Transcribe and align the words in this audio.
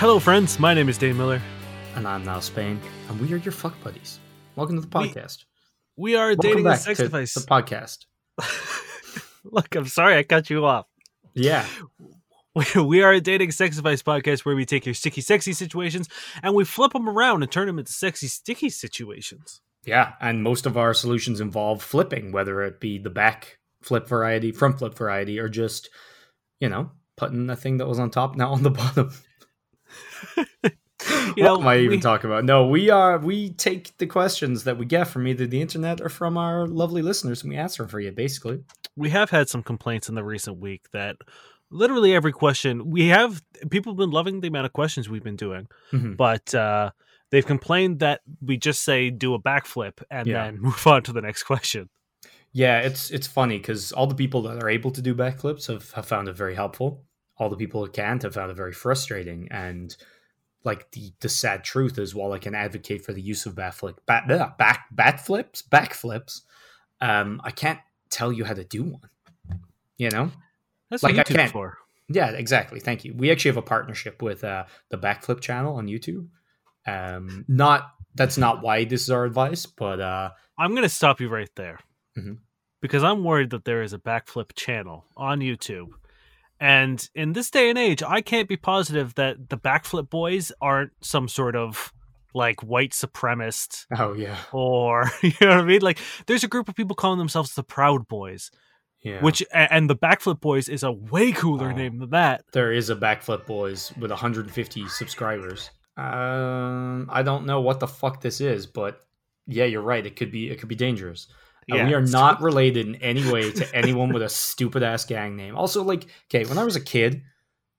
Hello, 0.00 0.18
friends. 0.18 0.58
My 0.58 0.74
name 0.74 0.88
is 0.88 0.98
Dane 0.98 1.16
Miller. 1.16 1.40
And 1.94 2.08
I'm 2.08 2.24
Niall 2.24 2.40
Spain, 2.40 2.80
and 3.08 3.20
we 3.20 3.32
are 3.32 3.36
your 3.36 3.52
fuck 3.52 3.80
buddies. 3.84 4.18
Welcome 4.56 4.74
to 4.74 4.80
the 4.80 4.88
podcast. 4.88 5.44
We 5.96 6.16
are 6.16 6.30
Welcome 6.30 6.42
dating 6.42 6.66
a 6.66 6.70
back 6.70 6.80
sex 6.80 6.96
to 6.96 7.04
device. 7.04 7.34
the 7.34 7.40
podcast. 7.42 8.06
Look, 9.44 9.74
I'm 9.74 9.86
sorry 9.86 10.16
I 10.16 10.22
cut 10.22 10.50
you 10.50 10.64
off. 10.64 10.86
Yeah, 11.34 11.66
We- 12.76 13.02
are 13.02 13.12
a 13.12 13.20
dating 13.20 13.52
sex 13.52 13.78
advice 13.78 14.02
podcast 14.02 14.40
where 14.44 14.56
we 14.56 14.66
take 14.66 14.84
your 14.84 14.94
sticky, 14.94 15.20
sexy 15.20 15.52
situations 15.52 16.08
and 16.42 16.54
we 16.54 16.64
flip 16.64 16.92
them 16.92 17.08
around 17.08 17.42
and 17.42 17.50
turn 17.50 17.66
them 17.68 17.78
into 17.78 17.92
sexy, 17.92 18.26
sticky 18.26 18.68
situations. 18.70 19.60
yeah, 19.84 20.12
and 20.20 20.42
most 20.42 20.66
of 20.66 20.76
our 20.76 20.92
solutions 20.92 21.40
involve 21.40 21.82
flipping, 21.82 22.32
whether 22.32 22.60
it 22.62 22.80
be 22.80 22.98
the 22.98 23.08
back 23.10 23.58
flip 23.82 24.06
variety, 24.08 24.52
front 24.52 24.78
flip 24.78 24.94
variety, 24.94 25.38
or 25.38 25.48
just 25.48 25.88
you 26.58 26.68
know 26.68 26.90
putting 27.16 27.46
the 27.46 27.56
thing 27.56 27.78
that 27.78 27.86
was 27.88 27.98
on 27.98 28.10
top 28.10 28.36
now 28.36 28.50
on 28.52 28.62
the 28.62 28.70
bottom. 28.82 29.10
You 31.36 31.44
know, 31.44 31.52
what 31.54 31.60
am 31.62 31.68
I 31.68 31.76
even 31.78 31.90
we- 31.90 32.00
talking 32.00 32.28
about? 32.30 32.44
No, 32.44 32.66
we 32.66 32.90
are 32.90 33.18
we 33.18 33.50
take 33.50 33.96
the 33.98 34.06
questions 34.06 34.64
that 34.64 34.76
we 34.78 34.84
get 34.86 35.08
from 35.08 35.26
either 35.28 35.46
the 35.46 35.60
internet 35.60 36.00
or 36.00 36.08
from 36.08 36.36
our 36.36 36.66
lovely 36.66 37.02
listeners, 37.02 37.42
and 37.42 37.50
we 37.50 37.56
answer 37.56 37.86
for 37.86 38.00
you. 38.00 38.10
Basically, 38.12 38.60
we 38.96 39.10
have 39.10 39.30
had 39.30 39.48
some 39.48 39.62
complaints 39.62 40.08
in 40.08 40.14
the 40.16 40.24
recent 40.24 40.58
week 40.58 40.90
that 40.92 41.16
literally 41.70 42.14
every 42.14 42.32
question 42.32 42.90
we 42.90 43.08
have, 43.08 43.42
people 43.70 43.92
have 43.92 43.98
been 43.98 44.10
loving 44.10 44.40
the 44.40 44.48
amount 44.48 44.66
of 44.66 44.72
questions 44.72 45.08
we've 45.08 45.22
been 45.22 45.36
doing, 45.36 45.68
Mhm. 45.92 46.16
but 46.16 46.52
uh, 46.54 46.90
they've 47.30 47.46
complained 47.46 48.00
that 48.00 48.22
we 48.40 48.56
just 48.56 48.82
say 48.82 49.08
do 49.10 49.34
a 49.34 49.40
backflip 49.40 50.02
and 50.10 50.26
Yeah. 50.26 50.44
then 50.46 50.60
move 50.60 50.84
on 50.86 51.02
to 51.04 51.12
the 51.12 51.20
next 51.22 51.44
question. 51.44 51.88
Yeah, 52.52 52.80
it's 52.80 53.10
it's 53.12 53.28
funny 53.28 53.58
because 53.58 53.92
all 53.92 54.08
the 54.08 54.16
people 54.16 54.42
that 54.42 54.60
are 54.62 54.68
able 54.68 54.90
to 54.90 55.00
do 55.00 55.14
backflips 55.14 55.68
have, 55.68 55.92
have 55.92 56.06
found 56.06 56.26
it 56.28 56.36
very 56.36 56.56
helpful. 56.56 57.04
All 57.38 57.48
the 57.48 57.56
people 57.56 57.84
who 57.86 57.90
can't 57.92 58.20
have 58.24 58.34
found 58.34 58.50
it 58.50 58.56
very 58.56 58.72
frustrating. 58.72 59.46
And 59.52 59.96
like 60.64 60.90
the 60.92 61.12
the 61.20 61.28
sad 61.28 61.64
truth 61.64 61.98
is, 61.98 62.14
while 62.14 62.32
I 62.32 62.38
can 62.38 62.54
advocate 62.54 63.04
for 63.04 63.12
the 63.12 63.22
use 63.22 63.46
of 63.46 63.54
backflip, 63.54 63.96
back 64.06 64.28
back 64.28 64.86
backflips, 64.94 65.62
backflips, 65.66 66.42
um, 67.00 67.40
I 67.44 67.50
can't 67.50 67.78
tell 68.10 68.32
you 68.32 68.44
how 68.44 68.54
to 68.54 68.64
do 68.64 68.82
one. 68.84 69.10
You 69.96 70.10
know? 70.10 70.30
That's 70.90 71.02
Like, 71.02 71.14
I 71.14 71.18
what 71.18 71.26
can't- 71.28 71.52
for. 71.52 71.78
Yeah, 72.08 72.30
exactly. 72.30 72.80
Thank 72.80 73.04
you. 73.04 73.14
We 73.14 73.30
actually 73.30 73.50
have 73.50 73.56
a 73.58 73.62
partnership 73.62 74.20
with 74.20 74.42
uh, 74.42 74.64
the 74.88 74.98
Backflip 74.98 75.40
channel 75.40 75.76
on 75.76 75.86
YouTube. 75.86 76.26
Um, 76.86 77.44
not 77.46 77.92
that's 78.16 78.36
not 78.36 78.62
why 78.62 78.84
this 78.84 79.02
is 79.02 79.10
our 79.10 79.24
advice, 79.24 79.64
but 79.66 80.00
uh, 80.00 80.30
I'm 80.58 80.70
going 80.72 80.82
to 80.82 80.88
stop 80.88 81.20
you 81.20 81.28
right 81.28 81.50
there 81.54 81.78
Mhm. 82.18 82.38
because 82.80 83.04
I'm 83.04 83.22
worried 83.22 83.50
that 83.50 83.64
there 83.64 83.82
is 83.82 83.92
a 83.92 83.98
backflip 83.98 84.54
channel 84.56 85.06
on 85.16 85.38
YouTube. 85.38 85.90
And 86.60 87.08
in 87.14 87.32
this 87.32 87.50
day 87.50 87.70
and 87.70 87.78
age, 87.78 88.02
I 88.02 88.20
can't 88.20 88.48
be 88.48 88.56
positive 88.58 89.14
that 89.14 89.48
the 89.48 89.56
backflip 89.56 90.10
boys 90.10 90.52
aren't 90.60 90.92
some 91.00 91.26
sort 91.26 91.56
of 91.56 91.92
like 92.34 92.62
white 92.62 92.92
supremacist 92.92 93.86
oh 93.98 94.12
yeah, 94.12 94.36
or, 94.52 95.10
you 95.22 95.32
know 95.40 95.48
what 95.48 95.58
I 95.58 95.64
mean? 95.64 95.80
Like, 95.80 95.98
there's 96.26 96.44
a 96.44 96.48
group 96.48 96.68
of 96.68 96.76
people 96.76 96.94
calling 96.94 97.18
themselves 97.18 97.54
the 97.54 97.62
Proud 97.64 98.06
Boys, 98.08 98.50
yeah. 99.02 99.20
which, 99.22 99.42
and 99.52 99.90
the 99.90 99.96
Backflip 99.96 100.40
Boys 100.40 100.68
is 100.68 100.82
a 100.84 100.92
way 100.92 101.32
cooler 101.32 101.70
Oh. 101.70 101.74
name 101.74 101.98
than 101.98 102.10
that. 102.10 102.44
there 102.52 102.72
is 102.72 102.88
a 102.90 102.94
backflip 102.94 103.46
boys 103.46 103.92
with 103.98 104.10
150 104.10 104.86
subscribers 104.88 105.70
um 105.96 107.08
i 107.10 107.22
don't 107.22 107.46
know 107.46 107.60
what 107.60 107.80
the 107.80 107.86
fuck 107.88 108.20
this 108.20 108.40
is 108.40 108.66
but 108.66 109.04
yeah 109.46 109.64
you're 109.64 109.82
right 109.82 110.06
it 110.06 110.14
could 110.16 110.30
be 110.30 110.48
it 110.50 110.58
could 110.60 110.68
be 110.68 110.74
dangerous 110.76 111.26
Uh, 111.70 111.76
Yeah, 111.76 111.86
we 111.86 111.94
are 111.94 112.02
not 112.02 112.42
related 112.42 112.86
in 112.86 112.94
any 112.96 113.30
way 113.30 113.50
to 113.52 113.74
anyone 113.74 114.12
with 114.12 114.22
a 114.22 114.28
stupid 114.28 114.82
ass 114.82 115.04
gang 115.04 115.36
name 115.36 115.56
also 115.56 115.82
like 115.82 116.06
okay 116.28 116.44
when 116.48 116.58
i 116.58 116.64
was 116.64 116.76
a 116.76 116.80
kid 116.80 117.22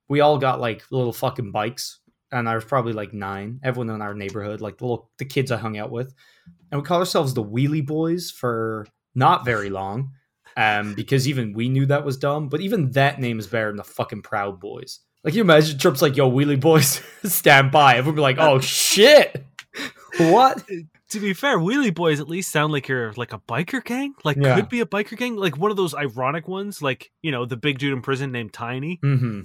we 0.10 0.20
all 0.20 0.38
got 0.38 0.60
like 0.60 0.84
little 0.92 1.14
fucking 1.14 1.52
bikes 1.52 2.00
and 2.32 2.48
i 2.48 2.56
was 2.56 2.66
probably 2.66 2.94
like 2.94 3.14
nine 3.14 3.60
everyone 3.64 3.94
in 3.94 4.02
our 4.02 4.14
neighborhood 4.14 4.62
like 4.62 4.78
the 4.78 4.86
little 4.86 5.10
the 5.18 5.26
kids 5.26 5.52
i 5.52 5.58
hung 5.58 5.78
out 5.78 5.92
with 5.92 6.14
and 6.72 6.82
we 6.82 6.86
called 6.86 7.00
ourselves 7.00 7.34
the 7.34 7.44
wheelie 7.44 7.86
boys 7.86 8.32
for 8.32 8.86
not 9.16 9.46
very 9.46 9.70
long 9.70 10.12
um, 10.58 10.94
because 10.96 11.28
even 11.28 11.54
we 11.54 11.70
knew 11.70 11.86
that 11.86 12.04
was 12.04 12.18
dumb. 12.18 12.50
But 12.50 12.62
even 12.62 12.92
that 12.92 13.20
name 13.20 13.40
is 13.40 13.48
better 13.48 13.68
than 13.68 13.78
the 13.78 13.84
fucking 13.84 14.22
Proud 14.22 14.60
Boys. 14.60 15.00
Like, 15.24 15.34
you 15.34 15.42
imagine 15.42 15.78
Trump's 15.78 16.02
like, 16.02 16.18
"Yo, 16.18 16.30
Wheelie 16.30 16.60
Boys, 16.60 17.02
stand 17.24 17.72
by." 17.72 17.96
Everyone 17.96 18.16
be 18.16 18.22
like, 18.22 18.38
"Oh 18.40 18.60
shit, 18.60 19.46
what?" 20.18 20.64
To 21.12 21.20
be 21.20 21.34
fair, 21.34 21.58
Wheelie 21.60 21.94
Boys 21.94 22.20
at 22.20 22.28
least 22.28 22.52
sound 22.52 22.72
like 22.74 22.88
you're 22.88 23.14
like 23.14 23.34
a 23.34 23.40
biker 23.40 23.84
gang. 23.84 24.14
Like, 24.24 24.38
Yeah. 24.38 24.56
could 24.56 24.70
be 24.70 24.80
a 24.80 24.86
biker 24.86 25.18
gang. 25.18 25.36
Like 25.36 25.58
one 25.58 25.70
of 25.72 25.78
those 25.78 25.94
ironic 25.94 26.48
ones, 26.48 26.82
like, 26.82 27.12
you 27.22 27.32
know, 27.32 27.46
the 27.46 27.58
big 27.58 27.80
dude 27.80 27.94
in 27.94 28.02
prison 28.02 28.32
named 28.32 28.54
Tiny. 28.54 28.98
Mm-hmm. 29.04 29.42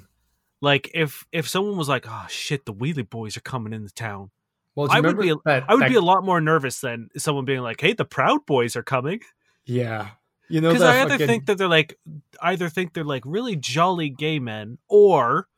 Like, 0.60 0.90
if 0.94 1.26
if 1.32 1.48
someone 1.48 1.76
was 1.76 1.88
like, 1.88 2.06
oh 2.08 2.26
shit, 2.28 2.64
the 2.66 2.72
Wheelie 2.72 3.08
Boys 3.08 3.36
are 3.36 3.40
coming 3.40 3.72
into 3.72 3.92
town, 3.92 4.30
Well, 4.74 4.88
I 4.90 5.00
would 5.00 5.18
be- 5.18 5.34
that, 5.44 5.64
I 5.68 5.74
would 5.74 5.82
that- 5.82 5.88
be 5.90 5.96
a 5.96 6.00
lot 6.00 6.24
more 6.24 6.40
nervous 6.40 6.80
than 6.80 7.08
someone 7.16 7.44
being 7.44 7.60
like, 7.60 7.80
hey, 7.80 7.92
the 7.94 8.04
Proud 8.04 8.46
Boys 8.46 8.76
are 8.76 8.82
coming. 8.82 9.20
yeah. 9.64 10.10
You 10.48 10.60
know 10.60 10.68
Because 10.68 10.82
I 10.84 11.00
either 11.00 11.10
fucking- 11.14 11.26
think 11.26 11.46
that 11.46 11.58
they're 11.58 11.66
like, 11.66 11.98
either 12.40 12.68
think 12.68 12.92
they're 12.94 13.02
like 13.02 13.24
really 13.26 13.56
jolly 13.56 14.08
gay 14.10 14.38
men 14.38 14.78
or 14.88 15.48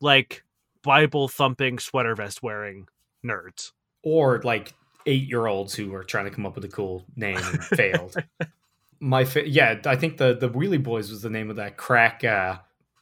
like 0.00 0.42
Bible 0.82 1.28
thumping, 1.28 1.78
sweater 1.78 2.16
vest 2.16 2.42
wearing 2.42 2.88
nerds. 3.24 3.70
or 4.02 4.40
like 4.42 4.74
eight 5.08 5.28
year 5.28 5.46
olds 5.46 5.74
who 5.74 5.94
are 5.94 6.04
trying 6.04 6.26
to 6.26 6.30
come 6.30 6.46
up 6.46 6.54
with 6.54 6.64
a 6.64 6.68
cool 6.68 7.04
name 7.16 7.38
and 7.38 7.64
failed. 7.64 8.16
My 9.00 9.24
fa- 9.24 9.48
yeah, 9.48 9.80
I 9.86 9.96
think 9.96 10.18
the 10.18 10.34
the 10.34 10.50
Wheelie 10.50 10.82
Boys 10.82 11.10
was 11.10 11.22
the 11.22 11.30
name 11.30 11.50
of 11.50 11.56
that 11.56 11.76
crack 11.76 12.22
uh, 12.22 12.58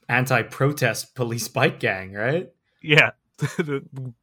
anti 0.08 0.42
protest 0.42 1.14
police 1.14 1.48
bike 1.48 1.80
gang, 1.80 2.12
right? 2.12 2.50
Yeah. 2.82 3.10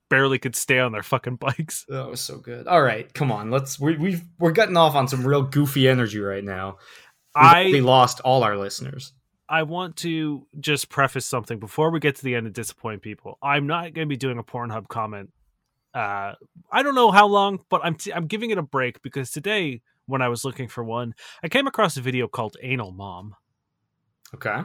Barely 0.10 0.40
could 0.40 0.56
stay 0.56 0.80
on 0.80 0.92
their 0.92 1.04
fucking 1.04 1.36
bikes. 1.36 1.86
That 1.88 2.10
was 2.10 2.22
so 2.22 2.38
good. 2.38 2.68
All 2.68 2.82
right, 2.82 3.12
come 3.14 3.32
on, 3.32 3.52
let's 3.52 3.80
we, 3.80 3.98
we've 3.98 4.24
we're 4.40 4.52
getting 4.52 4.78
off 4.78 4.96
on 4.96 5.08
some 5.08 5.26
real 5.26 5.44
goofy 5.44 5.88
energy 5.88 6.20
right 6.20 6.44
now. 6.44 6.78
We've 7.36 7.44
I 7.46 7.80
lost 7.80 8.20
all 8.22 8.44
our 8.44 8.58
listeners. 8.58 9.14
I 9.50 9.64
want 9.64 9.98
to 9.98 10.48
just 10.60 10.90
preface 10.90 11.26
something 11.26 11.60
before 11.60 11.92
we 11.92 12.00
get 12.00 12.16
to 12.16 12.24
the 12.24 12.36
end 12.36 12.46
and 12.46 12.56
disappoint 12.56 13.02
people. 13.02 13.38
I'm 13.42 13.68
not 13.68 13.94
going 13.94 14.08
to 14.08 14.10
be 14.10 14.18
doing 14.18 14.38
a 14.38 14.44
Pornhub 14.44 14.88
comment. 14.88 15.32
Uh, 15.94 16.34
I 16.72 16.81
don't 16.84 16.96
know 16.96 17.12
how 17.12 17.28
long, 17.28 17.59
but 17.70 17.81
I'm 17.84 17.96
t- 17.96 18.12
I'm 18.14 18.28
giving 18.28 18.50
it 18.50 18.58
a 18.58 18.64
break 18.64 19.02
because 19.04 19.30
today, 19.31 19.81
when 20.08 20.22
I 20.22 20.28
was 20.30 20.44
looking 20.44 20.68
for 20.68 20.84
one, 20.84 21.14
I 21.44 21.50
came 21.50 21.68
across 21.68 21.98
a 21.98 22.02
video 22.02 22.28
called 22.28 22.58
"Anal 22.62 22.92
Mom," 22.92 23.36
Okay, 24.34 24.62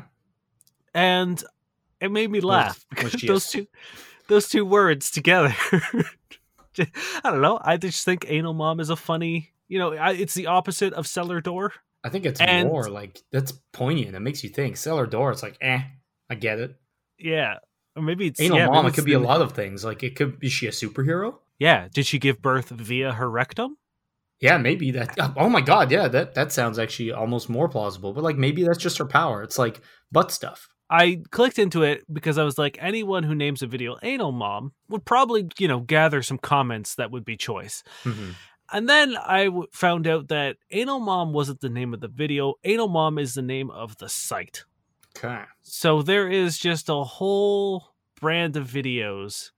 and 0.95 1.43
it 2.01 2.11
made 2.11 2.31
me 2.31 2.41
laugh 2.41 2.85
because 2.91 3.13
those 3.23 3.51
two 3.51 3.67
those 4.29 4.49
two 4.49 4.65
words 4.65 5.11
together. 5.11 5.55
I 6.79 7.31
don't 7.31 7.41
know. 7.43 7.59
I 7.63 7.77
just 7.77 8.05
think 8.05 8.25
"Anal 8.29 8.55
Mom" 8.55 8.81
is 8.81 8.91
a 8.91 8.97
funny. 8.97 9.53
You 9.69 9.79
know, 9.79 9.93
I, 9.95 10.13
it's 10.13 10.35
the 10.35 10.47
opposite 10.47 10.93
of 10.95 11.07
cellar 11.07 11.41
door. 11.41 11.73
I 12.05 12.09
think 12.09 12.25
it's 12.25 12.41
And- 12.41 12.69
more 12.69 12.89
like 12.89 13.21
that's 13.33 13.53
poignant. 13.73 14.15
It 14.15 14.21
makes 14.21 14.43
you 14.45 14.51
think. 14.51 14.77
Cellar 14.77 15.07
door. 15.07 15.31
It's 15.33 15.43
like, 15.43 15.59
eh, 15.61 15.81
I 16.31 16.35
get 16.37 16.59
it. 16.61 16.77
Yeah, 17.19 17.57
or 17.99 18.03
maybe 18.03 18.27
it's 18.27 18.41
Anal 18.41 18.59
yeah, 18.59 18.67
mom. 18.67 18.87
It 18.87 18.95
could 18.95 19.05
be 19.05 19.13
a 19.13 19.19
lot 19.19 19.41
of 19.41 19.53
things. 19.53 19.85
Like 19.85 20.03
it 20.03 20.17
could. 20.17 20.39
Is 20.43 20.53
she 20.53 20.67
a 20.67 20.71
superhero? 20.71 21.37
Yeah, 21.59 21.89
did 21.93 22.07
she 22.07 22.19
give 22.19 22.41
birth 22.41 22.69
via 22.71 23.13
her 23.13 23.29
rectum? 23.31 23.77
Yeah, 24.41 24.57
maybe 24.59 24.93
that. 24.93 25.17
Oh 25.37 25.49
my 25.49 25.61
god, 25.61 25.91
yeah, 25.91 26.09
that 26.09 26.35
that 26.35 26.53
sounds 26.53 26.79
actually 26.79 27.13
almost 27.13 27.49
more 27.49 27.69
plausible. 27.69 28.13
But 28.13 28.25
like 28.25 28.37
maybe 28.37 28.63
that's 28.63 28.79
just 28.79 28.99
her 28.99 29.07
power. 29.07 29.43
It's 29.43 29.59
like 29.59 29.81
butt 30.13 30.31
stuff. 30.31 30.69
I 30.91 31.21
clicked 31.31 31.59
into 31.59 31.83
it 31.83 32.05
because 32.11 32.39
I 32.39 32.45
was 32.45 32.57
like, 32.57 32.79
anyone 32.81 33.23
who 33.25 33.35
names 33.35 33.61
a 33.63 33.67
video 33.67 33.97
anal 34.03 34.33
mom 34.33 34.73
would 34.89 35.05
probably, 35.05 35.47
you 35.59 35.69
know, 35.69 35.81
gather 35.81 36.23
some 36.23 36.39
comments 36.39 36.95
that 36.95 37.11
would 37.11 37.27
be 37.27 37.37
choice. 37.37 37.83
Mhm. 38.05 38.35
And 38.73 38.89
then 38.89 39.17
I 39.17 39.47
w- 39.47 39.67
found 39.73 40.07
out 40.07 40.29
that 40.29 40.57
anal 40.71 41.01
mom 41.01 41.33
wasn't 41.33 41.61
the 41.61 41.69
name 41.69 41.93
of 41.93 42.01
the 42.01 42.09
video. 42.09 42.55
Anal 42.65 42.89
mom 42.89 43.19
is 43.19 43.35
the 43.35 43.43
name 43.43 43.71
of 43.71 43.97
the 43.99 44.09
site. 44.09 44.65
Okay. 45.19 45.43
So 45.63 46.03
there 46.03 46.29
is 46.29 46.59
just 46.59 46.89
a 46.89 47.05
whole 47.05 47.95
brand 48.21 48.57
of 48.57 48.69
videos 48.69 49.51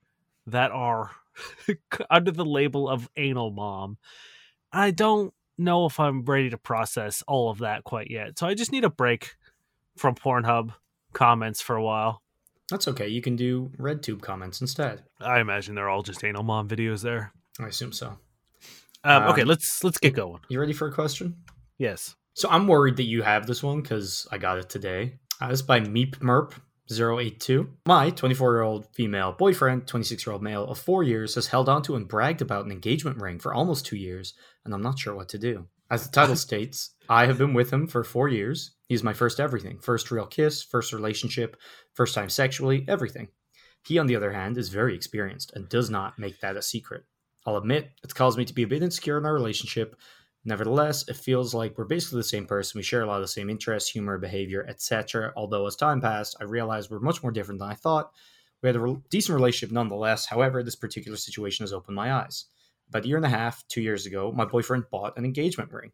that 0.47 0.71
are 0.71 1.11
under 2.09 2.31
the 2.31 2.45
label 2.45 2.89
of 2.89 3.09
anal 3.15 3.51
mom. 3.51 3.97
I 4.71 4.91
don't 4.91 5.33
know 5.57 5.85
if 5.85 5.99
I'm 5.99 6.23
ready 6.23 6.49
to 6.49 6.57
process 6.57 7.23
all 7.27 7.49
of 7.49 7.59
that 7.59 7.83
quite 7.83 8.09
yet. 8.09 8.39
So 8.39 8.47
I 8.47 8.53
just 8.53 8.71
need 8.71 8.83
a 8.83 8.89
break 8.89 9.35
from 9.97 10.15
Pornhub 10.15 10.73
comments 11.13 11.61
for 11.61 11.75
a 11.75 11.83
while. 11.83 12.21
That's 12.69 12.87
okay. 12.87 13.07
You 13.07 13.21
can 13.21 13.35
do 13.35 13.69
RedTube 13.77 14.21
comments 14.21 14.61
instead. 14.61 15.03
I 15.19 15.41
imagine 15.41 15.75
they're 15.75 15.89
all 15.89 16.03
just 16.03 16.23
anal 16.23 16.43
mom 16.43 16.69
videos 16.69 17.01
there. 17.01 17.33
I 17.59 17.67
assume 17.67 17.91
so. 17.91 18.17
Um, 19.03 19.23
okay, 19.23 19.41
Um, 19.41 19.47
let's 19.47 19.83
let's 19.83 19.97
get 19.97 20.13
going. 20.13 20.39
You 20.47 20.59
ready 20.59 20.73
for 20.73 20.87
a 20.87 20.93
question? 20.93 21.35
Yes. 21.77 22.15
So 22.33 22.49
I'm 22.49 22.67
worried 22.67 22.95
that 22.97 23.03
you 23.03 23.23
have 23.23 23.45
this 23.45 23.61
one 23.61 23.81
because 23.81 24.25
I 24.31 24.37
got 24.37 24.57
it 24.57 24.69
today. 24.69 25.15
Uh, 25.41 25.47
this 25.47 25.61
is 25.61 25.65
by 25.65 25.79
Meep 25.79 26.19
Merp 26.19 26.53
082. 26.87 27.67
My 27.87 28.11
24 28.11 28.53
year 28.53 28.61
old 28.61 28.85
female 28.93 29.31
boyfriend, 29.31 29.87
26 29.87 30.27
year 30.27 30.33
old 30.33 30.43
male 30.43 30.65
of 30.65 30.77
four 30.77 31.01
years, 31.01 31.33
has 31.33 31.47
held 31.47 31.67
onto 31.67 31.95
and 31.95 32.07
bragged 32.07 32.43
about 32.43 32.65
an 32.65 32.71
engagement 32.71 33.19
ring 33.19 33.39
for 33.39 33.51
almost 33.51 33.83
two 33.83 33.95
years, 33.95 34.35
and 34.63 34.73
I'm 34.73 34.83
not 34.83 34.99
sure 34.99 35.15
what 35.15 35.29
to 35.29 35.39
do. 35.39 35.65
As 35.89 36.05
the 36.05 36.11
title 36.11 36.35
states, 36.35 36.91
I 37.09 37.25
have 37.25 37.39
been 37.39 37.55
with 37.55 37.73
him 37.73 37.87
for 37.87 38.03
four 38.03 38.29
years. 38.29 38.75
He's 38.87 39.01
my 39.01 39.13
first 39.13 39.39
everything 39.39 39.79
first 39.79 40.11
real 40.11 40.27
kiss, 40.27 40.61
first 40.61 40.93
relationship, 40.93 41.57
first 41.95 42.13
time 42.13 42.29
sexually, 42.29 42.85
everything. 42.87 43.29
He, 43.83 43.97
on 43.97 44.05
the 44.05 44.15
other 44.15 44.33
hand, 44.33 44.59
is 44.59 44.69
very 44.69 44.93
experienced 44.93 45.53
and 45.55 45.67
does 45.67 45.89
not 45.89 46.19
make 46.19 46.39
that 46.41 46.55
a 46.55 46.61
secret. 46.61 47.03
I'll 47.47 47.57
admit 47.57 47.89
it's 48.03 48.13
caused 48.13 48.37
me 48.37 48.45
to 48.45 48.53
be 48.53 48.61
a 48.61 48.67
bit 48.67 48.83
insecure 48.83 49.17
in 49.17 49.25
our 49.25 49.33
relationship. 49.33 49.95
Nevertheless, 50.43 51.07
it 51.07 51.15
feels 51.15 51.53
like 51.53 51.77
we're 51.77 51.85
basically 51.85 52.17
the 52.17 52.23
same 52.23 52.47
person. 52.47 52.79
We 52.79 52.83
share 52.83 53.03
a 53.03 53.05
lot 53.05 53.17
of 53.17 53.21
the 53.21 53.27
same 53.27 53.49
interests, 53.49 53.91
humor, 53.91 54.17
behavior, 54.17 54.65
etc. 54.67 55.31
Although 55.35 55.67
as 55.67 55.75
time 55.75 56.01
passed, 56.01 56.35
I 56.39 56.45
realized 56.45 56.89
we're 56.89 56.99
much 56.99 57.21
more 57.21 57.31
different 57.31 57.59
than 57.59 57.69
I 57.69 57.75
thought. 57.75 58.11
We 58.63 58.67
had 58.67 58.75
a 58.75 58.79
re- 58.79 58.97
decent 59.09 59.35
relationship 59.35 59.71
nonetheless. 59.71 60.25
However, 60.25 60.63
this 60.63 60.75
particular 60.75 61.17
situation 61.17 61.63
has 61.63 61.73
opened 61.73 61.95
my 61.95 62.13
eyes. 62.13 62.45
About 62.89 63.05
a 63.05 63.07
year 63.07 63.17
and 63.17 63.25
a 63.25 63.29
half, 63.29 63.63
two 63.67 63.81
years 63.81 64.05
ago, 64.05 64.31
my 64.31 64.45
boyfriend 64.45 64.85
bought 64.91 65.17
an 65.17 65.25
engagement 65.25 65.71
ring. 65.71 65.91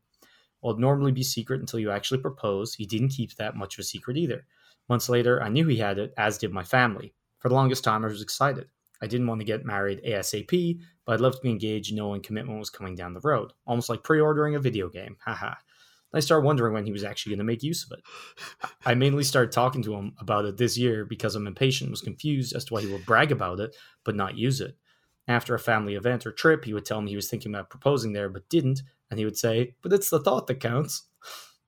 While 0.61 0.71
it'd 0.71 0.81
normally 0.81 1.11
be 1.11 1.23
secret 1.23 1.59
until 1.59 1.79
you 1.79 1.91
actually 1.91 2.21
propose, 2.21 2.73
he 2.73 2.85
didn't 2.85 3.09
keep 3.09 3.35
that 3.35 3.55
much 3.55 3.75
of 3.75 3.81
a 3.81 3.83
secret 3.83 4.17
either. 4.17 4.45
Months 4.89 5.09
later, 5.09 5.43
I 5.43 5.49
knew 5.49 5.67
he 5.67 5.77
had 5.77 5.99
it, 5.99 6.13
as 6.17 6.37
did 6.37 6.51
my 6.51 6.63
family. 6.63 7.13
For 7.39 7.49
the 7.49 7.55
longest 7.55 7.83
time, 7.83 8.03
I 8.03 8.07
was 8.07 8.21
excited. 8.21 8.69
I 9.01 9.07
didn't 9.07 9.27
want 9.27 9.41
to 9.41 9.45
get 9.45 9.65
married 9.65 10.01
ASAP, 10.05 10.79
but 11.05 11.13
I'd 11.13 11.21
love 11.21 11.35
to 11.35 11.41
be 11.41 11.49
engaged 11.49 11.95
knowing 11.95 12.21
commitment 12.21 12.59
was 12.59 12.69
coming 12.69 12.95
down 12.95 13.13
the 13.13 13.21
road, 13.21 13.53
almost 13.65 13.89
like 13.89 14.03
pre 14.03 14.19
ordering 14.19 14.55
a 14.55 14.59
video 14.59 14.89
game. 14.89 15.17
Haha. 15.25 15.55
I 16.13 16.21
started 16.21 16.45
wondering 16.45 16.73
when 16.73 16.85
he 16.85 16.93
was 16.93 17.03
actually 17.03 17.31
going 17.31 17.39
to 17.39 17.45
make 17.45 17.63
use 17.63 17.85
of 17.85 17.97
it. 17.97 18.69
I 18.85 18.95
mainly 18.95 19.23
started 19.23 19.51
talking 19.51 19.83
to 19.83 19.93
him 19.93 20.13
about 20.19 20.45
it 20.45 20.57
this 20.57 20.77
year 20.77 21.05
because 21.05 21.35
I'm 21.35 21.47
impatient 21.47 21.91
was 21.91 22.01
confused 22.01 22.55
as 22.55 22.63
to 22.65 22.73
why 22.73 22.81
he 22.81 22.87
would 22.87 23.05
brag 23.05 23.31
about 23.31 23.59
it 23.59 23.75
but 24.05 24.15
not 24.15 24.37
use 24.37 24.61
it. 24.61 24.77
After 25.27 25.53
a 25.53 25.59
family 25.59 25.95
event 25.95 26.25
or 26.25 26.31
trip, 26.31 26.63
he 26.63 26.73
would 26.73 26.85
tell 26.85 27.01
me 27.01 27.09
he 27.09 27.17
was 27.17 27.29
thinking 27.29 27.53
about 27.53 27.69
proposing 27.69 28.13
there 28.13 28.29
but 28.29 28.47
didn't, 28.49 28.81
and 29.11 29.19
he 29.19 29.25
would 29.25 29.37
say, 29.37 29.75
But 29.81 29.91
it's 29.91 30.09
the 30.09 30.21
thought 30.21 30.47
that 30.47 30.61
counts. 30.61 31.03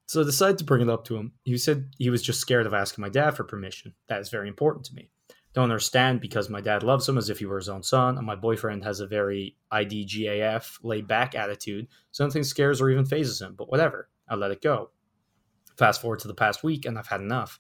So 0.06 0.22
I 0.22 0.24
decided 0.24 0.58
to 0.60 0.64
bring 0.64 0.82
it 0.82 0.90
up 0.90 1.06
to 1.06 1.18
him. 1.18 1.34
He 1.44 1.58
said 1.58 1.90
he 1.98 2.10
was 2.10 2.24
just 2.24 2.40
scared 2.40 2.66
of 2.66 2.74
asking 2.74 3.02
my 3.02 3.10
dad 3.10 3.32
for 3.32 3.44
permission. 3.44 3.94
That 4.08 4.22
is 4.22 4.30
very 4.30 4.48
important 4.48 4.86
to 4.86 4.96
me. 4.96 5.12
Don't 5.54 5.64
understand 5.64 6.22
because 6.22 6.50
my 6.50 6.62
dad 6.62 6.84
loves 6.84 7.10
him 7.10 7.18
as 7.18 7.30
if 7.30 7.40
he 7.40 7.46
were 7.46 7.58
his 7.58 7.70
own 7.70 7.82
son, 7.82 8.18
and 8.18 8.26
my 8.26 8.36
boyfriend 8.36 8.84
has 8.84 9.00
a 9.00 9.08
very 9.08 9.58
IDGAF 9.72 10.80
laid 10.84 11.08
back 11.08 11.34
attitude, 11.34 11.88
so 12.12 12.24
nothing 12.24 12.44
scares 12.44 12.80
or 12.80 12.90
even 12.90 13.06
fazes 13.06 13.42
him, 13.42 13.56
but 13.58 13.70
whatever. 13.70 14.10
I 14.28 14.36
let 14.36 14.52
it 14.52 14.62
go. 14.62 14.92
Fast 15.78 16.02
forward 16.02 16.20
to 16.20 16.28
the 16.28 16.36
past 16.36 16.64
week, 16.64 16.86
and 16.86 17.00
I've 17.00 17.08
had 17.08 17.22
enough. 17.22 17.58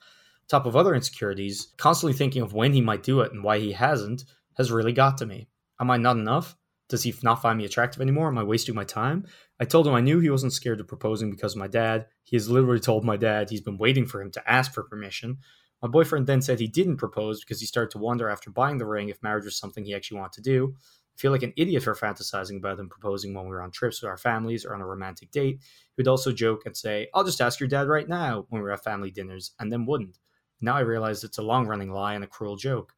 Top 0.47 0.65
of 0.65 0.75
other 0.75 0.94
insecurities, 0.94 1.74
constantly 1.77 2.13
thinking 2.13 2.41
of 2.41 2.53
when 2.53 2.74
he 2.74 2.81
might 2.81 3.03
do 3.03 3.21
it 3.21 3.31
and 3.31 3.44
why 3.44 3.59
he 3.59 3.71
hasn't 3.71 4.25
has 4.57 4.71
really 4.71 4.94
got 4.94 5.18
to 5.18 5.25
me. 5.25 5.47
Am 5.80 5.89
I 5.89 5.97
not 5.97 6.18
enough? 6.18 6.56
Does 6.89 7.03
he 7.03 7.13
not 7.24 7.41
find 7.41 7.57
me 7.57 7.65
attractive 7.65 8.01
anymore? 8.01 8.27
Am 8.27 8.38
I 8.38 8.44
wasting 8.44 8.74
my 8.75 8.83
time? 8.83 9.25
I 9.59 9.65
told 9.65 9.88
him 9.88 9.94
I 9.94 10.01
knew 10.01 10.19
he 10.19 10.31
wasn't 10.31 10.53
scared 10.53 10.80
of 10.80 10.88
proposing 10.88 11.30
because 11.30 11.56
my 11.56 11.68
dad. 11.68 12.07
He 12.24 12.36
has 12.36 12.50
literally 12.50 12.80
told 12.80 13.06
my 13.06 13.15
dad 13.15 13.50
he's 13.50 13.62
been 13.62 13.77
waiting 13.77 14.06
for 14.06 14.21
him 14.21 14.31
to 14.31 14.51
ask 14.51 14.74
for 14.74 14.83
permission. 14.83 15.38
My 15.81 15.88
boyfriend 15.88 16.28
then 16.28 16.42
said 16.42 16.60
he 16.60 16.68
didn't 16.68 16.98
propose 16.98 17.40
because 17.40 17.60
he 17.60 17.66
started 17.66 17.92
to 17.92 17.98
wonder 18.00 18.30
after 18.30 18.50
buying 18.50 18.78
the 18.78 18.86
ring 18.86 19.10
if 19.10 19.24
marriage 19.24 19.46
was 19.46 19.58
something 19.58 19.86
he 19.86 19.96
actually 19.96 20.20
wanted 20.20 20.44
to 20.44 20.50
do. 20.50 20.76
I 20.76 21.18
feel 21.20 21.31
like 21.31 21.44
an 21.44 21.54
idiot 21.58 21.84
for 21.84 21.96
fantasizing 21.96 22.58
about 22.58 22.80
him 22.80 22.90
proposing 22.90 23.34
when 23.34 23.46
we 23.46 23.52
were 23.52 23.62
on 23.62 23.72
trips 23.72 24.02
with 24.02 24.10
our 24.10 24.18
families 24.18 24.66
or 24.66 24.74
on 24.74 24.81
a 24.81 24.86
romantic 24.86 25.31
date. 25.31 25.60
He 25.62 25.94
would 25.98 26.08
also 26.08 26.31
joke 26.31 26.66
and 26.66 26.76
say, 26.76 27.08
I'll 27.14 27.26
just 27.26 27.42
ask 27.42 27.60
your 27.60 27.70
dad 27.70 27.88
right 27.88 28.08
now 28.08 28.46
when 28.50 28.62
we're 28.62 28.72
at 28.72 28.84
family 28.84 29.12
dinners, 29.12 29.52
and 29.60 29.72
then 29.72 29.86
wouldn't. 29.86 30.18
Now 30.62 30.76
I 30.76 30.81
realize 30.81 31.24
it's 31.24 31.38
a 31.38 31.44
long 31.44 31.68
running 31.68 31.92
lie 31.92 32.14
and 32.14 32.24
a 32.24 32.28
cruel 32.28 32.56
joke. 32.56 32.94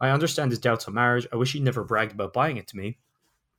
I 0.00 0.10
understand 0.10 0.50
his 0.50 0.58
doubts 0.58 0.86
on 0.86 0.94
marriage. 0.94 1.26
I 1.32 1.36
wish 1.36 1.52
he 1.52 1.60
never 1.60 1.84
bragged 1.84 2.12
about 2.12 2.32
buying 2.32 2.58
it 2.58 2.66
to 2.68 2.76
me. 2.76 2.98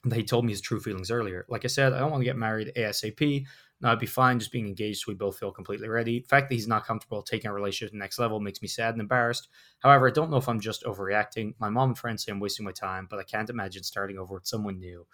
And 0.04 0.12
that 0.12 0.18
he 0.18 0.24
told 0.24 0.46
me 0.46 0.52
his 0.52 0.62
true 0.62 0.80
feelings 0.80 1.10
earlier. 1.10 1.46
Like 1.50 1.66
I 1.66 1.68
said, 1.68 1.94
I 1.94 2.00
don't 2.00 2.12
want 2.12 2.22
to 2.22 2.26
get 2.26 2.38
married 2.38 2.72
ASAP. 2.76 3.46
Now 3.82 3.92
I'd 3.92 4.00
be 4.00 4.06
fine 4.06 4.40
just 4.40 4.52
being 4.52 4.68
engaged 4.68 5.02
so 5.02 5.12
we 5.12 5.16
both 5.16 5.38
feel 5.38 5.52
completely 5.52 5.88
ready. 5.88 6.20
The 6.20 6.28
fact 6.28 6.50
that 6.50 6.56
he's 6.56 6.68
not 6.68 6.86
comfortable 6.86 7.22
taking 7.22 7.50
our 7.50 7.56
relationship 7.56 7.92
to 7.92 7.94
the 7.94 8.00
next 8.00 8.18
level 8.18 8.40
makes 8.40 8.62
me 8.62 8.68
sad 8.68 8.94
and 8.94 9.02
embarrassed. 9.02 9.50
However, 9.80 10.08
I 10.08 10.12
don't 10.12 10.32
know 10.32 10.38
if 10.38 10.50
I'm 10.50 10.60
just 10.60 10.84
overreacting. 10.84 11.54
My 11.60 11.70
mom 11.70 11.90
and 11.90 11.98
friends 11.98 12.24
say 12.26 12.32
I'm 12.32 12.40
wasting 12.40 12.66
my 12.66 12.72
time, 12.72 13.08
but 13.10 13.20
I 13.20 13.24
can't 13.24 13.50
imagine 13.50 13.84
starting 13.84 14.18
over 14.18 14.34
with 14.34 14.48
someone 14.48 14.80
new. 14.80 15.06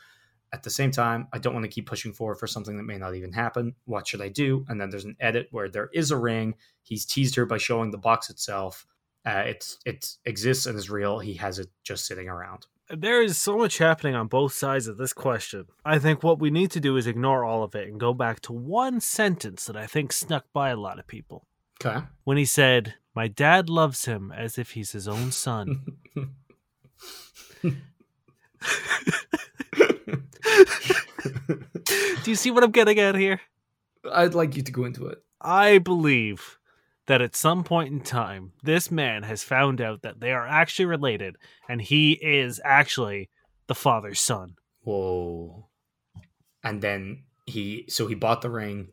At 0.54 0.64
the 0.64 0.70
same 0.70 0.92
time, 0.92 1.28
I 1.34 1.40
don't 1.40 1.54
want 1.54 1.64
to 1.64 1.72
keep 1.72 1.88
pushing 1.88 2.14
forward 2.14 2.36
for 2.36 2.46
something 2.46 2.78
that 2.78 2.84
may 2.84 2.98
not 2.98 3.16
even 3.16 3.34
happen. 3.34 3.74
What 3.86 4.08
should 4.08 4.22
I 4.22 4.30
do? 4.30 4.66
And 4.70 4.80
then 4.80 4.92
there's 4.92 5.06
an 5.06 5.18
edit 5.20 5.48
where 5.50 5.68
there 5.68 5.90
is 5.94 6.12
a 6.12 6.18
ring. 6.18 6.56
He's 6.84 7.06
teased 7.06 7.36
her 7.36 7.46
by 7.48 7.58
showing 7.58 7.90
the 7.90 7.98
box 7.98 8.30
itself. 8.30 8.86
Uh, 9.26 9.44
it's 9.48 9.78
it 9.86 10.08
exists 10.26 10.68
and 10.68 10.78
is 10.78 10.90
real. 10.90 11.18
He 11.18 11.34
has 11.36 11.58
it 11.58 11.70
just 11.84 12.06
sitting 12.06 12.30
around. 12.30 12.68
There 12.90 13.22
is 13.22 13.38
so 13.38 13.58
much 13.58 13.78
happening 13.78 14.14
on 14.14 14.28
both 14.28 14.54
sides 14.54 14.88
of 14.88 14.98
this 14.98 15.14
question. 15.14 15.66
I 15.86 16.00
think 16.00 16.22
what 16.22 16.40
we 16.40 16.52
need 16.52 16.70
to 16.72 16.80
do 16.80 16.98
is 16.98 17.08
ignore 17.08 17.46
all 17.46 17.64
of 17.64 17.76
it 17.76 17.88
and 17.88 18.00
go 18.00 18.14
back 18.14 18.42
to 18.42 18.54
one 18.54 19.00
sentence 19.00 19.66
that 19.66 19.78
I 19.78 19.88
think 19.88 20.12
snuck 20.12 20.46
by 20.54 20.70
a 20.70 20.76
lot 20.76 21.00
of 21.00 21.08
people. 21.08 21.46
Okay. 21.84 22.06
When 22.24 22.38
he 22.38 22.46
said, 22.46 22.96
My 23.16 23.28
dad 23.28 23.70
loves 23.70 24.06
him 24.06 24.34
as 24.36 24.58
if 24.58 24.72
he's 24.72 24.92
his 24.92 25.08
own 25.08 25.32
son. 25.32 25.86
do 27.64 27.74
you 32.26 32.36
see 32.36 32.52
what 32.52 32.64
I'm 32.64 32.72
getting 32.72 33.00
at 33.00 33.16
here? 33.16 33.42
I'd 34.12 34.34
like 34.34 34.56
you 34.56 34.64
to 34.64 34.72
go 34.72 34.84
into 34.86 35.08
it. 35.08 35.24
I 35.42 35.78
believe 35.78 36.58
that 37.08 37.22
at 37.22 37.36
some 37.36 37.64
point 37.64 37.92
in 37.92 38.00
time, 38.02 38.54
this 38.64 38.90
man 38.90 39.24
has 39.24 39.44
found 39.44 39.82
out 39.82 40.02
that 40.04 40.20
they 40.20 40.32
are 40.32 40.48
actually 40.48 40.86
related 40.86 41.36
and 41.68 41.82
he 41.82 42.14
is 42.14 42.62
actually 42.64 43.30
the 43.68 43.76
father's 43.76 44.20
son. 44.20 44.56
Whoa. 44.82 45.68
And 46.64 46.82
then 46.82 47.24
he, 47.46 47.86
so 47.90 48.08
he 48.08 48.16
bought 48.16 48.42
the 48.42 48.50
ring 48.50 48.88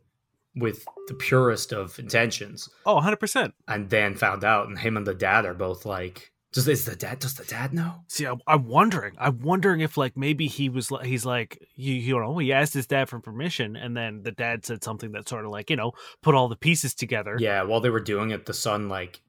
with 0.55 0.85
the 1.07 1.13
purest 1.13 1.71
of 1.71 1.97
intentions 1.99 2.67
Oh, 2.85 2.99
100%. 2.99 3.53
and 3.69 3.89
then 3.89 4.15
found 4.15 4.43
out, 4.43 4.67
and 4.67 4.77
him 4.77 4.97
and 4.97 5.07
the 5.07 5.13
dad 5.15 5.45
are 5.45 5.53
both 5.53 5.85
like, 5.85 6.30
does, 6.53 6.67
is 6.67 6.83
the 6.83 6.97
dad, 6.97 7.19
does 7.19 7.35
the 7.35 7.45
dad 7.45 7.73
know? 7.73 8.03
See, 8.09 8.27
I, 8.27 8.35
I'm 8.45 8.67
wondering. 8.67 9.13
I'm 9.17 9.39
wondering 9.39 9.79
if, 9.79 9.95
like, 9.95 10.17
maybe 10.17 10.47
he 10.47 10.67
was, 10.67 10.91
li- 10.91 11.07
he's 11.07 11.25
like, 11.25 11.65
you, 11.75 11.93
you 11.93 12.19
know, 12.19 12.37
he 12.37 12.51
asked 12.51 12.73
his 12.73 12.87
dad 12.87 13.07
for 13.07 13.19
permission, 13.19 13.77
and 13.77 13.95
then 13.95 14.23
the 14.23 14.31
dad 14.31 14.65
said 14.65 14.83
something 14.83 15.13
that 15.13 15.29
sort 15.29 15.45
of 15.45 15.51
like, 15.51 15.69
you 15.69 15.77
know, 15.77 15.93
put 16.21 16.35
all 16.35 16.49
the 16.49 16.57
pieces 16.57 16.93
together. 16.93 17.37
Yeah, 17.39 17.63
while 17.63 17.79
they 17.79 17.89
were 17.89 18.01
doing 18.01 18.31
it, 18.31 18.45
the 18.45 18.53
son, 18.53 18.89
like, 18.89 19.21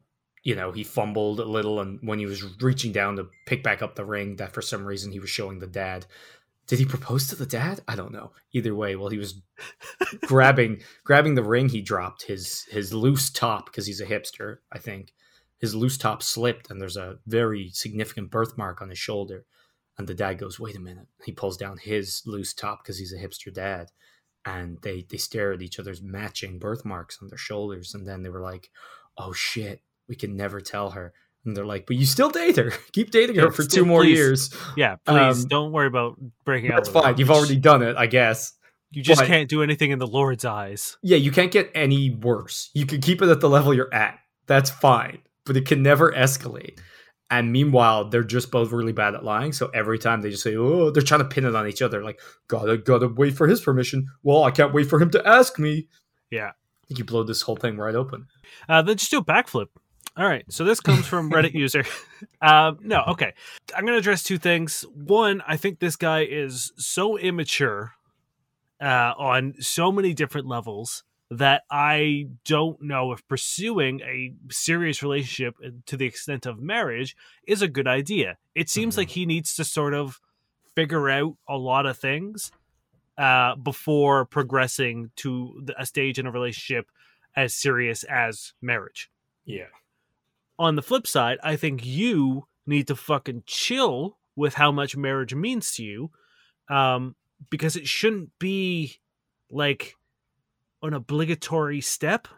you 0.43 0.57
know, 0.57 0.73
he 0.73 0.83
fumbled 0.83 1.39
a 1.39 1.45
little, 1.45 1.81
and 1.81 2.01
when 2.03 2.19
he 2.19 2.27
was 2.27 2.43
reaching 2.61 2.91
down 2.91 3.15
to 3.17 3.29
pick 3.47 3.63
back 3.63 3.83
up 3.83 3.95
the 3.95 4.05
ring, 4.05 4.37
that 4.37 4.53
for 4.53 4.63
some 4.63 4.85
reason 4.85 5.13
he 5.13 5.21
was 5.21 5.31
showing 5.31 5.61
the 5.61 5.69
dad. 5.69 6.07
Did 6.67 6.79
he 6.79 6.85
propose 6.85 7.29
to 7.29 7.37
the 7.37 7.47
dad? 7.47 7.81
I 7.87 7.97
don't 7.97 8.13
know. 8.13 8.33
Either 8.53 8.75
way, 8.75 8.97
while 8.97 9.11
he 9.11 9.19
was 9.19 9.43
grabbing 10.23 10.81
grabbing 11.05 11.35
the 11.35 11.43
ring, 11.43 11.69
he 11.69 11.83
dropped 11.83 12.23
his 12.23 12.65
his 12.71 12.95
loose 12.95 13.31
top 13.31 13.67
because 13.67 13.87
he's 13.87 14.01
a 14.01 14.07
hipster. 14.07 14.59
I 14.73 14.79
think 14.79 15.13
his 15.63 15.75
loose 15.75 15.97
top 15.97 16.23
slipped, 16.23 16.71
and 16.71 16.79
there's 16.83 16.99
a 16.99 17.17
very 17.27 17.71
significant 17.73 18.31
birthmark 18.31 18.83
on 18.83 18.91
his 18.91 18.99
shoulder. 18.99 19.47
And 19.97 20.07
the 20.07 20.15
dad 20.15 20.35
goes, 20.39 20.61
"Wait 20.61 20.77
a 20.77 20.81
minute!" 20.81 21.07
He 21.25 21.33
pulls 21.33 21.57
down 21.57 21.79
his 21.79 22.23
loose 22.27 22.53
top 22.53 22.83
because 22.83 22.99
he's 22.99 23.13
a 23.15 23.17
hipster 23.19 23.53
dad, 23.55 23.89
and 24.45 24.79
they 24.83 25.07
they 25.09 25.17
stare 25.19 25.53
at 25.53 25.63
each 25.63 25.79
other's 25.79 26.03
matching 26.03 26.59
birthmarks 26.59 27.19
on 27.23 27.29
their 27.29 27.39
shoulders. 27.39 27.95
And 27.95 28.07
then 28.07 28.23
they 28.23 28.29
were 28.29 28.41
like, 28.43 28.71
"Oh 29.17 29.33
shit, 29.33 29.81
we 30.09 30.17
can 30.17 30.37
never 30.37 30.61
tell 30.61 30.91
her." 30.91 31.13
And 31.45 31.57
they're 31.57 31.67
like, 31.67 31.87
"But 31.87 31.97
you 31.97 32.07
still 32.07 32.31
date 32.31 32.57
her. 32.57 32.71
Keep 32.93 33.11
dating 33.11 33.37
her 33.37 33.45
Yeah, 33.47 33.51
for 33.51 33.63
still- 33.63 33.85
two 33.85 33.89
more 33.89 34.03
please. 34.03 34.17
years. 34.17 34.55
Yeah, 34.77 34.97
please 35.05 35.43
Um, 35.43 35.49
don't 35.49 35.73
worry 35.73 35.87
about 35.89 36.17
breaking 36.45 36.71
out. 36.73 36.77
That's 36.77 36.89
with 36.89 36.97
her. 36.97 37.03
fine. 37.11 37.19
You've 37.19 37.29
You 37.29 37.35
already 37.35 37.57
done 37.57 37.83
it, 37.83 37.97
I 37.97 38.07
guess." 38.07 38.55
You 38.93 39.03
just 39.03 39.21
but- 39.23 39.27
can't 39.27 39.49
do 39.49 39.63
anything 39.63 39.91
in 39.91 39.99
the 39.99 40.07
Lord's 40.07 40.45
eyes. 40.45 40.97
Yeah, 41.03 41.17
you 41.19 41.31
can't 41.31 41.51
get 41.53 41.71
any 41.75 42.11
worse. 42.11 42.71
You 42.75 42.85
can 42.87 43.01
keep 43.01 43.23
it 43.23 43.29
at 43.29 43.41
the 43.41 43.49
level 43.49 43.73
you're 43.75 43.93
at. 43.95 44.19
That's 44.47 44.71
fine. 44.71 45.21
But 45.45 45.57
it 45.57 45.67
can 45.67 45.83
never 45.83 46.13
escalate. 46.13 46.79
And 47.31 47.51
meanwhile, 47.51 48.11
they're 48.11 48.23
just 48.23 48.51
both 48.51 48.73
really 48.73 48.93
bad 48.93 49.15
at 49.15 49.25
lying. 49.25 49.53
So 49.53 49.69
every 49.69 49.99
time 49.99 50.21
they 50.21 50.31
just 50.31 50.43
say, 50.43 50.55
"Oh," 50.55 50.91
they're 50.91 51.03
trying 51.03 51.23
to 51.23 51.29
pin 51.29 51.47
it 51.47 51.57
on 51.57 51.67
each 51.67 51.81
other. 51.81 52.03
Like, 52.03 52.21
gotta 52.47 52.77
gotta 52.77 53.09
wait 53.09 53.35
for 53.35 53.49
his 53.49 53.61
permission. 53.61 54.07
Well, 54.23 54.45
I 54.45 54.51
can't 54.51 54.75
wait 54.75 54.89
for 54.89 55.01
him 55.01 55.11
to 55.11 55.27
ask 55.27 55.59
me. 55.59 55.89
Yeah. 56.31 56.49
I 56.51 56.87
think 56.89 56.99
you 56.99 57.05
blow 57.05 57.23
this 57.23 57.43
whole 57.43 57.57
thing 57.57 57.79
right 57.79 57.95
open. 57.95 58.27
Uh, 58.69 58.83
then 58.83 58.97
just 58.97 59.11
do 59.11 59.19
a 59.19 59.25
backflip. 59.25 59.69
All 60.17 60.27
right. 60.27 60.45
So 60.51 60.65
this 60.65 60.81
comes 60.81 61.07
from 61.07 61.31
Reddit 61.31 61.55
user. 61.55 61.85
Um, 62.41 62.79
no, 62.83 63.03
okay. 63.09 63.33
I'm 63.75 63.85
going 63.85 63.95
to 63.95 63.99
address 63.99 64.23
two 64.23 64.39
things. 64.39 64.85
One, 64.95 65.43
I 65.47 65.57
think 65.57 65.79
this 65.79 65.97
guy 65.97 66.25
is 66.25 66.73
so 66.77 67.17
immature 67.17 67.93
uh, 68.81 69.15
on 69.17 69.55
so 69.61 69.91
many 69.91 70.13
different 70.13 70.47
levels 70.47 71.05
that 71.39 71.63
I 71.71 72.27
don't 72.45 72.83
know 72.83 73.13
if 73.13 73.27
pursuing 73.27 74.01
a 74.03 74.35
serious 74.51 75.03
relationship 75.03 75.57
to 75.87 75.97
the 75.97 76.05
extent 76.05 76.45
of 76.45 76.61
marriage 76.61 77.17
is 77.47 77.63
a 77.63 77.69
good 77.69 77.87
idea. 77.89 78.37
It 78.55 78.69
seems 78.69 78.95
Mhm. 78.95 78.99
like 78.99 79.11
he 79.11 79.25
needs 79.25 79.55
to 79.55 79.65
sort 79.65 79.95
of 79.95 80.21
figure 80.75 81.09
out 81.09 81.37
a 81.49 81.57
lot 81.57 81.87
of 81.87 81.97
things 81.99 82.53
uh, 83.19 83.55
before 83.57 84.25
progressing 84.25 85.11
to 85.17 85.67
a 85.79 85.85
stage 85.87 86.19
in 86.19 86.27
a 86.27 86.31
relationship 86.31 86.91
as 87.37 87.55
serious 87.55 88.05
as 88.05 88.55
marriage. 88.63 89.11
Yeah. 89.45 89.69
On 90.59 90.77
the 90.77 90.83
flip 90.83 91.07
side, 91.07 91.39
I 91.43 91.57
think 91.57 91.85
you 91.85 92.47
need 92.67 92.89
to 92.89 92.97
fucking 92.97 93.45
chill 93.47 94.19
with 94.35 94.55
how 94.55 94.73
much 94.73 94.97
marriage 94.97 95.35
means 95.35 95.73
to 95.75 95.85
you, 95.85 96.11
um, 96.69 97.15
because 97.51 97.77
it 97.77 97.87
shouldn't 97.87 98.39
be 98.39 98.99
like 99.51 99.95
an 100.83 100.95
obligatory 100.95 101.81
step. 101.81 102.29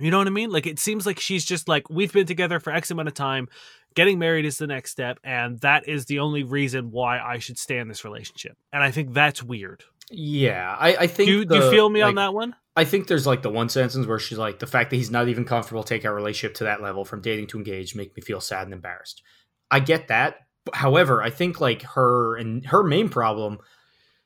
You 0.00 0.10
know 0.10 0.18
what 0.18 0.26
I 0.26 0.30
mean? 0.30 0.50
Like 0.50 0.66
it 0.66 0.78
seems 0.78 1.06
like 1.06 1.18
she's 1.18 1.44
just 1.44 1.68
like 1.68 1.90
we've 1.90 2.12
been 2.12 2.26
together 2.26 2.60
for 2.60 2.72
X 2.72 2.90
amount 2.90 3.08
of 3.08 3.14
time. 3.14 3.48
Getting 3.94 4.18
married 4.18 4.44
is 4.44 4.58
the 4.58 4.66
next 4.66 4.92
step, 4.92 5.18
and 5.24 5.58
that 5.60 5.88
is 5.88 6.04
the 6.04 6.20
only 6.20 6.44
reason 6.44 6.90
why 6.90 7.18
I 7.18 7.38
should 7.38 7.58
stay 7.58 7.78
in 7.78 7.88
this 7.88 8.04
relationship. 8.04 8.56
And 8.72 8.82
I 8.82 8.90
think 8.90 9.12
that's 9.12 9.42
weird. 9.42 9.82
Yeah, 10.10 10.76
I, 10.78 10.96
I 10.96 11.06
think. 11.06 11.28
Do 11.28 11.38
you, 11.38 11.44
do 11.44 11.56
you 11.56 11.70
feel 11.70 11.88
me 11.88 12.00
on 12.00 12.14
that 12.14 12.32
one? 12.32 12.54
I 12.76 12.84
think 12.84 13.08
there's 13.08 13.26
like 13.26 13.42
the 13.42 13.50
one 13.50 13.68
sentence 13.68 14.06
where 14.06 14.20
she's 14.20 14.38
like, 14.38 14.60
the 14.60 14.66
fact 14.66 14.90
that 14.90 14.96
he's 14.96 15.10
not 15.10 15.28
even 15.28 15.44
comfortable 15.44 15.82
taking 15.82 16.06
our 16.06 16.14
relationship 16.14 16.54
to 16.58 16.64
that 16.64 16.80
level 16.80 17.04
from 17.04 17.20
dating 17.20 17.48
to 17.48 17.58
engaged 17.58 17.96
make 17.96 18.16
me 18.16 18.22
feel 18.22 18.40
sad 18.40 18.64
and 18.64 18.72
embarrassed. 18.72 19.22
I 19.68 19.80
get 19.80 20.08
that. 20.08 20.36
However, 20.72 21.20
I 21.20 21.30
think 21.30 21.60
like 21.60 21.82
her 21.82 22.36
and 22.36 22.64
her 22.66 22.84
main 22.84 23.08
problem, 23.08 23.58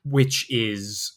which 0.05 0.45
is 0.51 1.13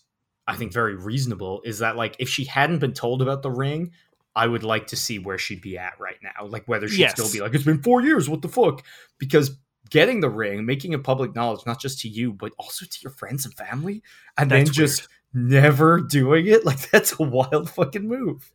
I 0.49 0.57
think 0.57 0.73
very 0.73 0.95
reasonable, 0.95 1.61
is 1.65 1.81
that 1.81 1.97
like 1.97 2.17
if 2.19 2.29
she 2.29 2.45
hadn't 2.45 2.79
been 2.79 2.93
told 2.93 3.23
about 3.23 3.43
the 3.43 3.51
ring, 3.51 3.93
I 4.35 4.47
would 4.47 4.63
like 4.63 4.89
to 4.89 4.97
see 4.97 5.19
where 5.19 5.39
she'd 5.39 5.63
be 5.63 5.79
at 5.79 5.99
right 5.99 6.19
now. 6.23 6.47
Like 6.47 6.69
whether 6.69 6.89
she'd 6.89 7.01
Yes. 7.01 7.13
still 7.13 7.31
be 7.33 7.41
like, 7.41 7.55
it's 7.55 7.65
been 7.65 7.83
four 7.83 8.03
years, 8.03 8.29
what 8.29 8.43
the 8.43 8.49
fuck? 8.49 8.85
Because 9.19 9.57
getting 9.91 10.21
the 10.21 10.29
ring, 10.29 10.67
making 10.67 10.93
it 10.93 11.03
public 11.03 11.35
knowledge, 11.35 11.65
not 11.67 11.81
just 11.81 12.01
to 12.01 12.09
you, 12.09 12.33
but 12.33 12.53
also 12.59 12.85
to 12.85 12.99
your 13.03 13.11
friends 13.13 13.45
and 13.45 13.55
family, 13.55 14.03
and 14.37 14.51
That's 14.51 14.69
then 14.69 14.75
just 14.75 15.09
never 15.33 16.01
doing 16.01 16.47
it, 16.47 16.65
like 16.65 16.91
that's 16.91 17.19
a 17.19 17.23
wild 17.23 17.71
fucking 17.71 18.07
move. 18.07 18.53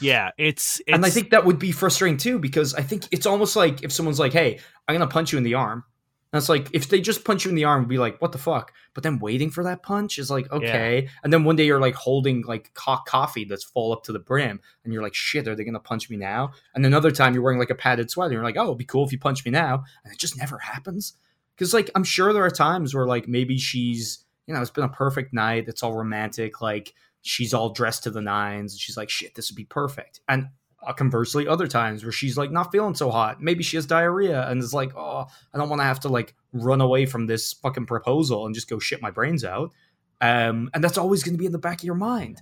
Yeah, 0.00 0.30
it's, 0.38 0.80
it's 0.80 0.88
and 0.88 1.04
I 1.04 1.10
think 1.10 1.30
that 1.30 1.44
would 1.44 1.58
be 1.58 1.70
frustrating 1.70 2.16
too, 2.16 2.38
because 2.38 2.74
I 2.74 2.82
think 2.82 3.04
it's 3.10 3.26
almost 3.26 3.56
like 3.56 3.82
if 3.82 3.92
someone's 3.92 4.18
like, 4.18 4.32
"Hey, 4.32 4.58
I'm 4.88 4.94
gonna 4.94 5.06
punch 5.06 5.32
you 5.32 5.38
in 5.38 5.44
the 5.44 5.54
arm," 5.54 5.84
that's 6.32 6.48
like 6.48 6.68
if 6.72 6.88
they 6.88 7.00
just 7.00 7.24
punch 7.24 7.44
you 7.44 7.50
in 7.50 7.56
the 7.56 7.64
arm, 7.64 7.86
be 7.86 7.98
like, 7.98 8.20
"What 8.22 8.32
the 8.32 8.38
fuck?" 8.38 8.72
But 8.94 9.02
then 9.02 9.18
waiting 9.18 9.50
for 9.50 9.62
that 9.64 9.82
punch 9.82 10.18
is 10.18 10.30
like, 10.30 10.50
okay. 10.50 11.08
And 11.22 11.32
then 11.32 11.44
one 11.44 11.56
day 11.56 11.66
you're 11.66 11.80
like 11.80 11.94
holding 11.94 12.42
like 12.42 12.72
hot 12.76 13.04
coffee 13.06 13.44
that's 13.44 13.64
full 13.64 13.92
up 13.92 14.02
to 14.04 14.12
the 14.12 14.18
brim, 14.18 14.58
and 14.82 14.92
you're 14.92 15.02
like, 15.02 15.14
"Shit, 15.14 15.46
are 15.46 15.54
they 15.54 15.64
gonna 15.64 15.78
punch 15.78 16.08
me 16.08 16.16
now?" 16.16 16.52
And 16.74 16.86
another 16.86 17.10
time 17.10 17.34
you're 17.34 17.42
wearing 17.42 17.58
like 17.58 17.70
a 17.70 17.74
padded 17.74 18.10
sweater, 18.10 18.30
and 18.30 18.34
you're 18.34 18.44
like, 18.44 18.56
"Oh, 18.56 18.64
it'd 18.64 18.78
be 18.78 18.84
cool 18.86 19.04
if 19.04 19.12
you 19.12 19.18
punch 19.18 19.44
me 19.44 19.50
now," 19.50 19.84
and 20.04 20.12
it 20.12 20.18
just 20.18 20.38
never 20.38 20.58
happens. 20.58 21.14
Because 21.54 21.74
like 21.74 21.90
I'm 21.94 22.04
sure 22.04 22.32
there 22.32 22.44
are 22.44 22.50
times 22.50 22.94
where 22.94 23.06
like 23.06 23.28
maybe 23.28 23.58
she's 23.58 24.24
you 24.46 24.54
know 24.54 24.62
it's 24.62 24.70
been 24.70 24.84
a 24.84 24.88
perfect 24.88 25.34
night, 25.34 25.68
it's 25.68 25.82
all 25.82 25.94
romantic, 25.94 26.62
like 26.62 26.94
she's 27.20 27.52
all 27.52 27.70
dressed 27.70 28.04
to 28.04 28.10
the 28.10 28.22
nines, 28.22 28.72
and 28.72 28.80
she's 28.80 28.96
like, 28.96 29.10
"Shit, 29.10 29.34
this 29.34 29.50
would 29.50 29.56
be 29.56 29.64
perfect." 29.64 30.20
And 30.28 30.48
conversely, 30.96 31.46
other 31.46 31.66
times 31.68 32.02
where 32.02 32.12
she's 32.12 32.36
like 32.36 32.50
not 32.50 32.72
feeling 32.72 32.94
so 32.94 33.10
hot, 33.10 33.40
maybe 33.40 33.62
she 33.62 33.76
has 33.76 33.86
diarrhea 33.86 34.48
and 34.48 34.62
is 34.62 34.74
like, 34.74 34.96
"Oh, 34.96 35.26
I 35.54 35.58
don't 35.58 35.68
want 35.68 35.80
to 35.80 35.84
have 35.84 36.00
to 36.00 36.08
like 36.08 36.34
run 36.52 36.80
away 36.80 37.06
from 37.06 37.26
this 37.26 37.52
fucking 37.52 37.86
proposal 37.86 38.46
and 38.46 38.54
just 38.54 38.68
go 38.68 38.78
shit 38.78 39.00
my 39.00 39.10
brains 39.10 39.44
out." 39.44 39.72
Um, 40.20 40.70
and 40.74 40.82
that's 40.82 40.98
always 40.98 41.22
going 41.22 41.34
to 41.34 41.38
be 41.38 41.46
in 41.46 41.52
the 41.52 41.58
back 41.58 41.78
of 41.78 41.84
your 41.84 41.94
mind, 41.94 42.40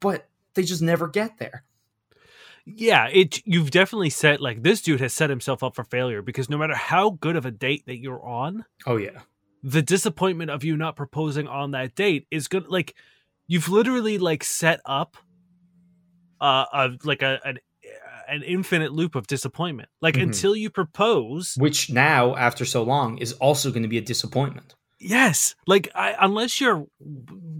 but 0.00 0.28
they 0.54 0.62
just 0.62 0.82
never 0.82 1.08
get 1.08 1.38
there. 1.38 1.64
yeah, 2.66 3.08
it 3.12 3.42
you've 3.46 3.70
definitely 3.70 4.10
set 4.10 4.40
like 4.40 4.62
this 4.62 4.80
dude 4.80 5.00
has 5.00 5.12
set 5.12 5.28
himself 5.30 5.62
up 5.62 5.74
for 5.74 5.84
failure 5.84 6.22
because 6.22 6.48
no 6.48 6.56
matter 6.56 6.74
how 6.74 7.10
good 7.10 7.36
of 7.36 7.44
a 7.44 7.50
date 7.50 7.84
that 7.86 7.98
you're 7.98 8.24
on, 8.24 8.64
Oh 8.86 8.96
yeah, 8.96 9.20
the 9.62 9.82
disappointment 9.82 10.50
of 10.50 10.64
you 10.64 10.76
not 10.76 10.96
proposing 10.96 11.46
on 11.48 11.72
that 11.72 11.94
date 11.94 12.26
is 12.30 12.48
good 12.48 12.68
like 12.68 12.94
you've 13.46 13.68
literally 13.68 14.16
like 14.18 14.42
set 14.44 14.80
up 14.86 15.16
uh, 16.40 16.64
a 16.72 16.90
like 17.04 17.22
a 17.22 17.40
an, 17.44 17.58
an 18.28 18.42
infinite 18.42 18.92
loop 18.92 19.14
of 19.14 19.26
disappointment 19.26 19.88
like 20.00 20.14
Mhm. 20.14 20.22
until 20.24 20.54
you 20.56 20.70
propose 20.70 21.54
which 21.58 21.90
now 21.90 22.34
after 22.36 22.64
so 22.64 22.82
long 22.82 23.18
is 23.18 23.32
also 23.34 23.70
going 23.70 23.82
to 23.82 23.88
be 23.88 23.98
a 23.98 24.02
disappointment. 24.02 24.74
yes 25.00 25.54
like 25.66 25.88
I, 25.94 26.14
unless 26.20 26.60
you're 26.60 26.86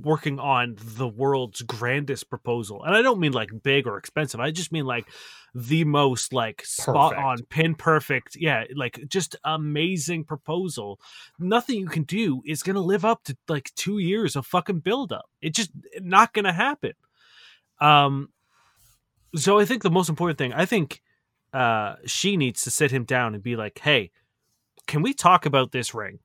working 0.03 0.39
on 0.39 0.77
the 0.79 1.09
world's 1.09 1.63
grandest 1.63 2.31
proposal 2.31 2.83
and 2.85 2.95
i 2.95 3.03
don't 3.03 3.21
mean 3.21 3.33
like 3.33 3.51
big 3.63 3.87
or 3.87 3.99
expensive 3.99 4.41
i 4.41 4.51
just 4.51 4.73
mean 4.73 4.85
like 4.87 5.07
the 5.55 5.85
most 5.85 6.33
like 6.33 6.65
spot 6.65 7.13
Perfect. 7.13 7.25
on 7.27 7.37
pin 7.49 7.75
perfect 7.75 8.37
yeah 8.37 8.65
like 8.75 8.99
just 9.09 9.37
amazing 9.45 10.25
proposal 10.25 10.99
nothing 11.39 11.79
you 11.79 11.87
can 11.87 12.03
do 12.05 12.41
is 12.47 12.63
gonna 12.63 12.81
live 12.81 13.05
up 13.05 13.23
to 13.25 13.37
like 13.49 13.71
two 13.77 13.99
years 13.99 14.37
of 14.37 14.47
fucking 14.47 14.81
build 14.81 15.13
up 15.13 15.27
it 15.43 15.55
just 15.55 15.71
not 16.01 16.33
gonna 16.33 16.53
happen 16.53 16.93
um 17.81 18.29
so 19.37 19.59
i 19.59 19.65
think 19.65 19.83
the 19.83 19.91
most 19.91 20.09
important 20.09 20.39
thing 20.39 20.53
i 20.53 20.65
think 20.65 21.03
uh 21.53 21.95
she 22.07 22.37
needs 22.37 22.63
to 22.63 22.71
sit 22.71 22.91
him 22.91 23.05
down 23.05 23.35
and 23.35 23.43
be 23.43 23.57
like 23.57 23.79
hey 23.81 24.11
can 24.87 25.01
we 25.03 25.15
talk 25.15 25.47
about 25.47 25.73
this 25.73 25.95
ring? 25.95 26.19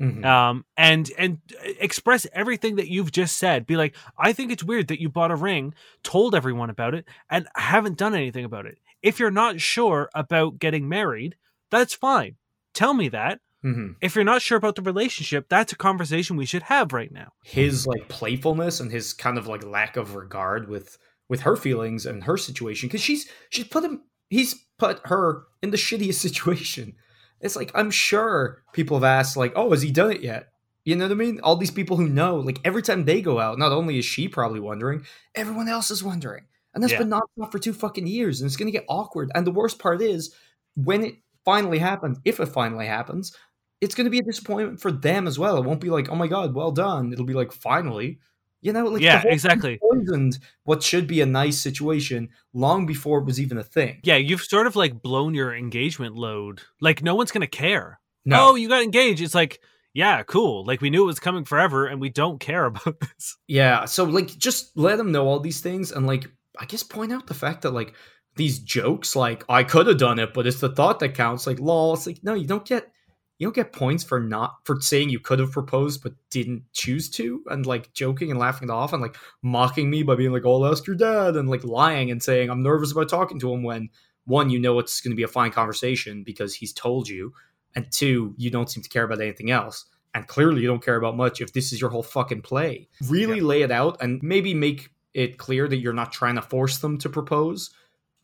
Mhm. 0.00 0.24
um 0.24 0.64
and 0.76 1.10
and 1.16 1.38
express 1.80 2.26
everything 2.32 2.76
that 2.76 2.88
you've 2.88 3.12
just 3.12 3.36
said. 3.38 3.64
Be 3.64 3.76
like 3.76 3.94
i 4.18 4.32
think 4.32 4.50
it's 4.50 4.64
weird 4.64 4.88
that 4.88 5.00
you 5.00 5.08
bought 5.08 5.30
a 5.30 5.36
ring 5.36 5.72
told 6.02 6.34
everyone 6.34 6.68
about 6.68 6.94
it 6.94 7.06
and 7.30 7.46
haven't 7.54 7.96
done 7.96 8.14
anything 8.14 8.44
about 8.44 8.66
it. 8.66 8.78
If 9.02 9.20
you're 9.20 9.30
not 9.30 9.60
sure 9.60 10.10
about 10.14 10.58
getting 10.58 10.88
married 10.88 11.36
that's 11.70 11.94
fine. 11.94 12.36
Tell 12.74 12.92
me 12.94 13.08
that. 13.10 13.40
Mhm. 13.64 13.94
if 14.02 14.14
you're 14.14 14.24
not 14.24 14.42
sure 14.42 14.58
about 14.58 14.74
the 14.74 14.82
relationship 14.82 15.46
that's 15.48 15.72
a 15.72 15.76
conversation 15.76 16.36
we 16.36 16.44
should 16.44 16.64
have 16.64 16.92
right 16.92 17.12
now. 17.12 17.32
His 17.44 17.86
like 17.86 18.08
playfulness 18.08 18.80
and 18.80 18.90
his 18.90 19.12
kind 19.14 19.38
of 19.38 19.46
like 19.46 19.64
lack 19.64 19.96
of 19.96 20.16
regard 20.16 20.68
with 20.68 20.98
with 21.28 21.40
her 21.40 21.56
feelings 21.56 22.06
and 22.06 22.24
her 22.24 22.36
situation 22.36 22.88
because 22.88 23.00
she's 23.00 23.28
she's 23.50 23.66
put 23.66 23.84
him 23.84 24.02
he's 24.30 24.54
put 24.78 25.00
her 25.06 25.44
in 25.62 25.70
the 25.70 25.76
shittiest 25.86 26.14
situation 26.14 26.94
it's 27.40 27.56
like 27.56 27.70
i'm 27.74 27.90
sure 27.90 28.62
people 28.72 28.96
have 28.96 29.04
asked 29.04 29.36
like 29.36 29.52
oh 29.56 29.70
has 29.70 29.82
he 29.82 29.90
done 29.90 30.10
it 30.10 30.20
yet 30.22 30.48
you 30.84 30.94
know 30.96 31.04
what 31.06 31.12
i 31.12 31.14
mean 31.14 31.40
all 31.42 31.56
these 31.56 31.70
people 31.70 31.96
who 31.96 32.08
know 32.08 32.36
like 32.36 32.58
every 32.64 32.82
time 32.82 33.04
they 33.04 33.20
go 33.20 33.38
out 33.38 33.58
not 33.58 33.72
only 33.72 33.98
is 33.98 34.04
she 34.04 34.28
probably 34.28 34.60
wondering 34.60 35.04
everyone 35.34 35.68
else 35.68 35.90
is 35.90 36.04
wondering 36.04 36.44
and 36.74 36.82
that's 36.82 36.92
Yeah. 36.92 37.00
been 37.00 37.10
nonstop 37.10 37.52
for 37.52 37.58
two 37.58 37.72
fucking 37.72 38.06
years 38.06 38.40
and 38.40 38.46
it's 38.46 38.56
gonna 38.56 38.70
get 38.70 38.84
awkward 38.88 39.30
and 39.34 39.46
the 39.46 39.52
worst 39.52 39.78
part 39.78 40.02
is 40.02 40.34
when 40.74 41.04
it 41.04 41.14
finally 41.44 41.78
happens 41.78 42.18
if 42.24 42.40
it 42.40 42.46
finally 42.46 42.86
happens 42.86 43.36
it's 43.80 43.94
going 43.94 44.06
to 44.06 44.10
be 44.10 44.20
a 44.20 44.22
disappointment 44.22 44.80
for 44.80 44.90
them 44.90 45.26
as 45.26 45.38
well. 45.38 45.58
It 45.58 45.64
won't 45.64 45.80
be 45.80 45.90
like, 45.90 46.08
oh 46.08 46.14
my 46.14 46.26
god, 46.26 46.54
well 46.54 46.70
done. 46.70 47.12
It'll 47.12 47.26
be 47.26 47.34
like, 47.34 47.52
finally, 47.52 48.18
you 48.64 48.72
know, 48.72 48.84
like 48.86 49.02
yeah 49.02 49.22
exactly 49.26 49.78
poisoned 49.78 50.38
what 50.64 50.82
should 50.82 51.06
be 51.06 51.20
a 51.20 51.26
nice 51.26 51.58
situation 51.58 52.28
long 52.52 52.86
before 52.86 53.18
it 53.18 53.24
was 53.26 53.38
even 53.40 53.58
a 53.58 53.62
thing. 53.62 54.00
yeah 54.02 54.16
you've 54.16 54.40
sort 54.42 54.66
of 54.66 54.74
like 54.74 55.02
blown 55.02 55.34
your 55.34 55.54
engagement 55.54 56.16
load 56.16 56.62
like 56.80 57.02
no 57.02 57.14
one's 57.14 57.30
gonna 57.30 57.46
care 57.46 58.00
No, 58.24 58.50
oh 58.50 58.54
you 58.56 58.68
got 58.68 58.82
engaged 58.82 59.22
it's 59.22 59.34
like 59.34 59.60
yeah 59.92 60.22
cool 60.24 60.64
like 60.64 60.80
we 60.80 60.90
knew 60.90 61.04
it 61.04 61.06
was 61.06 61.20
coming 61.20 61.44
forever 61.44 61.86
and 61.86 62.00
we 62.00 62.08
don't 62.08 62.40
care 62.40 62.64
about 62.72 62.98
this 62.98 63.36
yeah. 63.46 63.84
So 63.84 64.04
like, 64.04 64.28
just 64.38 64.76
let 64.76 64.96
them 64.96 65.12
know 65.12 65.26
all 65.28 65.38
these 65.40 65.60
things, 65.60 65.92
and 65.92 66.06
like, 66.06 66.30
I 66.58 66.64
guess 66.64 66.82
point 66.82 67.12
out 67.12 67.26
the 67.26 67.34
fact 67.34 67.62
that 67.62 67.70
like 67.72 67.94
these 68.36 68.58
jokes, 68.58 69.14
like 69.14 69.44
I 69.48 69.62
could 69.64 69.86
have 69.86 69.98
done 69.98 70.18
it, 70.18 70.34
but 70.34 70.46
it's 70.46 70.60
the 70.60 70.70
thought 70.74 70.98
that 71.00 71.14
counts. 71.14 71.46
Like, 71.46 71.60
lol. 71.60 71.94
It's 71.94 72.06
like, 72.06 72.24
no, 72.24 72.34
you 72.34 72.46
don't 72.46 72.64
get. 72.64 72.90
You 73.38 73.46
don't 73.46 73.54
get 73.54 73.72
points 73.72 74.04
for 74.04 74.20
not 74.20 74.56
for 74.64 74.80
saying 74.80 75.10
you 75.10 75.18
could 75.18 75.40
have 75.40 75.50
proposed 75.50 76.02
but 76.02 76.12
didn't 76.30 76.62
choose 76.72 77.10
to, 77.10 77.42
and 77.50 77.66
like 77.66 77.92
joking 77.92 78.30
and 78.30 78.38
laughing 78.38 78.68
it 78.68 78.72
off, 78.72 78.92
and 78.92 79.02
like 79.02 79.16
mocking 79.42 79.90
me 79.90 80.02
by 80.02 80.14
being 80.14 80.32
like, 80.32 80.44
"Oh, 80.44 80.62
I'll 80.62 80.72
ask 80.72 80.86
your 80.86 80.96
dad," 80.96 81.36
and 81.36 81.48
like 81.48 81.64
lying 81.64 82.10
and 82.10 82.22
saying 82.22 82.48
I'm 82.48 82.62
nervous 82.62 82.92
about 82.92 83.08
talking 83.08 83.40
to 83.40 83.52
him 83.52 83.62
when 83.62 83.90
one, 84.26 84.50
you 84.50 84.58
know 84.58 84.78
it's 84.78 85.00
going 85.00 85.10
to 85.10 85.16
be 85.16 85.22
a 85.22 85.28
fine 85.28 85.50
conversation 85.50 86.22
because 86.22 86.54
he's 86.54 86.72
told 86.72 87.08
you, 87.08 87.32
and 87.74 87.90
two, 87.90 88.34
you 88.38 88.50
don't 88.50 88.70
seem 88.70 88.82
to 88.82 88.88
care 88.88 89.04
about 89.04 89.20
anything 89.20 89.50
else. 89.50 89.84
And 90.14 90.26
clearly, 90.28 90.62
you 90.62 90.68
don't 90.68 90.84
care 90.84 90.96
about 90.96 91.16
much 91.16 91.40
if 91.40 91.52
this 91.52 91.72
is 91.72 91.80
your 91.80 91.90
whole 91.90 92.02
fucking 92.02 92.42
play. 92.42 92.88
Really 93.08 93.40
lay 93.40 93.62
it 93.62 93.72
out 93.72 93.96
and 94.00 94.22
maybe 94.22 94.54
make 94.54 94.90
it 95.12 95.38
clear 95.38 95.66
that 95.68 95.78
you're 95.78 95.92
not 95.92 96.12
trying 96.12 96.36
to 96.36 96.42
force 96.42 96.78
them 96.78 96.98
to 96.98 97.08
propose 97.08 97.70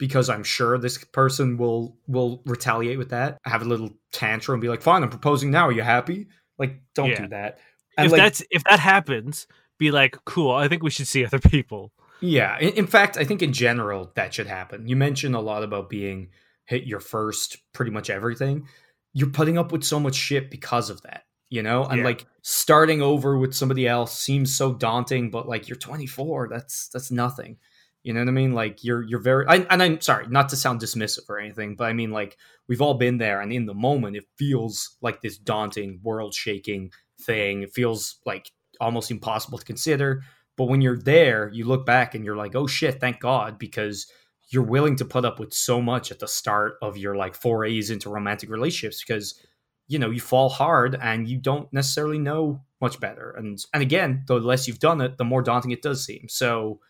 because 0.00 0.28
I'm 0.28 0.42
sure 0.42 0.76
this 0.78 0.99
person 1.04 1.57
will 1.57 1.97
will 2.09 2.42
retaliate 2.45 2.99
with 2.99 3.11
that. 3.11 3.38
Have 3.45 3.62
a 3.62 3.66
little 3.66 3.90
tantrum, 4.11 4.54
and 4.57 4.61
be 4.62 4.69
like, 4.69 4.83
"Fine, 4.83 5.04
I'm 5.04 5.11
proposing 5.11 5.52
now. 5.52 5.69
Are 5.69 5.73
you 5.73 5.83
happy?" 5.83 6.26
Like, 6.59 6.80
don't 6.97 7.11
Yeah. 7.11 7.23
do 7.23 7.28
that. 7.28 7.59
And 7.97 8.07
if 8.07 8.12
like, 8.12 8.21
that's 8.21 8.42
if 8.50 8.64
that 8.64 8.80
happens 8.80 9.47
be 9.78 9.90
like 9.90 10.16
cool 10.26 10.50
i 10.52 10.69
think 10.69 10.83
we 10.83 10.90
should 10.90 11.07
see 11.09 11.25
other 11.25 11.38
people 11.38 11.92
Yeah, 12.21 12.59
in, 12.59 12.75
in 12.75 12.87
fact, 12.87 13.16
I 13.16 13.25
think 13.25 13.40
in 13.42 13.52
general 13.54 14.12
that 14.14 14.35
should 14.35 14.47
happen. 14.47 14.87
You 14.87 14.95
mentioned 14.97 15.35
a 15.35 15.40
lot 15.40 15.62
about 15.62 15.88
being 15.88 16.28
hit 16.66 16.85
your 16.85 17.00
first 17.00 17.57
pretty 17.73 17.90
much 17.90 18.11
everything. 18.11 18.69
You're 19.14 19.30
putting 19.30 19.57
up 19.59 19.73
with 19.73 19.83
so 19.85 19.99
much 19.99 20.14
shit 20.16 20.50
because 20.50 20.90
of 20.90 21.00
that, 21.02 21.25
you 21.49 21.62
know? 21.62 21.85
And 21.85 21.99
Yeah. 22.00 22.04
like 22.04 22.26
starting 22.42 23.00
over 23.00 23.38
with 23.38 23.54
somebody 23.54 23.88
else 23.88 24.19
seems 24.19 24.54
so 24.54 24.75
daunting, 24.75 25.30
but 25.30 25.49
like 25.49 25.66
you're 25.69 25.78
24, 25.78 26.49
that's 26.49 26.88
that's 26.92 27.11
nothing. 27.11 27.57
You 28.02 28.14
know 28.14 28.21
what 28.21 28.28
I 28.28 28.33
mean? 28.33 28.52
Like 28.52 28.83
you're 28.83 29.02
you're 29.02 29.21
very 29.21 29.47
I, 29.47 29.66
and 29.71 29.83
I'm 29.83 30.00
sorry, 30.00 30.26
not 30.28 30.49
to 30.50 30.57
sound 30.57 30.80
dismissive 30.80 31.28
or 31.28 31.38
anything, 31.38 31.76
but 31.76 31.85
I 31.85 31.92
mean 31.92 32.11
like 32.11 32.37
we've 32.69 32.80
all 32.80 32.95
been 32.95 33.19
there 33.19 33.40
and 33.40 33.52
in 33.52 33.66
the 33.66 33.75
moment 33.75 34.16
it 34.16 34.25
feels 34.38 34.97
like 35.02 35.21
this 35.21 35.37
daunting, 35.37 36.00
world-shaking 36.02 36.92
thing. 37.21 37.62
It 37.62 37.75
feels 37.75 38.16
like 38.25 38.50
almost 38.80 39.11
impossible 39.11 39.59
to 39.59 39.64
consider. 39.64 40.23
But 40.57 40.69
when 40.69 40.80
you're 40.80 40.99
there, 40.99 41.50
you 41.52 41.64
look 41.64 41.87
back 41.87 42.14
and 42.14 42.25
you're 42.25 42.37
like, 42.37 42.54
oh 42.54 42.66
shit, 42.66 43.00
thank 43.00 43.21
God, 43.21 43.59
because 43.59 44.07
you're 44.50 44.62
willing 44.62 44.97
to 44.97 45.04
put 45.04 45.25
up 45.25 45.38
with 45.38 45.54
so 45.54 45.80
much 45.80 46.11
at 46.11 46.19
the 46.19 46.28
start 46.28 46.75
of 46.83 46.97
your 46.97 47.14
like 47.14 47.35
forays 47.35 47.90
into 47.90 48.11
romantic 48.11 48.50
relationships 48.50 49.02
because 49.02 49.40
you 49.88 49.99
know 49.99 50.11
you 50.11 50.21
fall 50.21 50.49
hard 50.49 50.99
and 51.00 51.28
you 51.28 51.38
don't 51.38 51.73
necessarily 51.73 52.19
know 52.19 52.61
much 52.80 53.00
better 53.00 53.30
and 53.38 53.59
and 53.73 53.83
again 53.83 54.25
the 54.26 54.35
less 54.35 54.66
you've 54.66 54.78
done 54.78 55.00
it 55.00 55.19
the 55.19 55.25
more 55.25 55.42
daunting 55.42 55.71
it 55.71 55.83
does 55.83 56.04
seem 56.04 56.26
so 56.28 56.80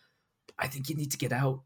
i 0.61 0.67
think 0.69 0.89
you 0.89 0.95
need 0.97 1.11
to 1.13 1.19
get 1.19 1.33
out 1.33 1.63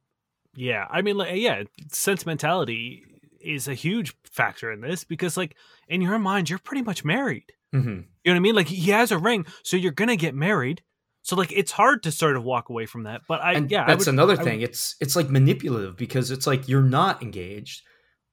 Yeah, 0.56 0.86
I 0.88 1.02
mean, 1.02 1.16
like, 1.18 1.34
yeah, 1.34 1.64
sentimentality 1.90 3.04
is 3.40 3.66
a 3.68 3.74
huge 3.74 4.14
factor 4.24 4.70
in 4.72 4.80
this 4.80 5.04
because, 5.04 5.36
like, 5.36 5.56
in 5.88 6.00
your 6.00 6.18
mind, 6.18 6.48
you're 6.48 6.58
pretty 6.60 6.82
much 6.82 7.04
married. 7.04 7.50
mm-hmm. 7.74 7.88
You 7.88 7.96
know 8.26 8.32
what 8.32 8.36
I 8.36 8.38
mean? 8.38 8.54
Like, 8.54 8.68
he 8.68 8.90
has 8.92 9.10
a 9.12 9.18
ring, 9.18 9.46
so 9.64 9.76
you're 9.76 9.92
gonna 9.92 10.16
get 10.16 10.34
married. 10.34 10.82
So, 11.22 11.36
like, 11.36 11.52
it's 11.52 11.72
hard 11.72 12.02
to 12.04 12.12
sort 12.12 12.36
of 12.36 12.44
walk 12.44 12.68
away 12.68 12.86
from 12.86 13.02
that. 13.04 13.22
But 13.26 13.42
I, 13.42 13.54
and 13.54 13.70
yeah, 13.70 13.82
I 13.82 13.86
that's 13.88 14.06
would- 14.06 14.14
another 14.14 14.38
I 14.40 14.44
thing 14.44 14.60
it's 14.62 14.94
it's 15.00 15.16
like 15.16 15.28
manipulative 15.28 15.96
because 15.96 16.30
it's 16.30 16.46
like 16.46 16.68
you're 16.68 16.82
not 17.00 17.22
engaged 17.22 17.82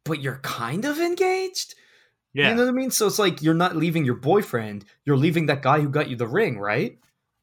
but 0.06 0.20
you're 0.22 0.40
kind 0.44 0.86
of 0.86 1.00
engaged 1.00 1.76
yeah, 2.34 2.50
You 2.50 2.56
know 2.56 2.64
what 2.64 2.70
I 2.70 2.74
mean? 2.82 2.92
So 2.92 3.08
it's 3.08 3.20
like 3.20 3.42
you're 3.42 3.54
not 3.66 3.76
leaving 3.76 4.06
your 4.06 4.16
boyfriend, 4.16 4.86
you're 5.06 5.18
leaving 5.18 5.48
that 5.48 5.62
guy 5.62 5.82
who 5.82 5.90
got 5.90 6.10
you 6.10 6.16
the 6.16 6.28
ring, 6.28 6.58
right? 6.58 6.98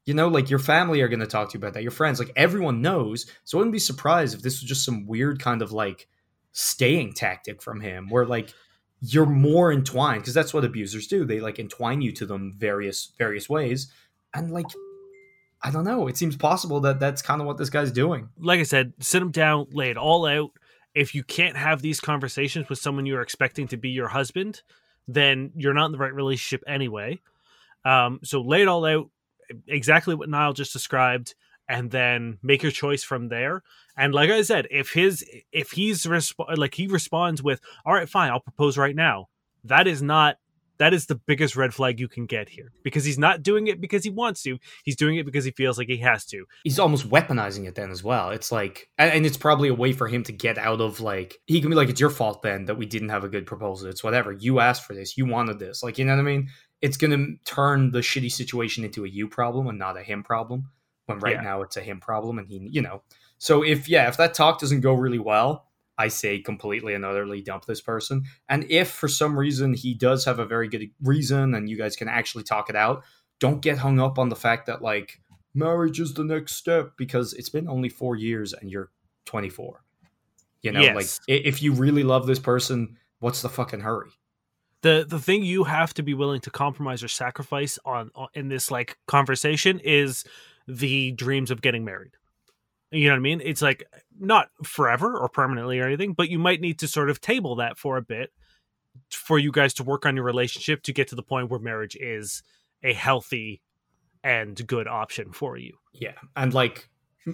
You 0.09 0.15
know, 0.15 0.27
like 0.27 0.49
your 0.49 0.57
family 0.57 1.01
are 1.01 1.07
going 1.07 1.19
to 1.19 1.27
talk 1.27 1.51
to 1.51 1.53
you 1.53 1.59
about 1.59 1.75
that, 1.75 1.83
your 1.83 1.91
friends, 1.91 2.17
like 2.19 2.31
everyone 2.35 2.81
knows. 2.81 3.27
So 3.43 3.57
I 3.57 3.59
wouldn't 3.59 3.73
be 3.73 3.79
surprised 3.79 4.35
if 4.35 4.41
this 4.41 4.59
was 4.59 4.67
just 4.67 4.83
some 4.83 5.05
weird 5.05 5.39
kind 5.39 5.61
of 5.61 5.71
like 5.71 6.07
staying 6.51 7.13
tactic 7.13 7.61
from 7.61 7.79
him 7.79 8.09
where 8.09 8.25
like 8.25 8.51
you're 9.01 9.27
more 9.27 9.71
entwined 9.71 10.21
because 10.21 10.33
that's 10.33 10.51
what 10.51 10.65
abusers 10.65 11.05
do. 11.05 11.25
They 11.25 11.39
like 11.39 11.59
entwine 11.59 12.01
you 12.01 12.11
to 12.13 12.25
them 12.25 12.55
various 12.57 13.11
various 13.19 13.47
ways 13.47 13.93
and 14.33 14.51
like 14.51 14.65
I 15.61 15.69
don't 15.69 15.83
know, 15.83 16.07
it 16.07 16.17
seems 16.17 16.35
possible 16.35 16.79
that 16.81 16.99
that's 16.99 17.21
kind 17.21 17.39
of 17.39 17.45
what 17.45 17.57
this 17.57 17.69
guy's 17.69 17.91
doing. 17.91 18.29
like 18.39 18.59
I 18.59 18.63
said, 18.63 18.93
sit 18.99 19.21
him 19.21 19.29
down, 19.31 19.67
lay 19.71 19.91
it 19.91 19.97
all 19.97 20.25
out. 20.25 20.51
If 20.95 21.13
you 21.13 21.23
can't 21.23 21.55
have 21.55 21.81
these 21.81 21.99
conversations 21.99 22.67
with 22.67 22.79
someone 22.79 23.05
you're 23.05 23.21
expecting 23.21 23.67
to 23.67 23.77
be 23.77 23.89
your 23.89 24.07
husband, 24.07 24.63
then 25.07 25.51
you're 25.55 25.73
not 25.73 25.85
in 25.87 25.91
the 25.91 25.97
right 25.97 26.13
relationship 26.13 26.63
anyway. 26.67 27.19
Um, 27.85 28.21
so 28.23 28.41
lay 28.41 28.63
it 28.63 28.67
all 28.67 28.85
out, 28.85 29.09
exactly 29.67 30.15
what 30.15 30.29
Niall 30.29 30.53
just 30.53 30.73
described, 30.73 31.35
and 31.67 31.91
then 31.91 32.39
make 32.41 32.63
your 32.63 32.71
choice 32.71 33.03
from 33.03 33.29
there. 33.29 33.63
And 33.95 34.13
like 34.13 34.29
I 34.29 34.41
said, 34.41 34.67
if 34.71 34.93
his 34.93 35.23
if 35.51 35.71
he's 35.71 36.03
resp- 36.03 36.57
like 36.57 36.75
he 36.75 36.87
responds 36.87 37.43
with, 37.43 37.61
"All 37.85 37.93
right, 37.93 38.09
fine, 38.09 38.31
I'll 38.31 38.39
propose 38.39 38.77
right 38.77 38.95
now," 38.95 39.27
that 39.63 39.87
is 39.87 40.01
not 40.01 40.37
that 40.79 40.93
is 40.93 41.05
the 41.05 41.15
biggest 41.15 41.55
red 41.55 41.73
flag 41.73 41.99
you 41.99 42.07
can 42.07 42.25
get 42.25 42.49
here 42.49 42.71
because 42.83 43.03
he's 43.03 43.19
not 43.19 43.43
doing 43.43 43.67
it 43.67 43.79
because 43.79 44.03
he 44.03 44.09
wants 44.09 44.41
to. 44.43 44.57
He's 44.83 44.95
doing 44.95 45.17
it 45.17 45.25
because 45.25 45.43
he 45.43 45.51
feels 45.51 45.77
like 45.77 45.89
he 45.89 45.97
has 45.97 46.25
to. 46.27 46.45
he's 46.63 46.79
almost 46.79 47.09
weaponizing 47.09 47.67
it 47.67 47.75
then 47.75 47.91
as 47.91 48.01
well. 48.01 48.29
It's 48.29 48.51
like, 48.51 48.89
and, 48.97 49.25
it's 49.25 49.37
probably 49.37 49.67
a 49.67 49.73
way 49.73 49.91
for 49.91 50.07
him 50.07 50.23
to 50.23 50.31
get 50.31 50.57
out 50.57 50.79
of 50.79 51.01
like, 51.01 51.37
he 51.47 51.59
can 51.59 51.69
be 51.69 51.75
like, 51.75 51.89
it's 51.89 51.99
your 51.99 52.09
fault 52.09 52.41
then 52.41 52.65
that 52.65 52.75
we 52.75 52.85
didn't 52.85 53.09
have 53.09 53.25
a 53.25 53.29
good 53.29 53.45
proposal. 53.45 53.89
It's 53.89 54.03
whatever. 54.03 54.31
You 54.31 54.61
asked 54.61 54.85
for 54.85 54.93
this. 54.95 55.17
You 55.17 55.25
wanted 55.25 55.59
this. 55.59 55.83
Like, 55.83 55.97
you 55.97 56.05
know 56.05 56.13
what 56.13 56.21
I 56.21 56.23
mean? 56.23 56.49
It's 56.81 56.97
going 56.97 57.11
to 57.11 57.35
turn 57.51 57.91
the 57.91 57.99
shitty 57.99 58.31
situation 58.31 58.83
into 58.85 59.05
a 59.05 59.09
you 59.09 59.27
problem 59.27 59.67
and 59.67 59.77
not 59.77 59.97
a 59.97 60.03
him 60.03 60.23
problem. 60.23 60.69
When 61.07 61.19
right 61.19 61.35
Yeah. 61.35 61.41
now 61.41 61.61
it's 61.63 61.75
a 61.75 61.81
him 61.81 61.99
problem, 61.99 62.37
and 62.37 62.47
he, 62.47 62.59
you 62.71 62.81
know. 62.83 63.01
So 63.39 63.63
if 63.63 63.89
yeah, 63.89 64.07
if 64.07 64.17
that 64.17 64.33
talk 64.35 64.59
doesn't 64.59 64.81
go 64.81 64.93
really 64.93 65.17
well, 65.19 65.65
I 65.97 66.07
say 66.07 66.39
completely 66.39 66.93
and 66.93 67.03
utterly 67.03 67.41
dump 67.41 67.65
this 67.65 67.81
person. 67.81 68.23
And 68.47 68.65
if 68.69 68.91
for 68.91 69.07
some 69.07 69.37
reason 69.37 69.73
he 69.73 69.93
does 69.95 70.23
have 70.25 70.39
a 70.39 70.45
very 70.45 70.67
good 70.69 70.91
reason, 71.01 71.55
and 71.55 71.67
you 71.67 71.77
guys 71.77 71.95
can 71.95 72.07
actually 72.07 72.43
talk 72.43 72.69
it 72.69 72.75
out, 72.75 73.03
don't 73.39 73.61
get 73.61 73.79
hung 73.79 73.99
up 73.99 74.19
on 74.19 74.29
the 74.29 74.35
fact 74.35 74.67
that 74.67 74.81
like 74.81 75.19
marriage 75.55 75.99
is 75.99 76.13
the 76.13 76.23
next 76.23 76.55
step 76.55 76.91
because 76.95 77.33
it's 77.33 77.49
been 77.49 77.67
only 77.67 77.89
four 77.89 78.15
years 78.15 78.53
and 78.53 78.69
you're 78.69 78.91
24. 79.25 79.83
You 80.61 80.71
know, 80.73 80.81
Yes. 80.83 80.95
like 81.27 81.41
if 81.43 81.61
you 81.63 81.73
really 81.73 82.03
love 82.03 82.27
this 82.27 82.39
person, 82.39 82.97
what's 83.19 83.41
the 83.41 83.49
fucking 83.49 83.79
hurry? 83.81 84.11
The 84.81 85.05
the 85.07 85.19
thing 85.19 85.43
you 85.43 85.63
have 85.65 85.93
to 85.93 86.03
be 86.03 86.13
willing 86.13 86.41
to 86.41 86.49
compromise 86.49 87.03
or 87.03 87.07
sacrifice 87.07 87.77
on, 87.85 88.11
on 88.15 88.27
in 88.33 88.49
this 88.49 88.71
like 88.71 88.97
conversation 89.07 89.79
is 89.83 90.23
the 90.67 91.11
dreams 91.13 91.51
of 91.51 91.61
getting 91.61 91.83
married 91.83 92.11
you 92.91 93.07
know 93.07 93.13
what 93.13 93.17
i 93.17 93.21
mean 93.21 93.41
it's 93.43 93.61
like 93.61 93.83
not 94.19 94.49
forever 94.63 95.17
or 95.17 95.29
permanently 95.29 95.79
or 95.79 95.85
anything 95.85 96.13
but 96.13 96.29
you 96.29 96.39
might 96.39 96.61
need 96.61 96.79
to 96.79 96.87
sort 96.87 97.09
of 97.09 97.21
table 97.21 97.55
that 97.55 97.77
for 97.77 97.97
a 97.97 98.01
bit 98.01 98.31
for 99.11 99.39
you 99.39 99.51
guys 99.51 99.73
to 99.73 99.83
work 99.83 100.05
on 100.05 100.15
your 100.15 100.25
relationship 100.25 100.81
to 100.83 100.93
get 100.93 101.07
to 101.07 101.15
the 101.15 101.23
point 101.23 101.49
where 101.49 101.59
marriage 101.59 101.95
is 101.99 102.43
a 102.83 102.93
healthy 102.93 103.61
and 104.23 104.65
good 104.67 104.87
option 104.87 105.31
for 105.31 105.57
you 105.57 105.73
Yeah. 105.93 106.13
And 106.35 106.53
like 106.53 106.89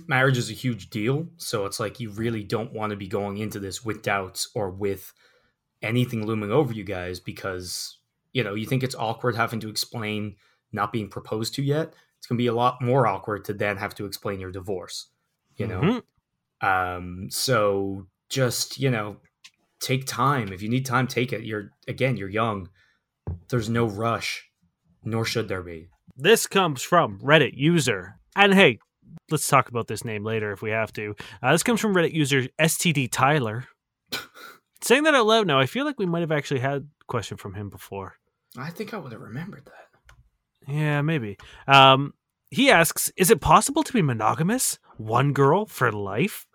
marriage 0.07 0.37
is 0.37 0.49
a 0.49 0.53
huge 0.53 0.89
deal. 0.89 1.27
So 1.37 1.65
it's 1.65 1.79
like 1.79 1.99
you 1.99 2.09
really 2.11 2.43
don't 2.43 2.73
want 2.73 2.91
to 2.91 2.97
be 2.97 3.07
going 3.07 3.37
into 3.37 3.59
this 3.59 3.83
with 3.83 4.01
doubts 4.01 4.49
or 4.55 4.69
with 4.69 5.13
anything 5.81 6.25
looming 6.25 6.51
over 6.51 6.73
you 6.73 6.83
guys 6.83 7.19
because, 7.19 7.97
you 8.33 8.43
know, 8.43 8.55
you 8.55 8.65
think 8.65 8.83
it's 8.83 8.95
awkward 8.95 9.35
having 9.35 9.59
to 9.61 9.69
explain 9.69 10.35
not 10.71 10.91
being 10.91 11.09
proposed 11.09 11.55
to 11.55 11.63
yet. 11.63 11.93
It's 12.17 12.27
going 12.27 12.37
to 12.37 12.41
be 12.41 12.47
a 12.47 12.53
lot 12.53 12.81
more 12.81 13.07
awkward 13.07 13.45
to 13.45 13.53
then 13.53 13.77
have 13.77 13.95
to 13.95 14.05
explain 14.05 14.39
your 14.39 14.51
divorce, 14.51 15.07
you 15.57 15.67
know? 15.67 16.01
Mhm. 16.61 16.65
Um, 16.67 17.27
so 17.29 18.07
just, 18.29 18.79
you 18.79 18.89
know, 18.89 19.17
take 19.79 20.05
time. 20.05 20.51
If 20.51 20.61
you 20.61 20.69
need 20.69 20.85
time, 20.85 21.07
take 21.07 21.31
it. 21.33 21.43
You're, 21.43 21.71
again, 21.87 22.17
you're 22.17 22.29
young. 22.29 22.69
There's 23.49 23.69
no 23.69 23.85
rush, 23.85 24.49
nor 25.03 25.25
should 25.25 25.47
there 25.47 25.61
be. 25.61 25.89
This 26.17 26.47
comes 26.47 26.81
from 26.81 27.19
Reddit 27.19 27.53
user. 27.55 28.17
And 28.35 28.53
hey, 28.53 28.79
let's 29.29 29.47
talk 29.47 29.69
about 29.69 29.87
this 29.87 30.03
name 30.05 30.23
later 30.23 30.51
if 30.51 30.61
we 30.61 30.71
have 30.71 30.91
to. 30.93 31.15
Uh, 31.43 31.51
this 31.51 31.63
comes 31.63 31.79
from 31.81 31.93
Reddit 31.93 32.13
user 32.13 32.47
STD 32.59 33.09
Tyler. 33.11 33.65
Saying 34.85 35.01
that 35.05 35.15
out 35.15 35.25
loud 35.25 35.47
now, 35.47 35.59
I 35.59 35.65
feel 35.65 35.83
like 35.83 35.97
we 35.97 36.05
might 36.05 36.19
have 36.19 36.31
actually 36.31 36.59
had 36.59 36.83
a 37.01 37.05
question 37.07 37.37
from 37.37 37.55
him 37.55 37.71
before. 37.71 38.17
I 38.55 38.69
think 38.69 38.93
I 38.93 38.97
would 38.97 39.13
have 39.13 39.21
remembered 39.21 39.65
that. 39.65 40.71
Yeah, 40.71 41.01
maybe. 41.01 41.37
Um, 41.67 42.13
he 42.51 42.69
asks, 42.69 43.11
"Is 43.17 43.31
it 43.31 43.41
possible 43.41 43.81
to 43.81 43.91
be 43.91 44.03
monogamous, 44.03 44.77
one 44.97 45.33
girl 45.33 45.65
for 45.65 45.91
life? 45.91 46.45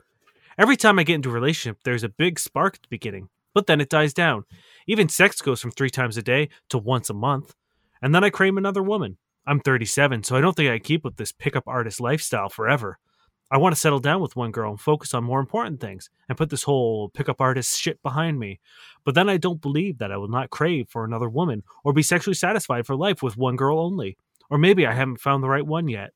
Every 0.57 0.77
time 0.77 0.97
I 1.01 1.03
get 1.03 1.17
into 1.17 1.31
a 1.31 1.33
relationship, 1.33 1.79
there's 1.83 2.05
a 2.05 2.09
big 2.09 2.39
spark 2.39 2.77
at 2.77 2.83
the 2.83 2.89
beginning, 2.89 3.31
but 3.53 3.67
then 3.67 3.81
it 3.81 3.91
dies 3.91 4.15
down. 4.15 4.45
Even 4.87 5.09
sex 5.09 5.43
goes 5.43 5.61
from 5.61 5.73
three 5.73 5.91
times 5.91 6.17
a 6.17 6.23
day 6.23 6.51
to 6.69 6.79
once 6.79 7.11
a 7.11 7.15
month, 7.15 7.57
and 8.01 8.15
then 8.15 8.23
I 8.23 8.31
crave 8.31 8.57
another 8.57 8.83
woman. 8.83 9.19
I'm 9.45 9.59
37, 9.59 10.23
so 10.23 10.37
I 10.37 10.41
don't 10.41 10.55
think 10.55 10.71
I 10.71 10.79
keep 10.79 11.03
with 11.03 11.17
this 11.17 11.33
pickup 11.33 11.65
artist 11.67 12.01
lifestyle 12.01 12.49
forever. 12.49 13.01
I 13.51 13.59
want 13.59 13.75
to 13.75 13.81
settle 13.81 13.99
down 13.99 14.21
with 14.21 14.37
one 14.37 14.53
girl 14.53 14.71
and 14.71 14.81
focus 14.81 15.13
on 15.15 15.25
more 15.25 15.41
important 15.41 15.81
things, 15.81 16.09
and 16.29 16.39
put 16.39 16.51
this 16.51 16.63
whole 16.63 17.09
pickup 17.11 17.41
artist 17.41 17.81
shit 17.81 18.01
behind 18.03 18.39
me. 18.39 18.61
But 19.05 19.15
then 19.15 19.29
I 19.29 19.37
don't 19.39 19.61
believe 19.61 19.99
that 19.99 20.13
I 20.13 20.17
will 20.17 20.29
not 20.29 20.51
crave 20.51 20.89
for 20.89 21.05
another 21.05 21.29
woman 21.29 21.63
or 21.85 21.93
be 21.93 22.03
sexually 22.03 22.35
satisfied 22.35 22.87
for 22.87 22.95
life 22.97 23.23
with 23.23 23.37
one 23.37 23.57
girl 23.57 23.79
only." 23.81 24.17
Or 24.51 24.59
maybe 24.59 24.87
I 24.87 24.93
haven't 24.95 25.21
found 25.21 25.43
the 25.45 25.49
right 25.49 25.65
one 25.67 25.87
yet. 25.89 26.11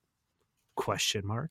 Question 0.76 1.24
mark. 1.26 1.50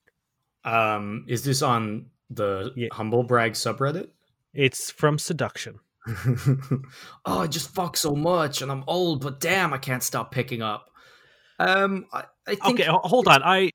Um, 0.64 1.24
is 1.28 1.42
this 1.44 1.62
on 1.62 2.06
the 2.30 2.72
Yeah. 2.76 2.88
humble 2.92 3.22
brag 3.22 3.52
subreddit? 3.52 4.08
It's 4.52 4.90
from 4.90 5.18
seduction. 5.18 5.80
oh, 7.24 7.40
I 7.40 7.46
just 7.46 7.74
fuck 7.74 7.96
so 7.96 8.12
much, 8.14 8.60
and 8.62 8.70
I'm 8.70 8.84
old, 8.86 9.22
but 9.22 9.40
damn, 9.40 9.72
I 9.72 9.78
can't 9.78 10.02
stop 10.02 10.30
picking 10.30 10.62
up. 10.62 10.90
Um, 11.58 12.06
I, 12.12 12.24
I 12.46 12.54
think 12.56 12.80
Okay, 12.80 12.88
hold 12.90 13.28
on. 13.28 13.42
I 13.42 13.70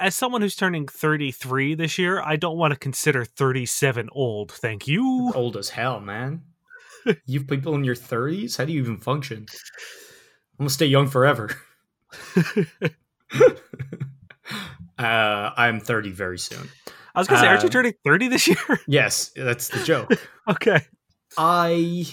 as 0.00 0.14
someone 0.14 0.40
who's 0.42 0.56
turning 0.56 0.86
33 0.88 1.74
this 1.74 1.98
year, 1.98 2.20
I 2.22 2.36
don't 2.36 2.56
want 2.56 2.72
to 2.72 2.78
consider 2.78 3.24
37 3.24 4.08
old. 4.12 4.52
Thank 4.52 4.88
you. 4.88 5.32
old 5.34 5.56
as 5.56 5.70
hell, 5.70 6.00
man. 6.00 6.42
you 7.26 7.40
have 7.40 7.48
people 7.48 7.74
in 7.74 7.84
your 7.84 7.94
thirties, 7.96 8.56
how 8.56 8.64
do 8.64 8.72
you 8.72 8.80
even 8.80 8.98
function? 8.98 9.46
I'm 10.58 10.64
gonna 10.64 10.70
stay 10.70 10.86
young 10.86 11.08
forever. 11.08 11.50
uh, 14.98 15.50
I'm 15.56 15.80
30 15.80 16.10
very 16.10 16.38
soon. 16.38 16.68
I 17.14 17.20
was 17.20 17.28
going 17.28 17.38
to 17.38 17.44
say, 17.44 17.48
aren't 17.48 17.62
you 17.62 17.68
Uh, 17.68 17.72
turning 17.72 17.94
30 18.04 18.28
this 18.28 18.48
year? 18.48 18.56
Yes, 18.86 19.32
that's 19.36 19.68
the 19.68 19.84
joke. 19.84 20.12
okay. 20.48 20.80
I 21.36 22.06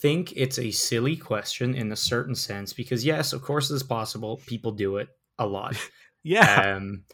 think 0.00 0.32
it's 0.36 0.58
a 0.58 0.70
silly 0.70 1.16
question 1.16 1.74
in 1.74 1.92
a 1.92 1.96
certain 1.96 2.34
sense 2.34 2.72
because 2.72 3.04
yes, 3.04 3.32
of 3.32 3.42
course 3.42 3.70
it's 3.70 3.82
possible. 3.82 4.40
People 4.46 4.72
do 4.72 4.96
it 4.96 5.08
a 5.38 5.46
lot. 5.46 5.76
Yeah. 6.22 6.74
Um, 6.76 7.04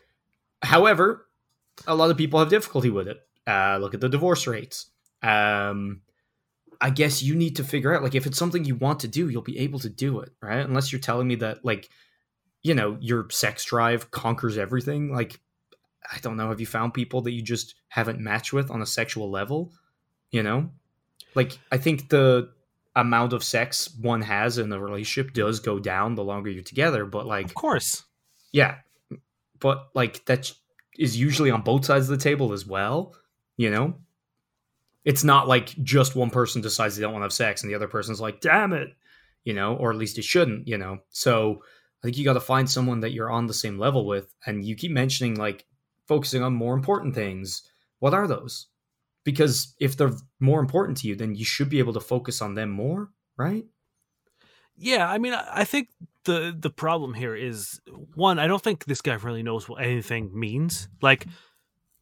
however, 0.63 1.27
a 1.87 1.95
lot 1.95 2.11
of 2.11 2.17
people 2.17 2.39
have 2.41 2.49
difficulty 2.49 2.91
with 2.91 3.09
it. 3.09 3.19
Uh, 3.47 3.79
look 3.81 3.95
at 3.95 4.01
the 4.01 4.09
divorce 4.09 4.47
rates. 4.47 4.87
Um, 5.23 6.01
I 6.81 6.91
guess 6.91 7.23
you 7.23 7.35
need 7.35 7.57
to 7.57 7.65
figure 7.65 7.95
out 7.95 8.03
like 8.03 8.15
if 8.15 8.27
it's 8.27 8.39
something 8.39 8.65
you 8.65 8.75
want 8.77 9.01
to 9.01 9.09
do, 9.09 9.29
you'll 9.29 9.43
be 9.43 9.59
able 9.61 9.79
to 9.81 9.89
do 9.89 10.21
it, 10.21 10.31
right? 10.43 10.65
Unless 10.65 10.93
you're 10.93 11.01
telling 11.01 11.29
me 11.29 11.37
that 11.37 11.65
like, 11.65 11.89
you 12.63 12.75
know, 12.75 12.97
your 13.01 13.29
sex 13.31 13.65
drive 13.65 14.11
conquers 14.11 14.59
everything. 14.59 15.13
Like, 15.13 15.41
I 16.11 16.19
don't 16.21 16.37
know. 16.37 16.49
Have 16.49 16.61
you 16.61 16.67
found 16.67 16.95
people 16.95 17.23
that 17.23 17.33
you 17.33 17.43
just 17.43 17.75
haven't 17.89 18.21
matched 18.21 18.53
with 18.53 18.71
on 18.71 18.83
a 18.83 18.87
sexual 18.87 19.31
level? 19.31 19.73
You 20.31 20.43
know, 20.43 20.71
like 21.35 21.59
I 21.71 21.79
think 21.79 22.09
the 22.09 22.51
amount 22.97 23.33
of 23.33 23.43
sex 23.43 23.95
one 24.01 24.23
has 24.23 24.59
in 24.59 24.73
a 24.73 24.81
relationship 24.81 25.33
does 25.33 25.61
go 25.61 25.79
down 25.79 26.15
the 26.15 26.25
longer 26.25 26.51
you're 26.51 26.63
together, 26.63 27.05
but 27.05 27.27
like 27.27 27.47
of 27.47 27.55
course. 27.55 28.05
Yeah, 28.53 28.77
but 29.65 29.89
like 29.95 30.23
that 30.27 30.53
is 30.99 31.19
usually 31.19 31.51
on 31.51 31.63
both 31.63 31.87
sides 31.87 32.11
of 32.11 32.19
the 32.19 32.23
table 32.23 32.53
as 32.53 32.67
well. 32.67 33.15
You 33.57 33.71
know, 33.71 33.95
it's 35.07 35.25
not 35.25 35.49
like 35.49 35.69
just 35.83 36.15
one 36.15 36.29
person 36.29 36.61
decides 36.61 36.95
they 36.95 37.01
don't 37.01 37.15
want 37.15 37.23
to 37.23 37.25
have 37.25 37.33
sex 37.33 37.63
and 37.63 37.71
the 37.71 37.75
other 37.75 37.89
person's 37.89 38.21
like, 38.21 38.43
"Damn 38.43 38.75
it," 38.75 38.91
you 39.43 39.55
know, 39.55 39.75
or 39.75 39.91
at 39.91 39.97
least 39.97 40.19
it 40.19 40.25
shouldn't. 40.25 40.69
You 40.69 40.77
know, 40.77 40.99
so 41.09 41.63
I 41.63 42.01
think 42.03 42.19
you 42.19 42.27
got 42.27 42.35
to 42.35 42.41
find 42.41 42.71
someone 42.71 43.01
that 43.01 43.13
you're 43.13 43.31
on 43.31 43.47
the 43.47 43.55
same 43.55 43.79
level 43.79 44.05
with, 44.05 44.35
and 44.45 44.63
you 44.63 44.77
keep 44.77 44.93
mentioning 44.93 45.37
like 45.37 45.65
focusing 46.07 46.43
on 46.43 46.53
more 46.53 46.75
important 46.75 47.15
things. 47.15 47.63
What 48.01 48.13
are 48.13 48.29
those? 48.29 48.67
Because 49.25 49.75
if 49.81 49.97
they're 49.97 50.13
more 50.41 50.61
important 50.61 50.99
to 50.99 51.09
you, 51.09 51.17
then 51.17 51.35
you 51.35 51.47
should 51.47 51.71
be 51.71 51.79
able 51.79 51.95
to 51.95 52.01
focus 52.01 52.43
on 52.43 52.53
them 52.53 52.69
more, 52.69 53.09
right? 53.39 53.65
Yeah, 54.77 55.09
I 55.09 55.19
mean, 55.19 55.35
I 55.35 55.65
think 55.65 55.89
the 56.25 56.55
the 56.59 56.71
problem 56.71 57.15
here 57.15 57.35
is 57.35 57.81
one. 58.15 58.39
I 58.39 58.47
don't 58.47 58.63
think 58.63 58.85
this 58.85 59.01
guy 59.01 59.15
really 59.15 59.43
knows 59.43 59.69
what 59.69 59.83
anything 59.83 60.39
means. 60.39 60.89
Like, 61.01 61.27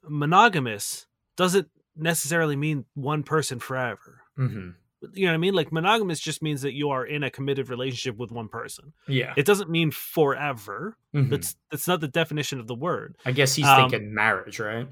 monogamous 0.09 1.07
doesn't 1.37 1.69
necessarily 1.97 2.57
mean 2.57 2.85
one 2.95 3.23
person 3.23 3.59
forever. 3.59 4.23
Mm-hmm. 4.39 4.71
You 5.15 5.27
know 5.27 5.33
what 5.33 5.35
I 5.35 5.39
mean? 5.39 5.55
Like, 5.55 5.73
monogamous 5.73 6.21
just 6.21 6.43
means 6.43 6.63
that 6.63 6.75
you 6.75 6.91
are 6.91 7.05
in 7.05 7.25
a 7.25 7.31
committed 7.31 7.69
relationship 7.69 8.17
with 8.17 8.31
one 8.31 8.49
person. 8.49 8.93
Yeah, 9.09 9.35
It 9.37 9.47
doesn't 9.47 9.69
mean 9.69 9.91
forever. 9.91 10.97
Mhm. 11.13 11.29
That's 11.31 11.57
that's 11.71 11.89
not 11.89 12.01
the 12.01 12.09
definition 12.09 12.61
of 12.61 12.69
the 12.69 12.75
word. 12.75 13.17
I 13.27 13.33
guess 13.33 13.55
he's 13.55 13.67
um, 13.67 13.91
thinking 13.91 14.15
marriage, 14.15 14.61
right? 14.61 14.89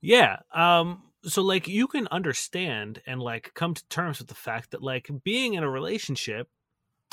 Yeah. 0.00 0.38
Um 0.52 1.02
so 1.22 1.40
like 1.40 1.66
you 1.68 1.86
can 1.86 2.06
understand 2.10 3.00
and 3.06 3.22
like 3.22 3.52
come 3.54 3.72
to 3.72 3.88
terms 3.88 4.18
with 4.18 4.28
the 4.28 4.34
fact 4.34 4.72
that 4.72 4.82
like 4.82 5.08
being 5.22 5.54
in 5.54 5.62
a 5.62 5.70
relationship 5.70 6.48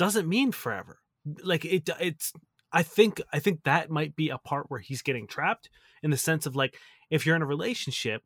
doesn't 0.02 0.28
mean 0.28 0.52
forever. 0.52 0.98
Like 1.44 1.64
it 1.64 1.88
it's 2.00 2.34
I 2.74 2.82
think 2.82 3.22
I 3.32 3.38
think 3.38 3.60
that 3.66 3.92
might 3.92 4.16
be 4.16 4.30
a 4.30 4.40
part 4.40 4.66
where 4.68 4.80
he's 4.80 5.04
getting 5.04 5.28
trapped 5.28 5.70
in 6.02 6.10
the 6.10 6.18
sense 6.18 6.48
of 6.48 6.56
like 6.56 6.76
if 7.12 7.24
you're 7.24 7.36
in 7.36 7.44
a 7.44 7.46
relationship 7.58 8.24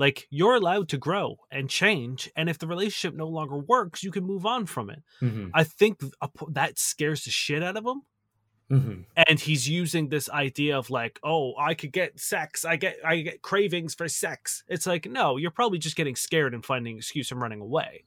like 0.00 0.26
you're 0.30 0.56
allowed 0.56 0.88
to 0.88 0.98
grow 0.98 1.36
and 1.52 1.70
change 1.70 2.28
and 2.34 2.48
if 2.48 2.58
the 2.58 2.66
relationship 2.66 3.16
no 3.16 3.28
longer 3.28 3.56
works 3.56 4.02
you 4.02 4.10
can 4.10 4.24
move 4.24 4.44
on 4.44 4.66
from 4.66 4.90
it. 4.90 5.00
Mm-hmm. 5.20 5.50
I 5.54 5.62
think 5.62 6.00
that 6.48 6.76
scares 6.80 7.22
the 7.22 7.30
shit 7.30 7.62
out 7.62 7.76
of 7.76 7.86
him 7.86 8.02
Mm-hmm. 8.70 9.02
and 9.28 9.38
he's 9.38 9.68
using 9.68 10.08
this 10.08 10.30
idea 10.30 10.78
of 10.78 10.88
like 10.88 11.20
oh 11.22 11.52
i 11.58 11.74
could 11.74 11.92
get 11.92 12.18
sex 12.18 12.64
i 12.64 12.76
get 12.76 12.96
i 13.04 13.20
get 13.20 13.42
cravings 13.42 13.94
for 13.94 14.08
sex 14.08 14.64
it's 14.66 14.86
like 14.86 15.04
no 15.04 15.36
you're 15.36 15.50
probably 15.50 15.78
just 15.78 15.94
getting 15.96 16.16
scared 16.16 16.54
and 16.54 16.64
finding 16.64 16.94
an 16.94 16.98
excuse 16.98 17.30
and 17.30 17.40
running 17.42 17.60
away 17.60 18.04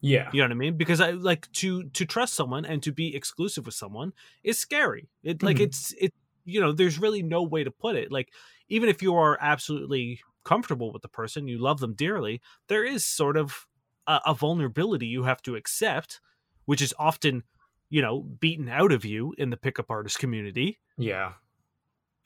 Yeah, 0.00 0.32
you 0.32 0.40
know 0.40 0.46
what 0.46 0.52
i 0.52 0.54
mean? 0.54 0.76
Because 0.76 1.00
i 1.00 1.10
like 1.10 1.50
to 1.52 1.88
to 1.90 2.04
trust 2.06 2.34
someone 2.34 2.64
and 2.64 2.82
to 2.82 2.92
be 2.92 3.14
exclusive 3.14 3.66
with 3.66 3.74
someone 3.74 4.12
is 4.42 4.58
scary. 4.58 5.08
It 5.22 5.42
like 5.42 5.60
Mhm. 5.60 5.60
it's 5.60 5.92
it 6.00 6.12
you 6.44 6.60
know 6.60 6.72
there's 6.72 6.98
really 6.98 7.22
no 7.22 7.42
way 7.42 7.64
to 7.64 7.70
put 7.70 7.96
it. 7.96 8.10
Like 8.12 8.32
even 8.68 8.88
if 8.88 9.02
you 9.02 9.14
are 9.16 9.38
absolutely 9.40 10.20
comfortable 10.44 10.92
with 10.92 11.02
the 11.02 11.08
person 11.08 11.48
you 11.48 11.58
love 11.58 11.80
them 11.80 11.94
dearly 11.94 12.38
there 12.68 12.84
is 12.84 13.02
sort 13.04 13.36
of 13.36 13.66
a, 14.06 14.20
a 14.26 14.34
vulnerability 14.34 15.06
you 15.06 15.22
have 15.22 15.40
to 15.40 15.56
accept 15.56 16.20
which 16.66 16.82
is 16.82 16.92
often 16.98 17.42
you 17.88 18.02
know 18.02 18.20
beaten 18.22 18.68
out 18.68 18.92
of 18.92 19.04
you 19.06 19.34
in 19.38 19.50
the 19.50 19.56
pickup 19.56 19.90
artist 19.90 20.18
community. 20.18 20.78
Yeah, 20.96 21.34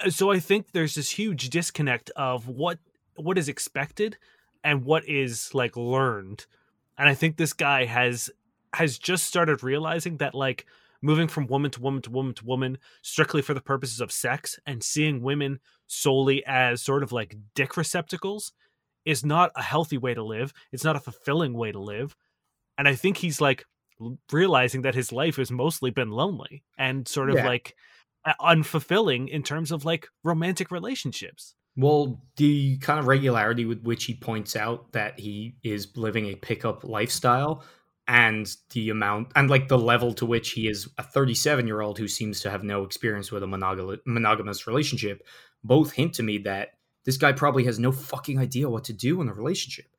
so 0.09 0.31
I 0.31 0.39
think 0.39 0.73
there's 0.73 0.95
this 0.95 1.11
huge 1.11 1.51
disconnect 1.51 2.11
of 2.11 2.49
what 2.49 2.79
what 3.17 3.37
is 3.39 3.49
expected 3.49 4.17
and 4.63 4.85
what 4.85 5.09
is 5.09 5.53
like 5.55 5.77
learned. 5.77 6.47
And 6.99 7.09
I 7.09 7.15
think 7.15 7.37
this 7.37 7.53
guy 7.53 7.85
has 7.85 8.31
has 8.75 8.99
just 8.99 9.25
started 9.25 9.63
realizing 9.63 10.19
that 10.19 10.35
like 10.35 10.67
moving 11.01 11.29
from 11.29 11.47
woman 11.47 11.71
to 11.71 11.81
woman 11.81 12.03
to 12.03 12.11
woman 12.11 12.35
to 12.35 12.45
woman 12.45 12.77
strictly 13.03 13.41
for 13.41 13.55
the 13.55 13.61
purposes 13.61 14.01
of 14.01 14.13
sex 14.13 14.59
and 14.67 14.83
seeing 14.83 15.23
women 15.23 15.61
solely 15.87 16.45
as 16.45 16.83
sort 16.83 17.03
of 17.03 17.13
like 17.13 17.37
dick 17.55 17.77
receptacles 17.77 18.53
is 19.05 19.25
not 19.25 19.51
a 19.57 19.63
healthy 19.63 19.97
way 19.97 20.13
to 20.13 20.23
live. 20.23 20.53
It's 20.73 20.85
not 20.85 20.97
a 20.97 21.01
fulfilling 21.01 21.55
way 21.55 21.73
to 21.73 21.79
live. 21.79 22.15
And 22.77 22.87
I 22.87 22.95
think 22.95 23.17
he's 23.19 23.41
like 23.41 23.65
realizing 24.31 24.83
that 24.83 24.95
his 24.95 25.13
life 25.13 25.37
has 25.37 25.51
mostly 25.51 25.91
been 25.91 26.11
lonely 26.11 26.63
and 26.77 27.09
sort 27.09 27.31
of 27.31 27.37
Yeah. 27.37 27.47
like 27.47 27.75
unfulfilling 28.41 29.29
in 29.29 29.43
terms 29.43 29.73
of 29.73 29.85
like 29.85 30.09
romantic 30.25 30.71
relationships. 30.71 31.55
Well, 31.79 32.21
the 32.37 32.77
kind 32.79 32.99
of 32.99 33.07
regularity 33.07 33.65
with 33.65 33.83
which 33.83 34.05
he 34.05 34.15
points 34.15 34.57
out 34.57 34.93
that 34.93 35.19
he 35.19 35.55
is 35.63 35.97
living 35.97 36.27
a 36.27 36.35
pickup 36.35 36.85
lifestyle 36.85 37.65
and 38.07 38.55
the 38.71 38.91
amount 38.91 39.29
and 39.37 39.49
like 39.49 39.69
the 39.69 39.79
level 39.79 40.13
to 40.15 40.27
which 40.27 40.51
he 40.51 40.69
is 40.69 40.89
a 40.99 41.03
37 41.03 41.67
year 41.67 41.81
old 41.81 41.99
who 41.99 42.09
seems 42.09 42.41
to 42.41 42.51
have 42.51 42.65
no 42.65 42.83
experience 42.83 43.31
with 43.31 43.43
a 43.43 43.47
monog- 43.47 44.01
monogamous 44.07 44.67
relationship 44.67 45.27
both 45.63 45.93
hint 45.93 46.15
to 46.15 46.23
me 46.23 46.39
that 46.39 46.71
this 47.05 47.19
guy 47.19 47.33
probably 47.33 47.65
has 47.65 47.79
no 47.79 47.93
fucking 47.93 48.39
idea 48.39 48.69
what 48.69 48.85
to 48.85 48.95
do 48.95 49.21
in 49.21 49.29
a 49.29 49.33
relationship 49.35 49.95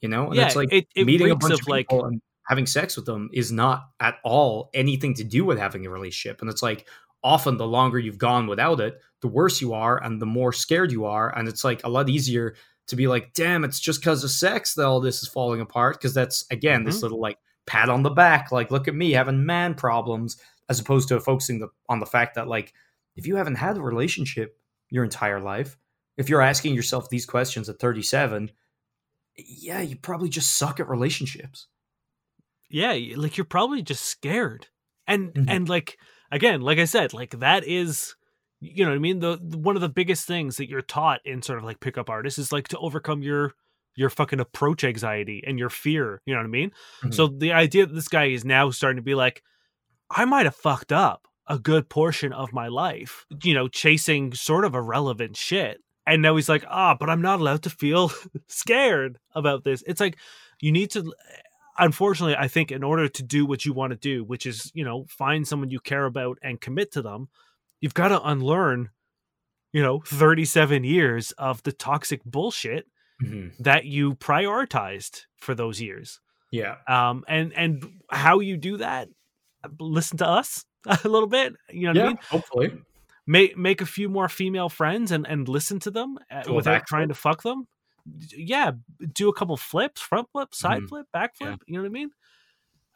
you 0.00 0.08
know? 0.08 0.26
And 0.26 0.36
yeah, 0.36 0.46
it's 0.46 0.56
like 0.56 0.72
it, 0.72 0.86
it 0.94 1.06
meeting 1.06 1.30
a 1.30 1.36
bunch 1.36 1.54
of 1.54 1.60
of 1.60 1.68
like 1.68 1.88
people 1.88 2.04
and 2.06 2.20
having 2.46 2.66
sex 2.66 2.96
with 2.96 3.06
them 3.06 3.30
is 3.32 3.52
not 3.52 3.90
at 4.00 4.16
all 4.24 4.70
anything 4.74 5.14
to 5.14 5.24
do 5.24 5.44
with 5.44 5.58
having 5.58 5.86
a 5.86 5.90
relationship. 5.90 6.40
And 6.40 6.50
it's 6.50 6.62
like 6.62 6.88
often 7.22 7.56
the 7.56 7.66
longer 7.66 7.98
you've 7.98 8.18
gone 8.18 8.46
without 8.46 8.80
it 8.80 8.98
the 9.20 9.28
worse 9.28 9.60
you 9.60 9.72
are 9.74 10.02
and 10.02 10.20
the 10.22 10.26
more 10.26 10.52
scared 10.52 10.90
you 10.90 11.04
are 11.04 11.36
and 11.36 11.48
it's 11.48 11.64
like 11.64 11.82
a 11.84 11.88
lot 11.88 12.08
easier 12.08 12.54
to 12.86 12.96
be 12.96 13.06
like 13.06 13.32
damn 13.34 13.62
it's 13.64 13.78
just 13.78 14.00
because 14.00 14.24
of 14.24 14.30
sex 14.30 14.74
that 14.74 14.86
all 14.86 15.00
this 15.00 15.22
is 15.22 15.28
falling 15.28 15.60
apart 15.60 15.96
because 15.98 16.14
that's 16.14 16.44
again 16.50 16.84
this 16.84 16.98
Mhm. 16.98 17.02
little 17.02 17.20
like 17.20 17.38
pat 17.66 17.88
on 17.90 18.02
the 18.02 18.10
back 18.10 18.50
like 18.50 18.70
look 18.70 18.88
at 18.88 18.94
me 18.94 19.10
having 19.12 19.44
man 19.44 19.74
problems 19.74 20.40
as 20.68 20.80
opposed 20.80 21.08
to 21.08 21.20
focusing 21.20 21.58
the, 21.60 21.68
on 21.88 22.00
the 22.00 22.06
fact 22.06 22.34
that 22.36 22.48
like 22.48 22.72
if 23.16 23.26
you 23.26 23.36
haven't 23.36 23.56
had 23.56 23.76
a 23.76 23.82
relationship 23.82 24.56
your 24.88 25.04
entire 25.04 25.40
life 25.40 25.76
if 26.16 26.28
you're 26.28 26.40
asking 26.42 26.74
yourself 26.74 27.08
these 27.10 27.26
questions 27.26 27.68
at 27.68 27.78
37 27.78 28.50
yeah 29.36 29.80
you 29.80 29.96
probably 29.96 30.28
just 30.28 30.56
suck 30.56 30.80
at 30.80 30.88
relationships 30.88 31.66
yeah 32.68 32.92
like 33.16 33.36
you're 33.36 33.44
probably 33.44 33.82
just 33.82 34.04
scared 34.06 34.66
and 35.06 35.32
Mhm. 35.34 35.44
and 35.48 35.68
like 35.68 35.98
again 36.30 36.60
like 36.60 36.78
i 36.78 36.84
said 36.84 37.12
like 37.12 37.38
that 37.40 37.64
is 37.64 38.14
you 38.60 38.84
know 38.84 38.90
what 38.90 38.96
i 38.96 39.00
mean? 39.00 39.20
The, 39.20 39.38
the 39.42 39.56
one 39.58 39.74
of 39.76 39.80
the 39.82 39.88
biggest 39.88 40.26
things 40.26 40.58
that 40.58 40.68
you're 40.68 40.82
taught 40.82 41.20
in 41.24 41.40
sort 41.42 41.58
of 41.58 41.64
like 41.64 41.80
pickup 41.80 42.10
artists 42.10 42.38
is 42.38 42.52
like 42.52 42.68
to 42.68 42.78
overcome 42.78 43.22
your 43.22 43.52
your 43.96 44.10
fucking 44.10 44.40
approach 44.40 44.84
anxiety 44.84 45.42
and 45.46 45.58
your 45.58 45.70
fear 45.70 46.20
you 46.26 46.34
know 46.34 46.40
what 46.40 46.46
i 46.46 46.50
mean? 46.50 46.70
Mhm. 47.02 47.14
so 47.14 47.26
the 47.26 47.52
idea 47.52 47.86
that 47.86 47.94
this 47.94 48.08
guy 48.08 48.26
is 48.26 48.44
now 48.44 48.70
starting 48.70 48.96
to 48.96 49.02
be 49.02 49.14
like 49.14 49.42
i 50.10 50.24
might 50.24 50.46
have 50.46 50.54
fucked 50.56 50.92
up 50.92 51.26
a 51.46 51.58
good 51.58 51.88
portion 51.88 52.32
of 52.32 52.52
my 52.52 52.68
life 52.68 53.26
you 53.42 53.54
know 53.54 53.66
chasing 53.66 54.32
sort 54.34 54.64
of 54.64 54.74
irrelevant 54.74 55.36
shit. 55.36 55.80
And 56.06 56.22
now 56.22 56.36
he's 56.36 56.48
like 56.48 56.64
ah 56.68 56.96
but 56.98 57.08
i'm 57.10 57.22
not 57.22 57.40
allowed 57.40 57.62
to 57.62 57.70
feel 57.70 58.12
scared 58.48 59.18
about 59.34 59.64
this. 59.64 59.82
It's 59.86 60.00
like 60.00 60.16
you 60.60 60.70
need 60.72 60.90
to 60.92 61.12
unfortunately 61.78 62.36
i 62.36 62.48
think 62.48 62.70
in 62.72 62.82
order 62.82 63.08
to 63.08 63.22
do 63.22 63.46
what 63.46 63.64
you 63.64 63.72
want 63.72 63.90
to 63.92 63.96
do 63.96 64.22
which 64.24 64.46
is 64.46 64.70
you 64.74 64.84
know 64.84 65.04
find 65.08 65.46
someone 65.46 65.70
you 65.70 65.80
care 65.80 66.04
about 66.04 66.38
and 66.42 66.60
commit 66.60 66.92
to 66.92 67.00
them 67.02 67.28
you've 67.80 67.94
got 67.94 68.08
to 68.08 68.20
unlearn 68.22 68.90
you 69.72 69.82
know 69.82 70.00
37 70.06 70.84
years 70.84 71.32
of 71.32 71.62
the 71.62 71.72
toxic 71.72 72.22
bullshit 72.24 72.86
Mhm. 73.22 73.54
that 73.58 73.84
you 73.84 74.14
prioritized 74.14 75.26
for 75.36 75.54
those 75.54 75.78
years. 75.78 76.20
Yeah. 76.50 76.76
Um 76.88 77.22
and 77.28 77.52
and 77.52 78.00
how 78.10 78.40
you 78.40 78.56
do 78.56 78.78
that 78.78 79.08
listen 79.78 80.16
to 80.18 80.26
us 80.26 80.64
a 81.04 81.06
little 81.06 81.28
bit 81.28 81.52
you 81.70 81.82
know 81.82 81.88
what 81.90 81.96
yeah 81.96 82.04
i 82.04 82.08
mean? 82.08 82.18
hopefully. 82.30 82.72
Make 83.26 83.58
make 83.58 83.80
a 83.82 83.86
few 83.86 84.08
more 84.08 84.28
female 84.30 84.70
friends 84.70 85.12
and 85.12 85.26
and 85.26 85.46
listen 85.48 85.78
to 85.80 85.90
them 85.90 86.18
uh, 86.30 86.50
without 86.52 86.86
trying 86.86 87.08
to 87.08 87.14
fuck 87.14 87.42
them 87.42 87.68
yeah 88.36 88.72
do 89.12 89.28
a 89.28 89.34
couple 89.34 89.56
flips 89.56 90.00
front 90.00 90.28
flip 90.32 90.54
side 90.54 90.82
Mhm. 90.82 90.88
flip 90.88 91.06
back 91.12 91.36
flip 91.36 91.50
Yeah. 91.50 91.56
you 91.66 91.74
know 91.74 91.80
what 91.82 91.86
i 91.86 91.90
mean 91.90 92.10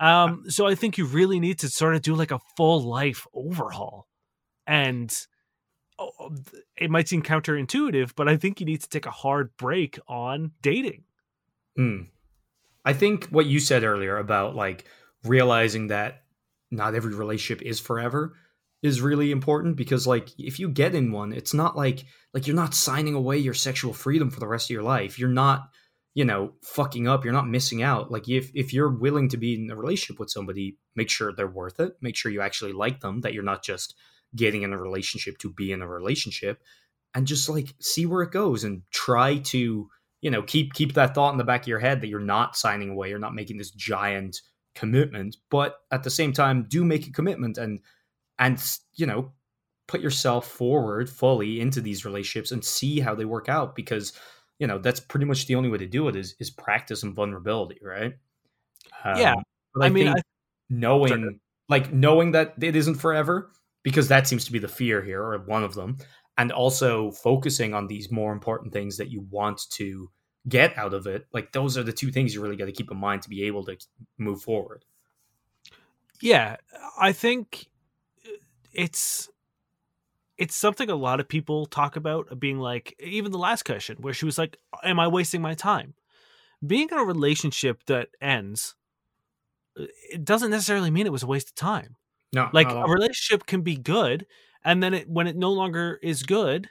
um 0.01 0.45
so 0.51 0.67
i 0.67 0.75
think 0.75 0.99
you 0.99 1.05
really 1.07 1.39
need 1.41 1.59
to 1.61 1.69
sort 1.69 1.95
of 1.95 2.03
do 2.03 2.15
like 2.15 2.31
a 2.31 2.41
full 2.57 2.83
life 2.83 3.27
overhaul 3.33 4.09
and 4.67 5.17
oh, 5.99 6.11
oh, 6.21 6.35
it 6.77 6.91
might 6.91 7.09
seem 7.09 7.23
counterintuitive 7.23 8.13
but 8.17 8.29
i 8.29 8.37
think 8.37 8.61
you 8.61 8.67
need 8.67 8.81
to 8.83 8.89
take 8.89 9.07
a 9.07 9.11
hard 9.11 9.51
break 9.57 9.99
on 10.09 10.53
dating 10.63 11.05
Mm. 11.79 12.07
I 12.85 12.93
think 12.93 13.27
what 13.31 13.47
you 13.47 13.59
said 13.59 13.83
earlier 13.83 14.17
about 14.19 14.55
like 14.55 14.85
realizing 15.25 15.89
that 15.89 16.23
not 16.71 16.95
every 16.95 17.15
relationship 17.15 17.63
is 17.67 17.81
forever 17.81 18.37
is 18.85 19.01
really 19.01 19.31
important 19.31 19.77
because 19.77 20.07
like 20.07 20.29
if 20.39 20.61
you 20.61 20.69
get 20.69 20.95
in 20.95 21.11
one, 21.11 21.33
it's 21.33 21.55
not 21.55 21.75
like 21.75 22.05
like 22.35 22.47
you're 22.47 22.55
not 22.55 22.75
signing 22.75 23.15
away 23.15 23.39
your 23.39 23.55
sexual 23.55 23.95
freedom 23.95 24.31
for 24.31 24.41
the 24.41 24.47
rest 24.47 24.67
of 24.67 24.75
your 24.75 24.83
life. 24.83 25.19
You're 25.19 25.31
not, 25.31 25.71
you 26.15 26.27
know, 26.27 26.53
fucking 26.63 27.09
up. 27.09 27.25
You're 27.25 27.33
not 27.33 27.49
missing 27.49 27.83
out. 27.83 28.13
Like 28.13 28.29
if 28.29 28.51
if 28.55 28.75
you're 28.75 28.91
willing 28.91 29.31
to 29.31 29.39
be 29.39 29.55
in 29.55 29.71
a 29.71 29.77
relationship 29.77 30.21
with 30.21 30.31
somebody, 30.31 30.77
make 30.95 31.09
sure 31.09 31.33
they're 31.33 31.49
worth 31.49 31.81
it. 31.81 31.95
Make 32.03 32.15
sure 32.15 32.31
you 32.31 32.43
actually 32.43 32.75
like 32.75 33.01
them. 33.01 33.23
That 33.23 33.33
you're 33.33 33.43
not 33.43 33.65
just 33.65 33.95
getting 34.37 34.63
in 34.63 34.75
a 34.75 34.79
relationship 34.79 35.39
to 35.39 35.51
be 35.51 35.73
in 35.73 35.81
a 35.81 35.89
relationship, 35.89 36.63
and 37.15 37.27
just 37.27 37.49
like 37.49 37.75
see 37.81 38.05
where 38.05 38.23
it 38.23 38.33
goes 38.33 38.65
and 38.65 38.83
try 38.91 39.39
to 39.39 39.89
you 40.21 40.31
know 40.31 40.43
keep 40.43 40.75
keep 40.75 40.93
that 40.93 41.15
thought 41.15 41.33
in 41.33 41.39
the 41.39 41.45
back 41.45 41.63
of 41.63 41.69
your 41.69 41.79
head 41.79 42.03
that 42.03 42.09
you're 42.09 42.21
not 42.21 42.57
signing 42.57 42.91
away 42.91 43.09
you're 43.11 43.19
not 43.19 43.35
making 43.35 43.59
this 43.59 43.71
giant 43.71 44.41
commitment 44.75 45.37
but 45.51 45.77
at 45.93 46.03
the 46.03 46.11
same 46.11 46.33
time 46.33 46.67
do 46.69 46.85
make 46.85 47.07
a 47.07 47.13
commitment 47.13 47.59
and 47.59 47.79
and 48.39 48.63
you 48.95 49.07
know 49.07 49.33
put 49.87 50.01
yourself 50.01 50.49
forward 50.49 51.11
fully 51.11 51.61
into 51.61 51.81
these 51.81 52.05
relationships 52.05 52.51
and 52.53 52.65
see 52.65 53.01
how 53.01 53.15
they 53.15 53.25
work 53.25 53.49
out 53.49 53.75
because 53.77 54.13
you 54.59 54.67
know 54.67 54.79
that's 54.79 55.01
pretty 55.01 55.27
much 55.27 55.47
the 55.47 55.55
only 55.55 55.69
way 55.69 55.79
to 55.79 55.87
do 55.87 56.09
it 56.09 56.17
is 56.17 56.35
is 56.41 56.51
practice 56.51 57.03
and 57.03 57.15
vulnerability 57.15 57.79
right 57.83 58.15
Yeah. 59.05 59.35
Um, 59.35 59.43
but 59.75 59.85
I 59.85 59.89
mean, 59.91 60.09
I- 60.09 60.23
knowing 60.71 61.09
Sorry. 61.09 61.41
like 61.69 61.93
knowing 61.93 62.33
that 62.33 62.55
it 62.61 62.75
isn't 62.77 62.95
forever 62.95 63.51
because 63.83 64.09
that 64.09 64.27
seems 64.27 64.45
to 64.47 64.53
be 64.53 64.59
the 64.59 64.69
fear 64.69 65.03
here 65.03 65.23
or 65.23 65.39
one 65.45 65.63
of 65.65 65.75
them 65.75 65.99
and 66.39 66.51
also 66.51 67.11
focusing 67.11 67.75
on 67.75 67.87
these 67.87 68.11
more 68.11 68.33
important 68.33 68.73
things 68.73 68.97
that 68.97 69.11
you 69.11 69.27
want 69.31 69.61
to 69.71 70.11
get 70.49 70.77
out 70.79 70.95
of 70.95 71.07
it 71.07 71.27
like 71.35 71.53
those 71.53 71.77
are 71.77 71.83
the 71.83 71.93
two 71.93 72.11
things 72.11 72.35
you 72.35 72.41
really 72.41 72.57
got 72.57 72.65
to 72.67 72.73
keep 72.73 72.91
in 72.91 72.97
mind 72.97 73.21
to 73.23 73.29
be 73.29 73.45
able 73.45 73.65
to 73.65 73.77
move 74.19 74.41
forward 74.43 74.85
yeah 76.21 76.57
i 76.99 77.13
think 77.13 77.67
it's 78.75 79.29
it's 80.37 80.57
something 80.57 80.91
a 80.91 80.97
lot 80.97 81.21
of 81.21 81.29
people 81.29 81.67
talk 81.67 81.97
about 81.97 82.27
uh, 82.31 82.35
being 82.35 82.59
like 82.59 82.95
even 83.01 83.33
the 83.33 83.39
last 83.39 83.65
question 83.65 83.97
where 84.01 84.15
she 84.15 84.25
was 84.25 84.39
like 84.39 84.57
am 84.83 84.99
i 85.01 85.09
wasting 85.09 85.41
my 85.43 85.55
time? 85.55 85.95
Being 86.67 86.89
in 86.91 86.99
a 86.99 87.05
relationship 87.05 87.85
that 87.87 88.09
ends 88.21 88.75
uh, 89.79 89.85
it 90.13 90.25
doesn't 90.25 90.51
necessarily 90.51 90.91
mean 90.91 91.07
it 91.07 91.13
was 91.13 91.23
a 91.23 91.27
waste 91.27 91.51
of 91.51 91.55
time. 91.55 91.97
No 92.33 92.49
like 92.53 92.71
a 92.71 92.89
relationship 92.89 93.47
can 93.47 93.63
be 93.63 93.77
good 93.77 94.27
and 94.65 94.83
then 94.83 94.95
it, 94.95 95.09
when 95.09 95.27
it 95.27 95.37
no 95.37 95.53
longer 95.53 95.99
is 96.03 96.23
good 96.23 96.69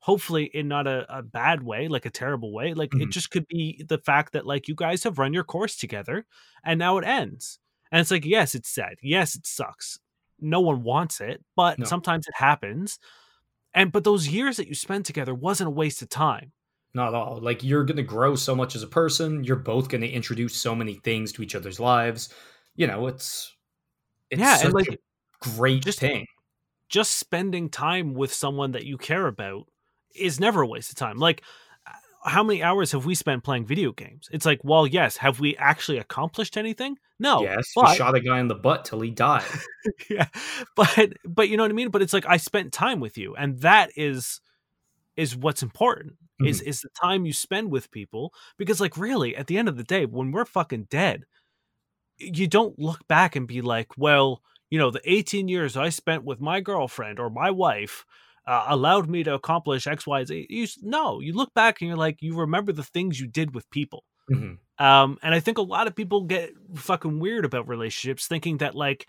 hopefully 0.00 0.44
in 0.54 0.68
not 0.68 0.86
a, 0.86 1.06
a 1.18 1.22
bad 1.22 1.62
way 1.62 1.88
like 1.88 2.06
a 2.06 2.10
terrible 2.10 2.52
way 2.52 2.74
like 2.74 2.94
it 2.94 3.08
Mhm. 3.08 3.10
just 3.10 3.30
could 3.30 3.46
be 3.48 3.82
the 3.88 3.98
fact 3.98 4.32
that 4.34 4.46
like 4.46 4.68
you 4.68 4.74
guys 4.74 5.04
have 5.04 5.18
run 5.18 5.32
your 5.32 5.44
course 5.44 5.76
together 5.76 6.26
and 6.64 6.78
now 6.78 6.98
it 6.98 7.04
ends. 7.04 7.58
And 7.90 8.00
it's 8.00 8.10
like 8.10 8.24
yes 8.26 8.54
it's 8.54 8.68
sad. 8.68 8.96
Yes 9.02 9.34
it 9.36 9.46
sucks 9.46 9.98
no 10.40 10.60
one 10.60 10.82
wants 10.82 11.20
it 11.20 11.42
but 11.56 11.78
No. 11.78 11.84
sometimes 11.86 12.26
it 12.26 12.34
happens 12.36 12.98
and 13.74 13.92
but 13.92 14.04
those 14.04 14.28
years 14.28 14.56
that 14.56 14.68
you 14.68 14.74
spend 14.74 15.04
together 15.04 15.34
wasn't 15.34 15.68
a 15.68 15.70
waste 15.70 16.02
of 16.02 16.08
time 16.08 16.52
Not 16.94 17.08
at 17.08 17.14
all. 17.14 17.40
Like 17.40 17.62
you're 17.62 17.84
going 17.84 17.98
to 17.98 18.02
grow 18.02 18.34
so 18.36 18.54
much 18.54 18.74
as 18.74 18.82
a 18.82 18.86
person. 18.86 19.44
You're 19.44 19.56
both 19.56 19.88
going 19.90 20.00
to 20.00 20.08
introduce 20.08 20.56
so 20.56 20.74
many 20.74 20.94
things 20.94 21.30
to 21.32 21.42
each 21.42 21.54
other's 21.54 21.78
lives. 21.78 22.32
You 22.74 22.86
know, 22.86 23.06
it's 23.06 23.54
it's 24.30 24.40
Yeah, 24.40 24.64
and, 24.64 24.72
like, 24.72 24.88
a 24.88 24.98
great 25.40 25.84
just- 25.84 26.00
thing. 26.00 26.26
just 26.88 27.14
spending 27.14 27.68
time 27.68 28.14
with 28.14 28.32
someone 28.32 28.72
that 28.72 28.86
you 28.86 28.96
care 28.96 29.26
about 29.26 29.66
is 30.14 30.40
never 30.40 30.62
a 30.62 30.66
waste 30.66 30.88
of 30.90 30.96
time. 30.96 31.18
Like, 31.18 31.42
how 32.26 32.42
many 32.42 32.62
hours 32.62 32.92
have 32.92 33.06
we 33.06 33.14
spent 33.14 33.44
playing 33.44 33.66
video 33.66 33.92
games? 33.92 34.28
It's 34.32 34.44
like, 34.44 34.60
well, 34.62 34.86
yes, 34.86 35.16
have 35.18 35.40
we 35.40 35.56
actually 35.56 35.98
accomplished 35.98 36.56
anything? 36.56 36.98
No. 37.18 37.42
yes, 37.42 37.70
but, 37.74 37.90
you 37.90 37.96
shot 37.96 38.14
a 38.14 38.20
guy 38.20 38.40
in 38.40 38.48
the 38.48 38.54
butt 38.54 38.84
till 38.84 39.00
he 39.00 39.10
died. 39.10 39.44
yeah, 40.10 40.28
but 40.74 41.12
but 41.24 41.48
you 41.48 41.56
know 41.56 41.62
what 41.62 41.70
I 41.70 41.74
mean. 41.74 41.90
But 41.90 42.02
it's 42.02 42.12
like 42.12 42.26
I 42.26 42.36
spent 42.36 42.72
time 42.72 43.00
with 43.00 43.16
you, 43.16 43.34
and 43.36 43.60
that 43.60 43.90
is 43.96 44.40
is 45.16 45.36
what's 45.36 45.62
important. 45.62 46.14
Is 46.44 46.60
Mm-hmm. 46.60 46.68
is 46.68 46.80
the 46.82 46.90
time 47.00 47.24
you 47.24 47.32
spend 47.32 47.70
with 47.70 47.90
people 47.90 48.34
because 48.58 48.78
like 48.78 48.98
really 48.98 49.34
at 49.34 49.46
the 49.46 49.56
end 49.56 49.68
of 49.68 49.78
the 49.78 49.84
day 49.84 50.04
when 50.04 50.32
we're 50.32 50.44
fucking 50.44 50.86
dead 50.90 51.24
you 52.18 52.46
don't 52.46 52.78
look 52.78 53.06
back 53.08 53.36
and 53.36 53.46
be 53.46 53.62
like 53.62 53.96
well 53.96 54.42
you 54.68 54.78
know 54.78 54.90
the 54.90 55.00
18 55.10 55.48
years 55.48 55.78
i 55.78 55.88
spent 55.88 56.24
with 56.24 56.40
my 56.40 56.60
girlfriend 56.60 57.18
or 57.18 57.30
my 57.30 57.50
wife 57.50 58.04
uh, 58.46 58.64
allowed 58.68 59.08
me 59.08 59.22
to 59.24 59.34
accomplish 59.34 59.84
xyz 59.86 60.46
you 60.48 60.62
s- 60.64 60.78
no 60.82 61.20
you 61.20 61.32
look 61.32 61.52
back 61.54 61.80
and 61.80 61.88
you're 61.88 61.96
like 61.96 62.20
you 62.20 62.34
remember 62.36 62.72
the 62.72 62.82
things 62.84 63.18
you 63.20 63.26
did 63.26 63.54
with 63.54 63.68
people 63.70 64.04
Mhm. 64.30 64.58
um, 64.78 65.18
and 65.22 65.34
I 65.34 65.40
think 65.40 65.58
a 65.58 65.62
lot 65.62 65.86
of 65.86 65.94
people 65.94 66.22
get 66.24 66.50
fucking 66.74 67.20
weird 67.20 67.44
about 67.44 67.68
relationships, 67.68 68.26
thinking 68.26 68.58
that 68.58 68.74
like 68.74 69.06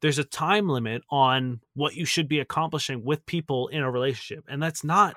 there's 0.00 0.18
a 0.18 0.24
time 0.24 0.68
limit 0.68 1.02
on 1.10 1.60
what 1.74 1.94
you 1.94 2.04
should 2.06 2.28
be 2.28 2.38
accomplishing 2.40 3.04
with 3.04 3.26
people 3.26 3.68
in 3.68 3.82
a 3.82 3.90
relationship, 3.90 4.44
and 4.48 4.62
that's 4.62 4.82
not 4.84 5.16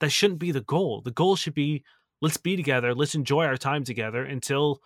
that 0.00 0.10
shouldn't 0.10 0.38
be 0.38 0.52
the 0.52 0.60
goal. 0.60 1.00
The 1.00 1.10
goal 1.10 1.34
should 1.36 1.54
be 1.54 1.82
let's 2.20 2.36
be 2.36 2.56
together, 2.56 2.94
let's 2.94 3.14
enjoy 3.14 3.44
our 3.46 3.56
time 3.56 3.84
together 3.84 4.22
until 4.24 4.80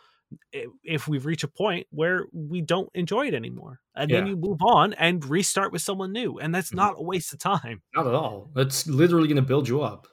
if 0.52 1.08
we 1.08 1.18
reach 1.18 1.42
a 1.44 1.48
point 1.48 1.86
where 1.90 2.26
we 2.32 2.60
don't 2.60 2.90
enjoy 2.94 3.26
it 3.26 3.34
anymore, 3.34 3.80
and 3.96 4.10
then 4.10 4.26
you 4.26 4.36
move 4.36 4.58
on 4.62 4.92
and 4.94 5.24
restart 5.24 5.72
with 5.72 5.82
someone 5.82 6.12
new, 6.12 6.38
and 6.38 6.54
that's 6.54 6.70
Mhm. 6.70 6.76
not 6.76 6.94
a 6.98 7.02
waste 7.02 7.32
of 7.32 7.38
time. 7.38 7.82
Not 7.94 8.06
at 8.06 8.14
all. 8.14 8.50
It's 8.56 8.86
literally 8.86 9.28
going 9.28 9.36
to 9.36 9.42
build 9.42 9.68
you 9.68 9.82
up. 9.82 10.06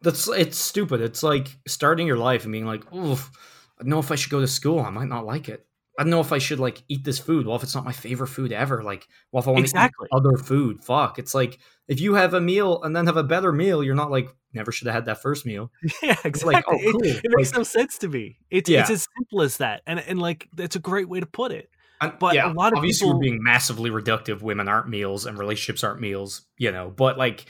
That's 0.00 0.26
it's 0.28 0.58
stupid. 0.58 1.00
It's 1.00 1.22
like 1.22 1.58
starting 1.68 2.06
your 2.06 2.18
life 2.18 2.44
and 2.44 2.52
being 2.52 2.66
like, 2.66 2.84
oh 2.92 3.30
I 3.78 3.82
don't 3.82 3.90
know 3.90 3.98
if 4.00 4.10
I 4.10 4.16
should 4.16 4.30
go 4.30 4.40
to 4.40 4.46
school. 4.48 4.80
I 4.80 4.90
might 4.90 5.08
not 5.08 5.24
like 5.26 5.48
it. 5.48 5.67
I 5.98 6.02
don't 6.04 6.10
know 6.10 6.20
if 6.20 6.32
I 6.32 6.38
should 6.38 6.60
like 6.60 6.82
eat 6.88 7.02
this 7.04 7.18
food. 7.18 7.46
Well, 7.46 7.56
if 7.56 7.62
it's 7.64 7.74
not 7.74 7.84
my 7.84 7.92
favorite 7.92 8.28
food 8.28 8.52
ever, 8.52 8.82
like, 8.84 9.08
well, 9.32 9.42
if 9.42 9.48
I 9.48 9.50
want 9.50 9.64
Exactly. 9.64 10.06
to 10.08 10.16
eat 10.16 10.16
other 10.16 10.36
food, 10.38 10.84
fuck. 10.84 11.18
It's 11.18 11.34
like 11.34 11.58
if 11.88 12.00
you 12.00 12.14
have 12.14 12.34
a 12.34 12.40
meal 12.40 12.82
and 12.84 12.94
then 12.94 13.06
have 13.06 13.16
a 13.16 13.24
better 13.24 13.50
meal, 13.52 13.82
you're 13.82 13.96
not 13.96 14.10
like 14.10 14.28
never 14.54 14.70
should 14.72 14.86
have 14.86 14.94
had 14.94 15.04
that 15.06 15.20
first 15.20 15.44
meal. 15.44 15.70
Yeah, 16.02 16.12
It's 16.12 16.24
exactly. 16.24 16.54
like, 16.54 16.64
oh, 16.68 16.76
It- 16.78 16.92
cool. 16.92 17.02
it, 17.02 17.22
makes 17.36 17.50
Like- 17.52 17.58
no 17.58 17.62
sense 17.64 17.98
to 17.98 18.08
me. 18.08 18.38
It's 18.50 18.70
Yeah. 18.70 18.82
it's 18.82 18.90
as 18.90 19.06
simple 19.18 19.42
as 19.42 19.56
that, 19.58 19.82
and 19.86 19.98
and 19.98 20.20
like 20.20 20.48
that's 20.54 20.76
a 20.76 20.80
great 20.80 21.08
way 21.08 21.20
to 21.20 21.26
put 21.26 21.50
it. 21.52 21.68
And, 22.00 22.12
But 22.20 22.36
yeah, 22.36 22.50
a 22.50 22.54
lot 22.54 22.72
of 22.72 22.78
obviously 22.78 23.06
people- 23.06 23.18
we're 23.18 23.22
being 23.24 23.42
massively 23.42 23.90
reductive. 23.90 24.40
Women 24.40 24.68
aren't 24.68 24.88
meals 24.88 25.26
and 25.26 25.36
relationships 25.36 25.82
aren't 25.82 26.00
meals, 26.00 26.42
you 26.56 26.70
know. 26.70 26.90
But 26.96 27.18
like, 27.18 27.46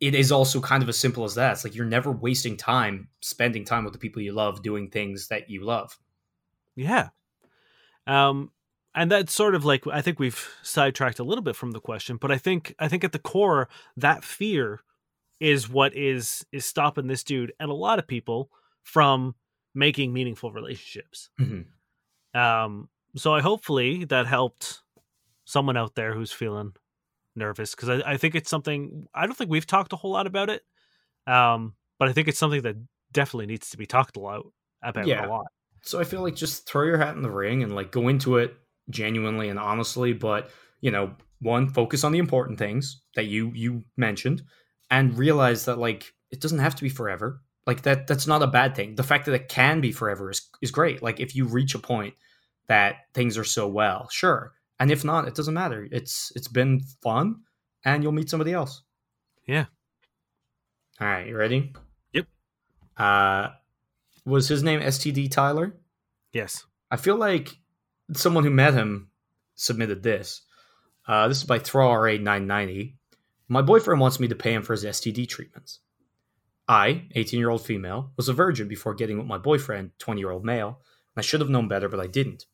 it 0.00 0.14
is 0.14 0.30
also 0.30 0.60
kind 0.60 0.84
of 0.84 0.88
as 0.88 0.96
simple 0.96 1.24
as 1.24 1.34
that. 1.34 1.50
It's 1.54 1.64
like 1.64 1.74
you're 1.74 1.84
never 1.84 2.12
wasting 2.12 2.56
time 2.56 3.08
spending 3.20 3.64
time 3.64 3.82
with 3.82 3.92
the 3.92 3.98
people 3.98 4.22
you 4.22 4.30
love, 4.30 4.62
doing 4.62 4.88
things 4.88 5.26
that 5.28 5.50
you 5.50 5.64
love. 5.64 5.98
Yeah. 6.76 7.08
Um 8.08 8.50
and 8.94 9.12
that's 9.12 9.32
sort 9.32 9.54
of 9.54 9.64
like 9.64 9.86
I 9.86 10.00
think 10.00 10.18
we've 10.18 10.48
sidetracked 10.62 11.20
a 11.20 11.24
little 11.24 11.44
bit 11.44 11.54
from 11.54 11.70
the 11.72 11.80
question, 11.80 12.16
but 12.16 12.32
I 12.32 12.38
think 12.38 12.74
I 12.80 12.88
think 12.88 13.04
at 13.04 13.12
the 13.12 13.18
core 13.20 13.68
that 13.96 14.24
fear 14.24 14.80
is 15.40 15.68
what 15.68 15.94
is 15.94 16.44
is 16.50 16.66
stopping 16.66 17.06
this 17.06 17.22
dude 17.22 17.52
and 17.60 17.70
a 17.70 17.74
lot 17.74 17.98
of 18.00 18.06
people 18.08 18.50
from 18.82 19.36
making 19.74 20.12
meaningful 20.12 20.50
relationships. 20.50 21.30
Mhm. 21.38 21.66
Um 22.34 22.88
so 23.16 23.34
I 23.34 23.40
hopefully 23.40 24.04
that 24.06 24.26
helped 24.26 24.82
someone 25.44 25.76
out 25.76 25.94
there 25.94 26.12
who's 26.14 26.32
feeling 26.32 26.72
nervous 27.36 27.74
because 27.74 27.88
I, 27.88 28.12
I 28.12 28.16
think 28.16 28.34
it's 28.34 28.50
something 28.50 29.06
I 29.14 29.26
don't 29.26 29.36
think 29.36 29.50
we've 29.50 29.66
talked 29.66 29.92
a 29.92 29.96
whole 29.96 30.12
lot 30.12 30.26
about 30.26 30.50
it. 30.50 30.64
Um 31.26 31.74
but 31.98 32.08
I 32.08 32.12
think 32.12 32.28
it's 32.28 32.38
something 32.38 32.62
that 32.62 32.76
definitely 33.12 33.46
needs 33.46 33.70
to 33.70 33.76
be 33.76 33.86
talked 33.86 34.16
a 34.16 34.20
lot 34.20 34.44
about 34.82 35.06
Yeah. 35.06 35.26
a 35.26 35.28
lot. 35.28 35.46
So 35.88 35.98
I 35.98 36.04
feel 36.04 36.20
like 36.20 36.36
just 36.36 36.68
throw 36.68 36.84
your 36.84 36.98
hat 36.98 37.16
in 37.16 37.22
the 37.22 37.30
ring 37.30 37.62
and 37.62 37.74
like 37.74 37.90
go 37.90 38.08
into 38.08 38.36
it 38.36 38.54
genuinely 38.90 39.48
and 39.48 39.58
honestly, 39.58 40.12
but 40.12 40.50
you 40.80 40.90
know, 40.90 41.14
one 41.40 41.68
focus 41.68 42.04
on 42.04 42.12
the 42.12 42.18
important 42.18 42.58
things 42.58 43.00
that 43.14 43.24
you 43.24 43.52
you 43.54 43.84
mentioned 43.96 44.42
and 44.90 45.16
realize 45.16 45.64
that 45.64 45.78
like 45.78 46.12
it 46.30 46.40
doesn't 46.40 46.58
have 46.58 46.74
to 46.74 46.82
be 46.82 46.90
forever. 46.90 47.40
Like 47.66 47.82
that 47.82 48.06
that's 48.06 48.26
not 48.26 48.42
a 48.42 48.46
bad 48.46 48.74
thing. 48.74 48.96
The 48.96 49.02
fact 49.02 49.24
that 49.26 49.34
it 49.34 49.48
can 49.48 49.80
be 49.80 49.92
forever 49.92 50.30
is 50.30 50.46
is 50.60 50.70
great. 50.70 51.02
Like 51.02 51.20
if 51.20 51.34
you 51.34 51.46
reach 51.46 51.74
a 51.74 51.78
point 51.78 52.14
that 52.66 52.96
things 53.14 53.38
are 53.38 53.44
so 53.44 53.66
well, 53.66 54.08
sure. 54.10 54.52
And 54.78 54.90
if 54.90 55.04
not, 55.04 55.26
it 55.26 55.34
doesn't 55.34 55.54
matter. 55.54 55.88
It's 55.90 56.32
it's 56.36 56.48
been 56.48 56.80
fun 57.02 57.36
and 57.84 58.02
you'll 58.02 58.12
meet 58.12 58.28
somebody 58.28 58.52
else. 58.52 58.82
Yeah. 59.46 59.64
All 61.00 61.06
right, 61.06 61.26
you 61.28 61.36
ready? 61.36 61.72
Yep. 62.12 62.26
Uh 62.98 63.48
was 64.28 64.48
his 64.48 64.62
name 64.62 64.80
STD 64.80 65.30
Tyler? 65.30 65.74
Yes. 66.32 66.64
I 66.90 66.96
feel 66.96 67.16
like 67.16 67.56
someone 68.12 68.44
who 68.44 68.50
met 68.50 68.74
him 68.74 69.10
submitted 69.54 70.02
this. 70.02 70.42
Uh, 71.06 71.28
this 71.28 71.38
is 71.38 71.44
by 71.44 71.58
ThrowRA 71.58 72.18
990. 72.18 72.96
My 73.48 73.62
boyfriend 73.62 74.00
wants 74.00 74.20
me 74.20 74.28
to 74.28 74.34
pay 74.34 74.52
him 74.52 74.62
for 74.62 74.74
his 74.74 74.84
STD 74.84 75.28
treatments. 75.28 75.80
I, 76.68 77.06
18 77.14 77.40
year 77.40 77.48
old 77.48 77.64
female, 77.64 78.12
was 78.16 78.28
a 78.28 78.34
virgin 78.34 78.68
before 78.68 78.94
getting 78.94 79.16
with 79.16 79.26
my 79.26 79.38
boyfriend, 79.38 79.92
20 79.98 80.20
year 80.20 80.30
old 80.30 80.44
male, 80.44 80.68
and 80.68 81.16
I 81.16 81.22
should 81.22 81.40
have 81.40 81.48
known 81.48 81.66
better, 81.66 81.88
but 81.88 82.00
I 82.00 82.06
didn't. 82.06 82.44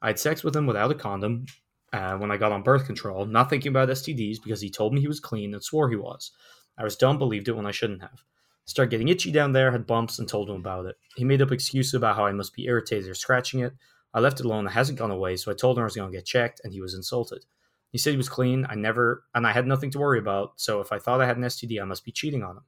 I 0.00 0.08
had 0.08 0.20
sex 0.20 0.44
with 0.44 0.54
him 0.54 0.66
without 0.66 0.92
a 0.92 0.94
condom 0.94 1.46
uh, 1.92 2.16
when 2.16 2.30
I 2.30 2.36
got 2.36 2.52
on 2.52 2.62
birth 2.62 2.86
control, 2.86 3.24
not 3.26 3.50
thinking 3.50 3.70
about 3.70 3.88
STDs 3.88 4.42
because 4.42 4.60
he 4.60 4.70
told 4.70 4.94
me 4.94 5.00
he 5.00 5.08
was 5.08 5.18
clean 5.18 5.54
and 5.54 5.62
swore 5.62 5.90
he 5.90 5.96
was. 5.96 6.30
I 6.78 6.84
was 6.84 6.96
dumb, 6.96 7.18
believed 7.18 7.48
it 7.48 7.56
when 7.56 7.66
I 7.66 7.72
shouldn't 7.72 8.02
have. 8.02 8.22
Started 8.66 8.90
getting 8.90 9.08
itchy 9.08 9.30
down 9.30 9.52
there, 9.52 9.72
had 9.72 9.86
bumps, 9.86 10.18
and 10.18 10.28
told 10.28 10.48
him 10.48 10.56
about 10.56 10.86
it. 10.86 10.96
He 11.16 11.24
made 11.24 11.42
up 11.42 11.52
excuses 11.52 11.94
about 11.94 12.16
how 12.16 12.26
I 12.26 12.32
must 12.32 12.54
be 12.54 12.64
irritated 12.66 13.08
or 13.08 13.14
scratching 13.14 13.60
it. 13.60 13.74
I 14.14 14.20
left 14.20 14.40
it 14.40 14.46
alone. 14.46 14.66
It 14.66 14.70
hasn't 14.70 14.98
gone 14.98 15.10
away, 15.10 15.36
so 15.36 15.50
I 15.50 15.54
told 15.54 15.76
him 15.76 15.82
I 15.82 15.84
was 15.84 15.96
going 15.96 16.10
to 16.10 16.16
get 16.16 16.24
checked, 16.24 16.60
and 16.64 16.72
he 16.72 16.80
was 16.80 16.94
insulted. 16.94 17.44
He 17.90 17.98
said 17.98 18.12
he 18.12 18.16
was 18.16 18.28
clean. 18.28 18.66
I 18.68 18.74
never, 18.74 19.24
and 19.34 19.46
I 19.46 19.52
had 19.52 19.66
nothing 19.66 19.90
to 19.92 19.98
worry 19.98 20.18
about. 20.18 20.54
So 20.56 20.80
if 20.80 20.92
I 20.92 20.98
thought 20.98 21.20
I 21.20 21.26
had 21.26 21.36
an 21.36 21.44
STD, 21.44 21.80
I 21.80 21.84
must 21.84 22.04
be 22.04 22.12
cheating 22.12 22.42
on 22.42 22.56
him. 22.56 22.64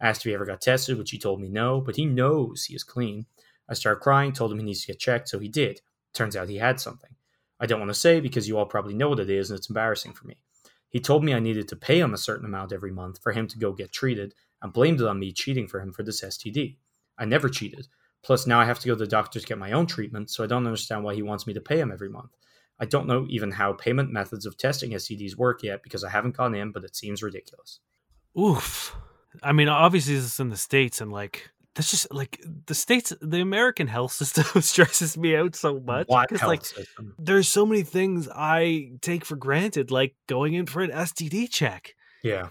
I 0.00 0.08
asked 0.08 0.20
if 0.20 0.30
he 0.30 0.34
ever 0.34 0.46
got 0.46 0.60
tested, 0.60 0.96
which 0.96 1.10
he 1.10 1.18
told 1.18 1.40
me 1.40 1.48
no, 1.48 1.80
but 1.80 1.96
he 1.96 2.06
knows 2.06 2.64
he 2.64 2.74
is 2.74 2.84
clean. 2.84 3.26
I 3.68 3.74
started 3.74 4.00
crying, 4.00 4.32
told 4.32 4.52
him 4.52 4.58
he 4.58 4.64
needs 4.64 4.82
to 4.82 4.86
get 4.88 4.98
checked, 4.98 5.28
so 5.28 5.38
he 5.38 5.48
did. 5.48 5.80
Turns 6.14 6.36
out 6.36 6.48
he 6.48 6.56
had 6.56 6.80
something. 6.80 7.10
I 7.60 7.66
don't 7.66 7.78
want 7.78 7.90
to 7.90 7.94
say 7.94 8.20
because 8.20 8.48
you 8.48 8.56
all 8.56 8.66
probably 8.66 8.94
know 8.94 9.10
what 9.10 9.20
it 9.20 9.28
is, 9.30 9.50
and 9.50 9.58
it's 9.58 9.68
embarrassing 9.68 10.14
for 10.14 10.26
me. 10.26 10.38
He 10.88 10.98
told 10.98 11.22
me 11.22 11.34
I 11.34 11.40
needed 11.40 11.68
to 11.68 11.76
pay 11.76 12.00
him 12.00 12.14
a 12.14 12.18
certain 12.18 12.46
amount 12.46 12.72
every 12.72 12.90
month 12.90 13.20
for 13.22 13.32
him 13.32 13.46
to 13.48 13.58
go 13.58 13.72
get 13.72 13.92
treated, 13.92 14.34
and 14.62 14.72
blamed 14.72 15.00
it 15.00 15.06
on 15.06 15.18
me 15.18 15.32
cheating 15.32 15.66
for 15.66 15.80
him 15.80 15.92
for 15.92 16.02
this 16.02 16.22
STD. 16.22 16.76
I 17.18 17.24
never 17.24 17.48
cheated. 17.48 17.86
Plus, 18.22 18.46
now 18.46 18.60
I 18.60 18.66
have 18.66 18.78
to 18.80 18.86
go 18.86 18.94
to 18.94 18.98
the 18.98 19.06
doctor 19.06 19.40
to 19.40 19.46
get 19.46 19.58
my 19.58 19.72
own 19.72 19.86
treatment, 19.86 20.30
so 20.30 20.44
I 20.44 20.46
don't 20.46 20.66
understand 20.66 21.04
why 21.04 21.14
he 21.14 21.22
wants 21.22 21.46
me 21.46 21.54
to 21.54 21.60
pay 21.60 21.78
him 21.78 21.90
every 21.90 22.08
month. 22.08 22.30
I 22.78 22.86
don't 22.86 23.06
know 23.06 23.26
even 23.28 23.50
how 23.50 23.72
payment 23.74 24.10
methods 24.10 24.46
of 24.46 24.56
testing 24.56 24.92
STDs 24.92 25.36
work 25.36 25.62
yet 25.62 25.82
because 25.82 26.02
I 26.02 26.10
haven't 26.10 26.36
gone 26.36 26.54
in, 26.54 26.72
but 26.72 26.84
it 26.84 26.96
seems 26.96 27.22
ridiculous. 27.22 27.80
Oof. 28.38 28.96
I 29.42 29.52
mean, 29.52 29.68
obviously 29.68 30.14
this 30.14 30.24
is 30.24 30.40
in 30.40 30.48
the 30.48 30.56
states, 30.56 31.00
and 31.00 31.12
like 31.12 31.50
that's 31.74 31.90
just 31.90 32.12
like 32.12 32.42
the 32.66 32.74
states. 32.74 33.12
The 33.20 33.40
American 33.40 33.86
health 33.86 34.12
system 34.20 34.62
stresses 34.62 35.16
me 35.16 35.36
out 35.36 35.54
so 35.54 35.78
much 35.80 36.08
because 36.08 36.42
like 36.42 36.64
system? 36.64 37.14
there's 37.18 37.48
so 37.48 37.64
many 37.64 37.82
things 37.82 38.28
I 38.34 38.92
take 39.00 39.24
for 39.24 39.36
granted, 39.36 39.90
like 39.90 40.14
going 40.26 40.54
in 40.54 40.66
for 40.66 40.82
an 40.82 40.90
STD 40.90 41.50
check. 41.50 41.94
Yeah. 42.22 42.48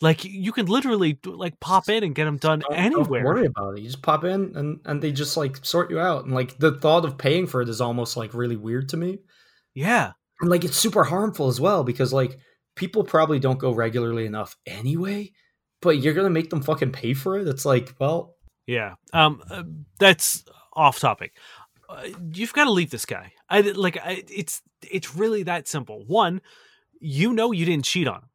Like 0.00 0.24
you 0.24 0.52
can 0.52 0.66
literally 0.66 1.18
like 1.24 1.60
pop 1.60 1.88
in 1.88 2.02
and 2.04 2.14
get 2.14 2.24
them 2.24 2.38
done 2.38 2.60
Don't- 2.60 2.74
anywhere. 2.74 3.22
Don't 3.22 3.34
worry 3.34 3.46
about 3.46 3.76
it. 3.76 3.80
You 3.82 3.86
just 3.86 4.02
pop 4.02 4.24
in 4.24 4.52
and, 4.56 4.80
and 4.86 5.02
they 5.02 5.12
just 5.12 5.36
like 5.36 5.64
sort 5.64 5.90
you 5.90 5.98
out. 6.00 6.24
And 6.24 6.34
like 6.34 6.58
the 6.58 6.72
thought 6.78 7.04
of 7.04 7.18
paying 7.18 7.46
for 7.46 7.60
it 7.60 7.68
is 7.68 7.80
almost 7.80 8.16
like 8.16 8.32
really 8.32 8.56
weird 8.56 8.88
to 8.90 8.96
me. 8.96 9.18
Yeah, 9.74 10.12
And 10.40 10.50
like 10.50 10.64
it's 10.64 10.76
super 10.76 11.04
harmful 11.04 11.48
as 11.48 11.60
well 11.60 11.84
because 11.84 12.12
like 12.12 12.38
people 12.76 13.04
probably 13.04 13.38
don't 13.38 13.58
go 13.58 13.72
regularly 13.72 14.24
enough 14.26 14.56
anyway, 14.66 15.32
but 15.82 15.98
you're 15.98 16.14
gonna 16.14 16.30
make 16.30 16.50
them 16.50 16.62
fucking 16.62 16.92
pay 16.92 17.12
for 17.14 17.38
it. 17.38 17.46
It's 17.46 17.64
like, 17.66 17.94
well, 18.00 18.36
yeah. 18.66 18.94
Um, 19.12 19.42
uh, 19.50 19.64
that's 19.98 20.44
off 20.72 20.98
topic. 20.98 21.36
Uh, 21.88 22.08
you've 22.32 22.52
got 22.52 22.64
to 22.64 22.70
leave 22.70 22.90
this 22.90 23.04
guy. 23.04 23.32
I 23.48 23.60
like. 23.62 23.96
I, 23.96 24.22
it's 24.28 24.62
it's 24.88 25.14
really 25.16 25.42
that 25.42 25.66
simple. 25.66 26.04
One, 26.06 26.40
you 27.00 27.32
know 27.32 27.50
you 27.52 27.66
didn't 27.66 27.84
cheat 27.84 28.06
on 28.06 28.18
him. 28.22 28.29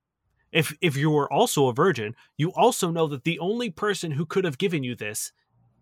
If 0.55 0.75
if 0.81 0.95
you 0.95 1.09
were 1.11 1.31
also 1.31 1.67
a 1.67 1.73
virgin, 1.73 2.15
you 2.37 2.51
also 2.53 2.89
know 2.91 3.07
that 3.07 3.23
the 3.25 3.39
only 3.39 3.69
person 3.69 4.11
who 4.11 4.25
could 4.25 4.45
have 4.45 4.57
given 4.57 4.83
you 4.83 4.95
this 4.95 5.31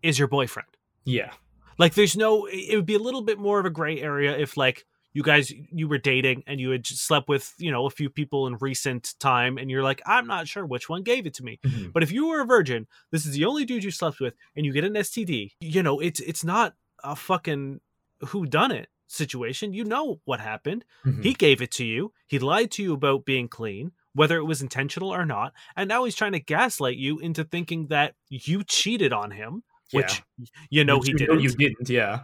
is 0.02 0.18
your 0.18 0.28
boyfriend. 0.28 0.68
yeah. 1.04 1.32
Like 1.78 1.94
there's 1.94 2.16
no 2.16 2.46
it 2.46 2.76
would 2.76 2.86
be 2.86 2.94
a 2.94 3.06
little 3.06 3.22
bit 3.22 3.38
more 3.38 3.58
of 3.60 3.66
a 3.66 3.70
gray 3.70 4.00
area 4.00 4.36
if 4.38 4.56
like 4.56 4.84
you 5.12 5.22
guys 5.22 5.50
you 5.80 5.86
were 5.88 5.98
dating 5.98 6.42
and 6.46 6.60
you 6.60 6.70
had 6.70 6.86
slept 6.86 7.28
with, 7.28 7.52
you 7.58 7.70
know, 7.72 7.86
a 7.86 7.90
few 7.90 8.08
people 8.10 8.46
in 8.48 8.56
recent 8.60 9.14
time 9.20 9.58
and 9.58 9.70
you're 9.70 9.82
like, 9.90 10.00
I'm 10.06 10.26
not 10.28 10.46
sure 10.48 10.64
which 10.66 10.88
one 10.88 11.02
gave 11.02 11.26
it 11.26 11.34
to 11.34 11.44
me. 11.44 11.58
Mhm. 11.64 11.92
But 11.92 12.02
if 12.04 12.10
you 12.12 12.28
were 12.28 12.40
a 12.42 12.46
virgin, 12.46 12.86
this 13.12 13.24
is 13.26 13.32
the 13.32 13.44
only 13.44 13.64
dude 13.64 13.82
you 13.84 13.90
slept 13.92 14.20
with 14.20 14.34
and 14.56 14.64
you 14.66 14.72
get 14.72 14.84
an 14.84 14.94
STD, 14.96 15.52
you 15.60 15.82
know, 15.82 15.98
it's 16.00 16.20
it's 16.20 16.44
not 16.44 16.74
a 17.02 17.16
fucking 17.16 17.80
who 18.28 18.46
done 18.46 18.72
it 18.72 18.88
situation. 19.08 19.72
You 19.72 19.84
know 19.84 20.20
what 20.24 20.40
happened. 20.40 20.84
Mhm. 21.04 21.22
He 21.24 21.32
gave 21.34 21.60
it 21.62 21.70
to 21.72 21.84
you. 21.84 22.12
He 22.26 22.38
lied 22.38 22.70
to 22.72 22.82
you 22.84 22.92
about 22.94 23.24
being 23.24 23.48
clean, 23.48 23.92
whether 24.14 24.36
it 24.36 24.44
was 24.44 24.62
intentional 24.62 25.12
or 25.12 25.24
not. 25.26 25.52
And 25.76 25.88
now 25.88 26.04
he's 26.04 26.14
trying 26.14 26.32
to 26.32 26.40
gaslight 26.40 26.96
you 26.96 27.18
into 27.18 27.44
thinking 27.44 27.88
that 27.88 28.14
you 28.28 28.62
cheated 28.64 29.12
on 29.12 29.30
him, 29.30 29.62
which 29.92 30.22
you 30.70 30.84
know 30.84 30.98
Which 30.98 31.06
he 31.08 31.12
you 31.12 31.18
didn't. 31.18 31.40
You 31.40 31.50
didn't, 31.50 31.88
yeah. 31.88 32.20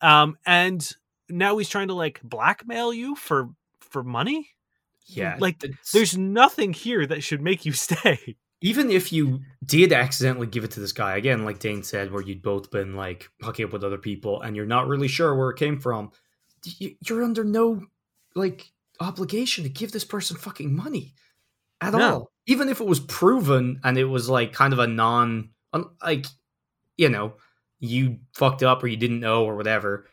Um, 0.00 0.36
and 0.46 0.88
now 1.28 1.56
he's 1.58 1.68
trying 1.68 1.88
to 1.88 1.94
like 1.94 2.20
blackmail 2.22 2.92
you 2.92 3.14
for 3.16 3.48
for 3.80 4.02
money. 4.02 4.48
Yeah. 5.06 5.36
Like, 5.40 5.62
it's- 5.64 5.90
There's 5.92 6.16
nothing 6.16 6.72
here 6.72 7.04
that 7.06 7.22
should 7.22 7.40
make 7.42 7.66
you 7.66 7.72
stay. 7.88 8.36
even 8.60 8.90
if 8.90 9.12
you 9.12 9.40
did 9.64 9.92
accidentally 9.92 10.46
give 10.46 10.62
it 10.64 10.70
to 10.72 10.80
this 10.80 10.92
guy 10.92 11.16
again 11.16 11.44
like 11.44 11.58
dane 11.58 11.82
said 11.82 12.12
where 12.12 12.22
you'd 12.22 12.40
both 12.42 12.70
been 12.70 12.94
like 12.94 13.28
hooking 13.40 13.64
up 13.64 13.72
with 13.72 13.82
other 13.82 13.98
people 13.98 14.40
and 14.42 14.54
you're 14.54 14.64
not 14.64 14.86
really 14.86 15.08
sure 15.08 15.34
where 15.34 15.50
it 15.50 15.56
came 15.58 15.78
from 15.80 16.12
you're 16.78 17.24
under 17.24 17.42
no 17.42 17.82
like 18.36 18.70
obligation 19.02 19.64
to 19.64 19.70
give 19.70 19.92
this 19.92 20.04
person 20.04 20.36
fucking 20.36 20.74
money 20.74 21.14
at 21.80 21.92
No. 21.92 22.00
all. 22.14 22.32
Even 22.46 22.68
if 22.68 22.80
it 22.80 22.86
was 22.86 23.00
proven 23.00 23.80
and 23.84 23.96
it 23.98 24.04
was 24.04 24.28
like 24.28 24.52
kind 24.52 24.72
of 24.72 24.78
a 24.78 24.86
non 24.86 25.50
like 26.02 26.26
you 26.96 27.08
know 27.08 27.34
you 27.80 28.18
fucked 28.34 28.62
up 28.62 28.82
or 28.82 28.86
you 28.86 28.96
didn't 28.96 29.20
know 29.20 29.44
or 29.44 29.56
whatever 29.56 30.06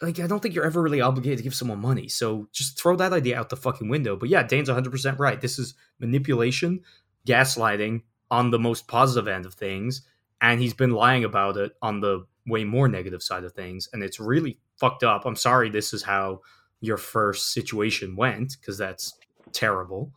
like 0.00 0.18
i 0.20 0.26
don't 0.26 0.40
think 0.40 0.54
you're 0.54 0.64
ever 0.64 0.80
really 0.82 1.00
obligated 1.00 1.38
to 1.38 1.44
give 1.44 1.54
someone 1.54 1.78
money. 1.80 2.08
So 2.08 2.48
just 2.52 2.80
throw 2.80 2.96
that 2.96 3.12
idea 3.12 3.38
out 3.38 3.50
the 3.50 3.56
fucking 3.56 3.88
window. 3.88 4.16
But 4.16 4.28
yeah 4.30 4.42
dane's 4.42 4.68
100% 4.68 5.18
right. 5.18 5.40
This 5.40 5.58
is 5.58 5.74
manipulation 6.00 6.80
gaslighting 7.26 8.02
on 8.30 8.50
the 8.50 8.58
most 8.58 8.88
positive 8.88 9.28
end 9.28 9.46
of 9.46 9.54
things 9.54 10.02
and 10.40 10.60
he's 10.60 10.74
been 10.74 10.90
lying 10.92 11.24
about 11.24 11.56
it 11.56 11.72
on 11.82 12.00
the 12.00 12.26
way 12.46 12.64
more 12.64 12.88
negative 12.88 13.22
side 13.22 13.44
of 13.44 13.52
things 13.52 13.88
and 13.92 14.02
it's 14.02 14.18
really 14.18 14.58
fucked 14.76 15.04
up. 15.04 15.24
I'm 15.24 15.36
sorry 15.36 15.70
this 15.70 15.92
is 15.92 16.02
how 16.02 16.40
your 16.82 16.98
first 16.98 17.52
situation 17.52 18.14
went 18.16 18.56
because 18.60 18.76
that's 18.76 19.14
terrible 19.52 20.12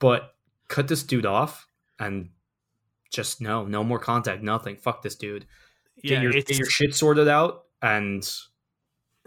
but 0.00 0.34
cut 0.66 0.88
this 0.88 1.02
dude 1.04 1.26
off 1.26 1.68
and 2.00 2.30
just 3.10 3.40
no 3.40 3.64
no 3.64 3.84
more 3.84 3.98
contact 4.00 4.42
nothing 4.42 4.76
fuck 4.76 5.02
this 5.02 5.14
dude 5.14 5.46
get, 6.02 6.10
Yeah, 6.12 6.22
your, 6.22 6.32
get 6.32 6.50
your 6.58 6.68
shit 6.68 6.94
sorted 6.94 7.28
out 7.28 7.64
and 7.82 8.28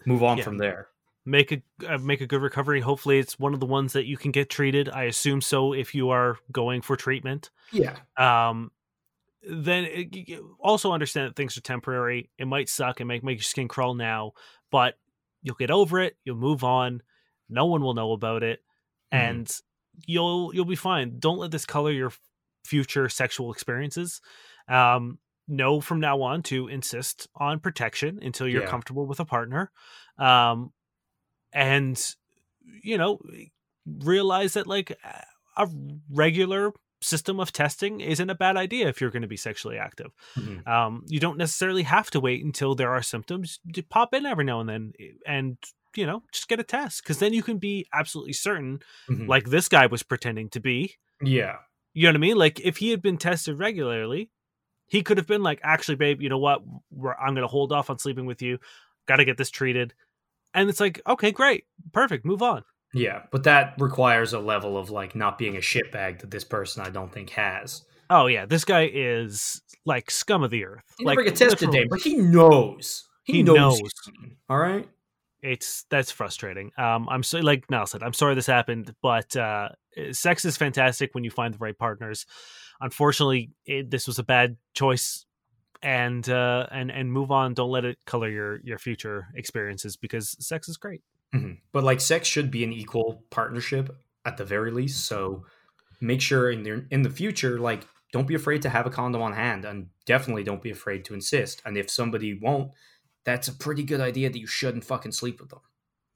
move 0.06 0.24
on 0.24 0.38
Yeah. 0.40 0.44
from 0.44 0.58
there 0.58 0.90
make 1.24 1.52
a 1.52 1.62
uh, 1.88 2.00
make 2.00 2.20
a 2.22 2.26
good 2.26 2.42
recovery. 2.42 2.82
Hopefully, 2.82 3.20
it's 3.20 3.38
one 3.38 3.54
of 3.54 3.60
the 3.60 3.68
ones 3.68 3.94
that 3.94 4.08
you 4.08 4.18
can 4.18 4.32
get 4.32 4.50
treated. 4.50 4.90
I 4.90 5.04
assume 5.04 5.40
so 5.40 5.72
if 5.74 5.94
you 5.94 6.10
are 6.10 6.40
going 6.52 6.82
for 6.82 6.96
treatment. 6.96 7.52
yeah 7.72 7.96
Um, 8.18 8.72
then 9.48 9.86
it, 9.86 10.10
y- 10.12 10.40
also 10.60 10.92
understand 10.92 11.28
that 11.30 11.36
things 11.36 11.56
are 11.58 11.62
temporary. 11.62 12.32
It 12.40 12.48
might 12.48 12.70
suck 12.70 13.02
and 13.02 13.08
make 13.08 13.24
make 13.24 13.38
your 13.38 13.44
skin 13.44 13.68
crawl 13.68 13.94
now, 13.94 14.32
but 14.72 14.96
you'll 15.42 15.56
get 15.56 15.72
over 15.72 16.00
it. 16.00 16.18
You'll 16.24 16.38
move 16.38 16.64
on. 16.64 17.02
No 17.50 17.66
one 17.66 17.82
will 17.82 17.94
know 17.94 18.12
about 18.14 18.44
it, 18.44 18.60
Mhm. 19.14 19.18
and 19.20 19.58
you'll 20.08 20.54
you'll 20.56 20.66
be 20.66 20.76
fine. 20.76 21.20
Don't 21.20 21.38
let 21.40 21.52
this 21.52 21.66
color 21.66 21.92
your 21.92 22.12
future 22.66 23.10
sexual 23.10 23.52
experiences. 23.52 24.22
Um, 24.68 25.20
know 25.48 25.82
from 25.82 26.00
now 26.00 26.22
on 26.22 26.44
to 26.44 26.68
insist 26.70 27.28
on 27.36 27.60
protection 27.60 28.20
until 28.22 28.48
you're 28.48 28.62
Yeah. 28.62 28.70
comfortable 28.70 29.06
with 29.06 29.20
a 29.20 29.26
partner. 29.26 29.72
Um, 30.18 30.72
and 31.52 32.16
you 32.84 32.98
know 32.98 33.20
realize 33.86 34.54
that 34.54 34.68
like 34.68 34.92
a 35.58 35.70
regular 36.10 36.72
system 37.02 37.40
of 37.40 37.52
testing 37.52 38.00
isn't 38.02 38.30
a 38.30 38.36
bad 38.36 38.58
idea 38.58 38.88
if 38.88 39.02
you're 39.02 39.10
going 39.10 39.22
to 39.24 39.28
be 39.28 39.38
sexually 39.38 39.78
active. 39.78 40.12
Mhm. 40.36 40.68
Um, 40.68 41.04
you 41.08 41.20
don't 41.20 41.38
necessarily 41.38 41.84
have 41.84 42.12
to 42.12 42.20
wait 42.20 42.44
until 42.46 42.76
there 42.76 42.92
are 42.92 43.02
symptoms. 43.02 43.60
To 43.74 43.82
pop 43.84 44.14
in 44.14 44.26
every 44.26 44.46
now 44.46 44.60
and 44.60 44.70
then 44.70 44.94
and 45.26 45.58
you 45.96 46.06
know 46.06 46.24
just 46.32 46.48
get 46.48 46.60
a 46.60 46.64
test 46.64 47.04
because 47.04 47.20
then 47.20 47.34
you 47.34 47.44
can 47.44 47.58
be 47.58 47.86
absolutely 47.94 48.34
certain 48.34 48.80
Mhm. 49.10 49.28
like 49.28 49.46
this 49.50 49.68
guy 49.68 49.88
was 49.88 50.04
pretending 50.04 50.50
to 50.52 50.60
be. 50.60 50.96
Yeah. 51.22 51.58
You 51.94 52.04
know 52.04 52.10
what 52.10 52.16
i 52.16 52.20
mean? 52.20 52.38
Like 52.38 52.60
if 52.62 52.78
he 52.78 52.92
had 52.92 53.02
been 53.02 53.18
tested 53.18 53.60
regularly 53.60 54.30
he 54.88 55.04
could 55.04 55.18
have 55.18 55.28
been 55.28 55.42
like 55.44 55.60
actually 55.64 55.96
babe 55.96 56.22
you 56.22 56.30
know 56.30 56.38
what? 56.38 56.62
We're, 56.92 57.16
i'm 57.16 57.34
going 57.34 57.44
to 57.44 57.48
hold 57.48 57.72
off 57.72 57.90
on 57.90 57.98
sleeping 58.00 58.26
with 58.26 58.42
you. 58.42 58.60
Got 59.08 59.18
to 59.18 59.26
get 59.26 59.38
this 59.38 59.50
treated. 59.50 59.94
And 60.54 60.70
it's 60.70 60.80
like 60.80 61.02
okay 61.08 61.32
great. 61.32 61.66
Perfect. 61.94 62.26
Move 62.26 62.42
on 62.42 62.64
Yeah, 62.94 63.24
but 63.32 63.44
that 63.44 63.76
requires 63.80 64.34
a 64.34 64.40
level 64.40 64.78
of 64.78 64.90
like 64.90 65.16
not 65.16 65.38
being 65.38 65.56
a 65.56 65.60
shitbag 65.62 66.20
that 66.20 66.32
this 66.32 66.44
person 66.44 66.84
I 66.84 66.90
don't 66.90 67.12
think 67.12 67.30
has. 67.32 67.84
oh 68.10 68.28
yeah 68.28 68.46
this 68.46 68.66
guy 68.66 68.90
is 68.94 69.62
like 69.86 70.12
scum 70.12 70.44
of 70.44 70.52
the 70.52 70.66
earth 70.66 70.84
He 70.98 71.06
like 71.06 71.18
never 71.18 71.30
get 71.30 71.38
tested, 71.38 71.70
literal- 71.70 71.88
but 71.90 72.02
he 72.02 72.16
knows. 72.18 73.08
He, 73.24 73.34
He 73.34 73.44
knows. 73.44 73.80
knows. 73.82 73.92
All 74.50 74.58
right. 74.58 74.88
it's 75.42 75.86
that's 75.90 76.12
frustrating. 76.12 76.72
Um, 76.78 77.08
I'm 77.10 77.24
so 77.24 77.40
like 77.40 77.70
Mal 77.70 77.86
said, 77.86 78.04
I'm 78.04 78.14
sorry 78.14 78.36
this 78.36 78.46
happened, 78.48 78.94
but 79.02 79.36
uh, 79.38 79.70
sex 80.12 80.44
is 80.46 80.58
fantastic 80.58 81.14
when 81.14 81.24
you 81.24 81.32
find 81.32 81.54
the 81.54 81.58
right 81.60 81.78
partners. 81.78 82.26
Unfortunately, 82.82 83.52
it, 83.66 83.90
this 83.92 84.08
was 84.08 84.18
a 84.20 84.24
bad 84.24 84.58
choice, 84.74 85.26
and 85.84 86.28
uh, 86.30 86.66
and 86.72 86.92
and 86.92 87.12
move 87.12 87.32
on. 87.32 87.54
Don't 87.54 87.70
let 87.72 87.86
it 87.86 87.98
color 88.06 88.28
your 88.30 88.60
your 88.64 88.78
future 88.80 89.28
experiences 89.36 89.96
because 89.98 90.36
sex 90.46 90.68
is 90.68 90.78
great. 90.78 91.02
Mhm. 91.34 91.60
But 91.72 91.84
like, 91.84 92.02
sex 92.02 92.28
should 92.28 92.52
be 92.52 92.64
an 92.64 92.74
equal 92.74 93.26
partnership 93.30 93.98
at 94.26 94.38
the 94.38 94.46
very 94.46 94.72
least. 94.72 95.06
So 95.06 95.46
make 96.02 96.22
sure 96.22 96.52
in 96.52 96.64
the 96.64 96.88
in 96.92 97.04
the 97.04 97.10
future, 97.10 97.60
like, 97.60 97.88
don't 98.14 98.28
be 98.28 98.36
afraid 98.36 98.62
to 98.64 98.70
have 98.70 98.86
a 98.88 98.92
condom 98.92 99.22
on 99.22 99.34
hand, 99.34 99.66
and 99.66 99.90
definitely 100.06 100.44
don't 100.44 100.62
be 100.64 100.72
afraid 100.72 101.06
to 101.06 101.14
insist. 101.16 101.62
And 101.66 101.78
if 101.78 101.90
somebody 101.90 102.34
won't, 102.40 102.74
that's 103.26 103.48
a 103.50 103.54
pretty 103.54 103.84
good 103.84 104.02
idea 104.02 104.30
that 104.30 104.40
you 104.40 104.48
shouldn't 104.48 104.86
fucking 104.86 105.14
sleep 105.14 105.40
with 105.42 105.50
them. 105.52 105.62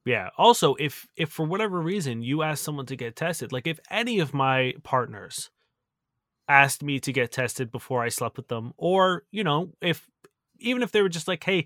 Yeah. 0.05 0.29
Also, 0.37 0.75
if 0.75 1.07
if 1.15 1.29
for 1.31 1.45
whatever 1.45 1.81
reason 1.81 2.21
you 2.21 2.43
ask 2.43 2.63
someone 2.63 2.85
to 2.87 2.95
get 2.95 3.15
tested, 3.15 3.51
like 3.51 3.65
if 3.67 3.79
any 3.89 4.19
of 4.19 4.33
my 4.33 4.73
partners 4.83 5.49
asked 6.47 6.83
me 6.83 6.99
to 7.01 7.11
get 7.13 7.31
tested 7.31 7.71
before 7.71 8.03
I 8.03 8.09
slept 8.09 8.37
with 8.37 8.47
them, 8.49 8.73
or 8.77 9.25
you 9.31 9.43
know, 9.43 9.73
if 9.81 10.07
even 10.59 10.83
if 10.83 10.91
they 10.91 11.01
were 11.01 11.09
just 11.09 11.27
like, 11.27 11.43
"Hey, 11.43 11.65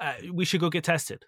uh, 0.00 0.14
we 0.32 0.44
should 0.44 0.60
go 0.60 0.70
get 0.70 0.84
tested," 0.84 1.26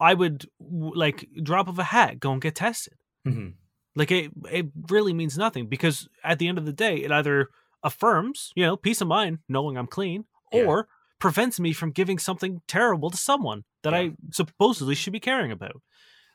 I 0.00 0.14
would 0.14 0.46
like 0.60 1.28
drop 1.42 1.68
of 1.68 1.78
a 1.78 1.84
hat 1.84 2.20
go 2.20 2.32
and 2.32 2.40
get 2.42 2.54
tested. 2.54 2.94
Mhm. 3.26 3.54
Like 3.94 4.10
it, 4.10 4.30
it 4.50 4.66
really 4.90 5.14
means 5.14 5.38
nothing 5.38 5.68
because 5.68 6.06
at 6.22 6.38
the 6.38 6.48
end 6.48 6.58
of 6.58 6.66
the 6.66 6.72
day, 6.72 6.96
it 6.98 7.10
either 7.10 7.48
affirms, 7.82 8.52
you 8.54 8.64
know, 8.64 8.76
peace 8.76 9.00
of 9.00 9.08
mind 9.08 9.38
knowing 9.48 9.76
I'm 9.78 9.86
clean, 9.86 10.24
Yeah. 10.52 10.64
or 10.64 10.88
prevents 11.18 11.58
me 11.58 11.72
from 11.72 11.92
giving 11.92 12.18
something 12.18 12.60
terrible 12.68 13.08
to 13.10 13.16
someone 13.16 13.64
that 13.82 13.92
Yeah. 13.94 13.98
I 14.00 14.10
supposedly 14.32 14.94
should 14.94 15.12
be 15.14 15.20
caring 15.20 15.50
about. 15.50 15.80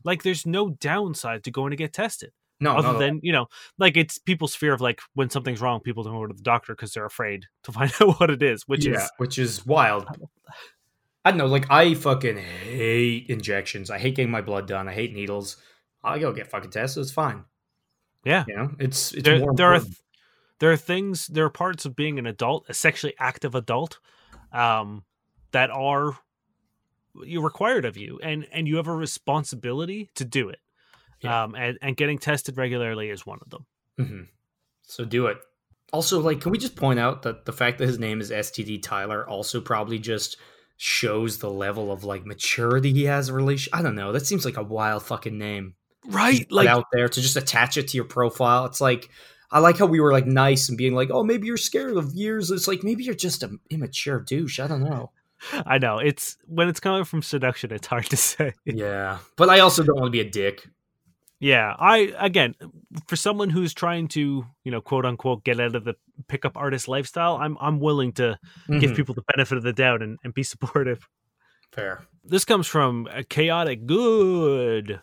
Like, 0.04 0.24
there's 0.24 0.46
no 0.48 0.72
downside 0.72 1.44
to 1.44 1.52
going 1.52 1.70
to 1.70 1.76
get 1.78 1.94
tested, 1.94 2.32
No, 2.60 2.76
other 2.78 2.94
no, 2.94 2.98
than 3.00 3.20
you 3.22 3.32
know, 3.32 3.46
like 3.78 3.96
it's 3.96 4.18
people's 4.18 4.56
fear 4.56 4.74
of 4.74 4.82
like 4.82 5.00
when 5.14 5.30
something's 5.30 5.62
wrong, 5.62 5.82
people 5.82 6.02
don't 6.04 6.14
go 6.16 6.26
to 6.26 6.34
the 6.34 6.42
doctor 6.42 6.74
because 6.74 6.94
they're 6.94 7.06
afraid 7.06 7.46
to 7.66 7.72
find 7.72 7.92
out 8.02 8.20
what 8.20 8.32
it 8.32 8.42
is, 8.42 8.64
which 8.68 8.86
yeah, 8.88 9.04
is 9.04 9.12
which 9.18 9.38
is 9.38 9.64
wild. 9.68 10.08
I 11.24 11.32
don't 11.32 11.38
know, 11.38 11.46
like 11.46 11.68
I 11.70 11.94
fucking 11.94 12.38
hate 12.38 13.28
injections. 13.30 13.90
I 13.92 14.00
hate 14.00 14.16
getting 14.16 14.32
my 14.32 14.42
blood 14.42 14.68
done. 14.68 14.88
I 14.88 14.94
hate 14.94 15.14
needles. 15.14 15.58
I 16.04 16.18
go 16.20 16.34
get 16.34 16.48
fucking 16.50 16.72
tested. 16.72 17.02
It's 17.02 17.12
fine. 17.12 17.44
Yeah. 18.24 18.44
You 18.48 18.56
know, 18.56 18.72
it's 18.80 19.12
it's 19.14 19.24
there, 19.24 19.40
there 19.56 19.74
are 19.74 19.80
th- 19.80 19.96
there 20.60 20.72
are 20.72 20.78
things 20.78 21.28
there 21.28 21.46
are 21.46 21.50
parts 21.50 21.86
of 21.86 21.96
being 21.96 22.18
an 22.20 22.26
adult 22.28 22.66
a 22.70 22.74
sexually 22.74 23.14
active 23.20 23.56
adult 23.56 24.00
um 24.52 25.04
that 25.52 25.70
are 25.72 26.18
you 27.26 27.42
required 27.42 27.84
of 27.86 27.98
you 27.98 28.20
and 28.24 28.48
and 28.52 28.68
you 28.68 28.78
have 28.78 28.88
a 28.88 28.96
responsibility 28.96 30.10
to 30.16 30.24
do 30.24 30.50
it 30.50 30.60
Yeah. 31.20 31.44
um 31.44 31.56
and 31.56 31.78
and 31.82 31.98
getting 31.98 32.18
tested 32.20 32.58
regularly 32.58 33.10
is 33.10 33.26
one 33.26 33.40
of 33.42 33.50
them 33.50 33.66
Mhm. 34.00 34.28
So 34.84 35.04
do 35.06 35.28
it. 35.28 35.38
Also, 35.94 36.20
like, 36.20 36.42
can 36.42 36.52
we 36.52 36.58
just 36.58 36.76
point 36.76 37.00
out 37.00 37.22
that 37.24 37.46
the 37.46 37.54
fact 37.54 37.78
that 37.80 37.88
his 37.88 38.00
name 38.00 38.22
is 38.22 38.32
STD 38.32 38.82
Tyler 38.82 39.28
also 39.28 39.60
probably 39.62 40.00
just 40.00 40.38
shows 40.84 41.38
the 41.38 41.50
level 41.50 41.92
of 41.92 42.04
like 42.04 42.26
maturity 42.26 42.92
he 42.92 43.04
has 43.04 43.30
in 43.30 43.36
relation. 43.36 43.72
I 43.72 43.84
don't 43.84 43.94
know. 43.94 44.12
That 44.12 44.26
seems 44.26 44.44
like 44.44 44.58
a 44.58 44.64
wild 44.64 45.04
fucking 45.04 45.38
name. 45.38 45.76
right 46.08 46.52
Like 46.52 46.68
out 46.68 46.88
there 46.92 47.08
to 47.08 47.22
just 47.22 47.38
attach 47.38 47.78
it 47.78 47.90
to 47.90 47.98
your 47.98 48.06
profile. 48.06 48.66
It's 48.66 48.82
like 48.82 49.10
I 49.52 49.60
like 49.60 49.78
how 49.78 49.86
we 49.86 50.00
were 50.00 50.12
like 50.12 50.26
nice 50.26 50.70
and 50.70 50.78
being 50.80 50.96
like, 50.96 51.12
oh, 51.12 51.24
maybe 51.24 51.46
you're 51.46 51.56
scared 51.58 51.96
of 51.98 52.16
years. 52.16 52.50
It's 52.50 52.68
like 52.68 52.84
maybe 52.84 53.04
you're 53.04 53.14
just 53.14 53.44
an 53.44 53.60
immature 53.70 54.22
douche. 54.22 54.60
I 54.60 54.66
don't 54.66 54.84
know. 54.84 55.12
i 55.66 55.78
know 55.80 55.98
it's 55.98 56.38
when 56.46 56.68
it's 56.68 56.80
coming 56.80 57.04
from 57.04 57.24
seduction 57.24 57.72
it's 57.72 57.88
hard 57.88 58.06
to 58.06 58.16
say 58.30 58.54
Yeah, 58.66 59.20
but 59.38 59.50
I 59.50 59.60
also 59.60 59.84
don't 59.84 59.96
want 59.96 60.08
to 60.08 60.12
be 60.12 60.20
a 60.20 60.30
dick. 60.30 60.68
Yeah, 61.42 61.76
I 61.80 62.14
again, 62.20 62.54
for 63.08 63.16
someone 63.16 63.50
who's 63.50 63.74
trying 63.74 64.08
to, 64.10 64.46
you 64.64 64.72
know, 64.72 64.80
quote 64.80 65.06
unquote, 65.06 65.44
get 65.44 65.60
out 65.60 65.76
of 65.76 65.84
the 65.84 65.96
pickup 66.28 66.56
artist 66.56 66.88
lifestyle, 66.88 67.36
I'm 67.38 67.58
I'm 67.60 67.80
willing 67.80 68.14
to 68.14 68.38
give 68.70 68.92
Mhm. 68.92 68.96
people 68.96 69.16
the 69.16 69.24
benefit 69.36 69.58
of 69.58 69.64
the 69.64 69.74
doubt 69.74 70.02
and, 70.04 70.20
and 70.24 70.34
be 70.34 70.44
supportive. 70.54 71.08
Fair. 71.74 72.04
This 72.24 72.46
comes 72.46 72.68
from 72.68 73.08
a 73.12 73.24
chaotic 73.24 73.86
good. 73.88 75.00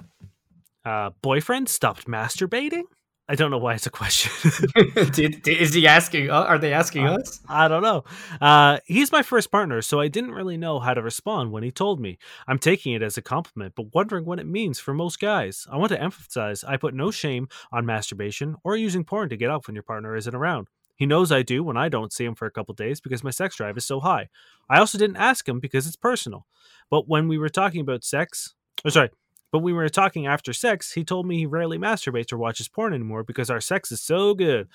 Uh, 0.85 1.11
boyfriend 1.23 1.69
stopped 1.69 2.07
masturbating. 2.07 2.85
I 3.31 3.35
don't 3.35 3.51
know 3.51 3.59
why 3.59 3.75
it's 3.75 3.87
a 3.87 3.91
question. 3.91 4.33
did, 5.13 5.47
is 5.47 5.75
he 5.75 5.87
asking? 5.87 6.31
Uh, 6.31 6.45
are 6.45 6.59
they 6.59 6.73
asking 6.73 7.07
Uh, 7.07 7.17
us? 7.17 7.41
I 7.47 7.69
don't 7.69 7.83
know. 7.83 8.05
Uh, 8.41 8.79
he's 8.87 9.13
my 9.13 9.23
first 9.23 9.51
partner, 9.53 9.83
so 9.83 10.01
I 10.01 10.09
didn't 10.09 10.31
really 10.33 10.57
know 10.57 10.81
how 10.81 10.95
to 10.95 11.03
respond 11.03 11.53
when 11.53 11.63
he 11.63 11.71
told 11.71 12.01
me. 12.01 12.17
I'm 12.47 12.59
taking 12.59 12.95
it 12.95 13.03
as 13.03 13.19
a 13.19 13.23
compliment, 13.23 13.75
but 13.77 13.95
wondering 13.95 14.25
what 14.25 14.39
it 14.41 14.47
means 14.47 14.79
for 14.79 14.95
most 14.95 15.21
guys. 15.21 15.67
I 15.71 15.77
want 15.77 15.93
to 15.93 16.01
emphasize 16.01 16.65
I 16.65 16.79
put 16.79 16.95
no 16.95 17.11
shame 17.11 17.49
on 17.71 17.85
masturbation 17.85 18.57
or 18.65 18.77
using 18.77 19.05
porn 19.05 19.29
to 19.29 19.37
get 19.37 19.51
off 19.51 19.67
when 19.67 19.75
your 19.75 19.83
partner 19.83 20.17
isn't 20.17 20.35
around. 20.35 20.69
He 20.97 21.05
knows 21.07 21.31
I 21.31 21.43
do 21.43 21.63
when 21.63 21.77
I 21.77 21.89
don't 21.91 22.13
see 22.13 22.25
him 22.25 22.35
for 22.35 22.47
a 22.47 22.51
couple 22.51 22.75
days 22.75 23.01
because 23.01 23.23
my 23.23 23.31
sex 23.31 23.57
drive 23.57 23.77
is 23.77 23.87
so 23.87 24.01
high. 24.01 24.31
I 24.71 24.79
also 24.79 24.97
didn't 24.99 25.17
ask 25.17 25.47
him 25.47 25.61
because 25.61 25.87
it's 25.87 25.97
personal. 25.97 26.47
But 26.91 27.09
when 27.09 27.29
we 27.29 27.39
were 27.39 27.51
talking 27.51 27.83
about 27.83 28.03
sex, 28.05 28.55
or 28.85 28.91
sorry, 28.91 29.11
but 29.51 29.59
when 29.59 29.65
we 29.65 29.73
were 29.73 29.89
talking 29.89 30.27
after 30.27 30.53
sex, 30.53 30.93
he 30.93 31.05
told 31.05 31.27
me 31.27 31.39
he 31.39 31.47
rarely 31.47 31.79
masturbates 31.79 32.33
or 32.33 32.39
watches 32.39 32.69
porn 32.69 32.93
anymore 32.93 33.25
because 33.25 33.51
our 33.51 33.61
sex 33.61 33.91
is 33.91 34.03
so 34.03 34.35
good. 34.35 34.69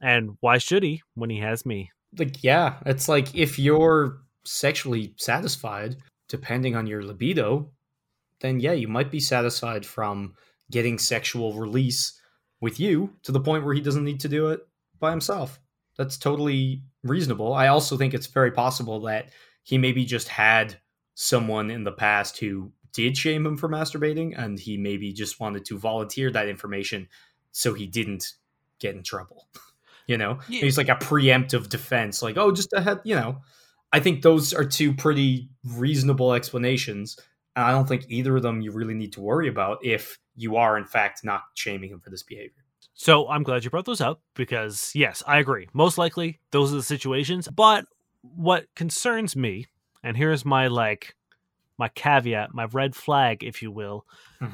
And 0.00 0.36
why 0.40 0.58
should 0.58 0.82
he 0.82 1.02
when 1.14 1.30
he 1.30 1.38
has 1.38 1.64
me? 1.64 1.90
Like, 2.16 2.42
yeah, 2.42 2.76
it's 2.86 3.08
like 3.08 3.34
if 3.34 3.58
you're 3.58 4.18
sexually 4.44 5.14
satisfied, 5.16 5.96
depending 6.28 6.74
on 6.74 6.86
your 6.86 7.02
libido, 7.02 7.70
then 8.40 8.60
yeah, 8.60 8.72
you 8.72 8.88
might 8.88 9.10
be 9.10 9.20
satisfied 9.20 9.84
from 9.84 10.34
getting 10.70 10.98
sexual 10.98 11.54
release 11.54 12.18
with 12.60 12.80
you 12.80 13.10
to 13.22 13.32
the 13.32 13.40
point 13.40 13.64
where 13.64 13.74
he 13.74 13.80
doesn't 13.80 14.04
need 14.04 14.20
to 14.20 14.28
do 14.28 14.48
it 14.48 14.60
by 14.98 15.10
himself. 15.10 15.60
That's 15.96 16.16
totally 16.16 16.82
reasonable. 17.02 17.52
I 17.52 17.68
also 17.68 17.96
think 17.96 18.14
it's 18.14 18.26
very 18.26 18.52
possible 18.52 19.00
that 19.00 19.30
he 19.62 19.78
maybe 19.78 20.04
just 20.04 20.28
had 20.28 20.76
someone 21.14 21.70
in 21.70 21.84
the 21.84 21.92
past 21.92 22.38
who 22.38 22.72
did 22.92 23.16
shame 23.16 23.46
him 23.46 23.56
for 23.56 23.68
masturbating 23.68 24.38
and 24.38 24.58
he 24.58 24.76
maybe 24.76 25.12
just 25.12 25.40
wanted 25.40 25.64
to 25.66 25.78
volunteer 25.78 26.30
that 26.30 26.48
information 26.48 27.08
so 27.52 27.74
he 27.74 27.86
didn't 27.86 28.32
get 28.78 28.94
in 28.94 29.02
trouble. 29.02 29.48
you 30.06 30.16
know, 30.16 30.38
Yeah. 30.48 30.60
he's 30.60 30.78
like 30.78 30.88
a 30.88 30.94
preemptive 30.96 31.68
defense, 31.68 32.22
like, 32.22 32.36
oh, 32.36 32.52
just 32.52 32.72
ahead, 32.72 33.00
you 33.04 33.14
know. 33.14 33.40
I 33.92 34.00
think 34.00 34.22
those 34.22 34.52
are 34.52 34.64
two 34.64 34.92
pretty 34.94 35.48
reasonable 35.64 36.34
explanations. 36.34 37.18
And 37.56 37.64
I 37.64 37.72
don't 37.72 37.88
think 37.88 38.04
either 38.08 38.36
of 38.36 38.42
them 38.42 38.60
you 38.60 38.70
really 38.70 38.94
need 38.94 39.12
to 39.14 39.20
worry 39.20 39.48
about 39.48 39.78
if 39.82 40.18
you 40.36 40.56
are, 40.56 40.76
in 40.76 40.84
fact, 40.84 41.24
not 41.24 41.42
shaming 41.54 41.90
him 41.90 42.00
for 42.00 42.10
this 42.10 42.22
behavior. 42.22 42.64
So 42.94 43.28
I'm 43.28 43.42
glad 43.42 43.64
you 43.64 43.70
brought 43.70 43.86
those 43.86 44.00
up 44.00 44.20
because, 44.34 44.92
yes, 44.94 45.22
I 45.26 45.38
agree. 45.38 45.68
Most 45.72 45.98
likely, 45.98 46.38
those 46.52 46.72
are 46.72 46.76
the 46.76 46.82
situations. 46.82 47.48
But 47.48 47.86
what 48.22 48.66
concerns 48.76 49.34
me, 49.36 49.66
and 50.02 50.16
here's 50.16 50.44
my 50.44 50.66
like, 50.68 51.14
my 51.78 51.88
caveat, 51.88 52.52
my 52.52 52.64
red 52.66 52.94
flag, 52.94 53.44
if 53.44 53.62
you 53.62 53.70
will. 53.70 54.04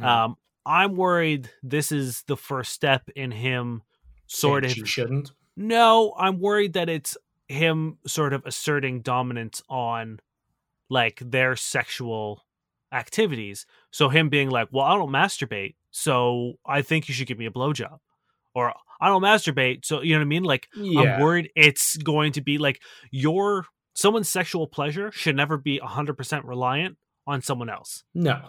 Um, 0.04 0.36
I'm 0.66 0.94
worried 0.94 1.50
this 1.62 1.92
is 1.92 2.22
the 2.26 2.36
first 2.36 2.72
step 2.72 3.08
in 3.14 3.30
him 3.30 3.82
sort 4.26 4.64
Saying 4.64 4.82
of 4.82 4.88
shouldn't. 4.88 5.32
No, 5.56 6.14
I'm 6.18 6.40
worried 6.40 6.72
that 6.74 6.88
it's 6.88 7.16
him 7.48 7.98
sort 8.06 8.32
of 8.32 8.44
asserting 8.46 9.02
dominance 9.02 9.62
on 9.68 10.20
like 10.88 11.20
their 11.24 11.56
sexual 11.56 12.44
activities. 12.92 13.66
So 13.90 14.08
him 14.08 14.28
being 14.28 14.50
like, 14.50 14.68
"Well, 14.72 14.84
I 14.84 14.94
don't 14.94 15.10
masturbate, 15.10 15.74
so 15.90 16.54
I 16.66 16.82
think 16.82 17.08
you 17.08 17.14
should 17.14 17.26
give 17.26 17.38
me 17.38 17.46
a 17.46 17.50
blowjob," 17.50 17.98
or 18.54 18.74
"I 19.00 19.08
don't 19.08 19.22
masturbate, 19.22 19.84
so 19.84 20.00
you 20.00 20.14
know 20.14 20.20
what 20.20 20.24
I 20.24 20.28
mean." 20.28 20.44
Like 20.44 20.68
Yeah. 20.74 21.00
I'm 21.00 21.20
worried 21.20 21.50
it's 21.54 21.96
going 21.98 22.32
to 22.32 22.40
be 22.40 22.58
like 22.58 22.80
your 23.10 23.66
someone's 23.94 24.28
sexual 24.28 24.66
pleasure 24.66 25.12
should 25.12 25.36
never 25.36 25.56
be 25.56 25.78
100% 25.78 26.44
reliant 26.44 26.96
on 27.26 27.40
someone 27.42 27.68
else 27.70 28.04
no. 28.14 28.40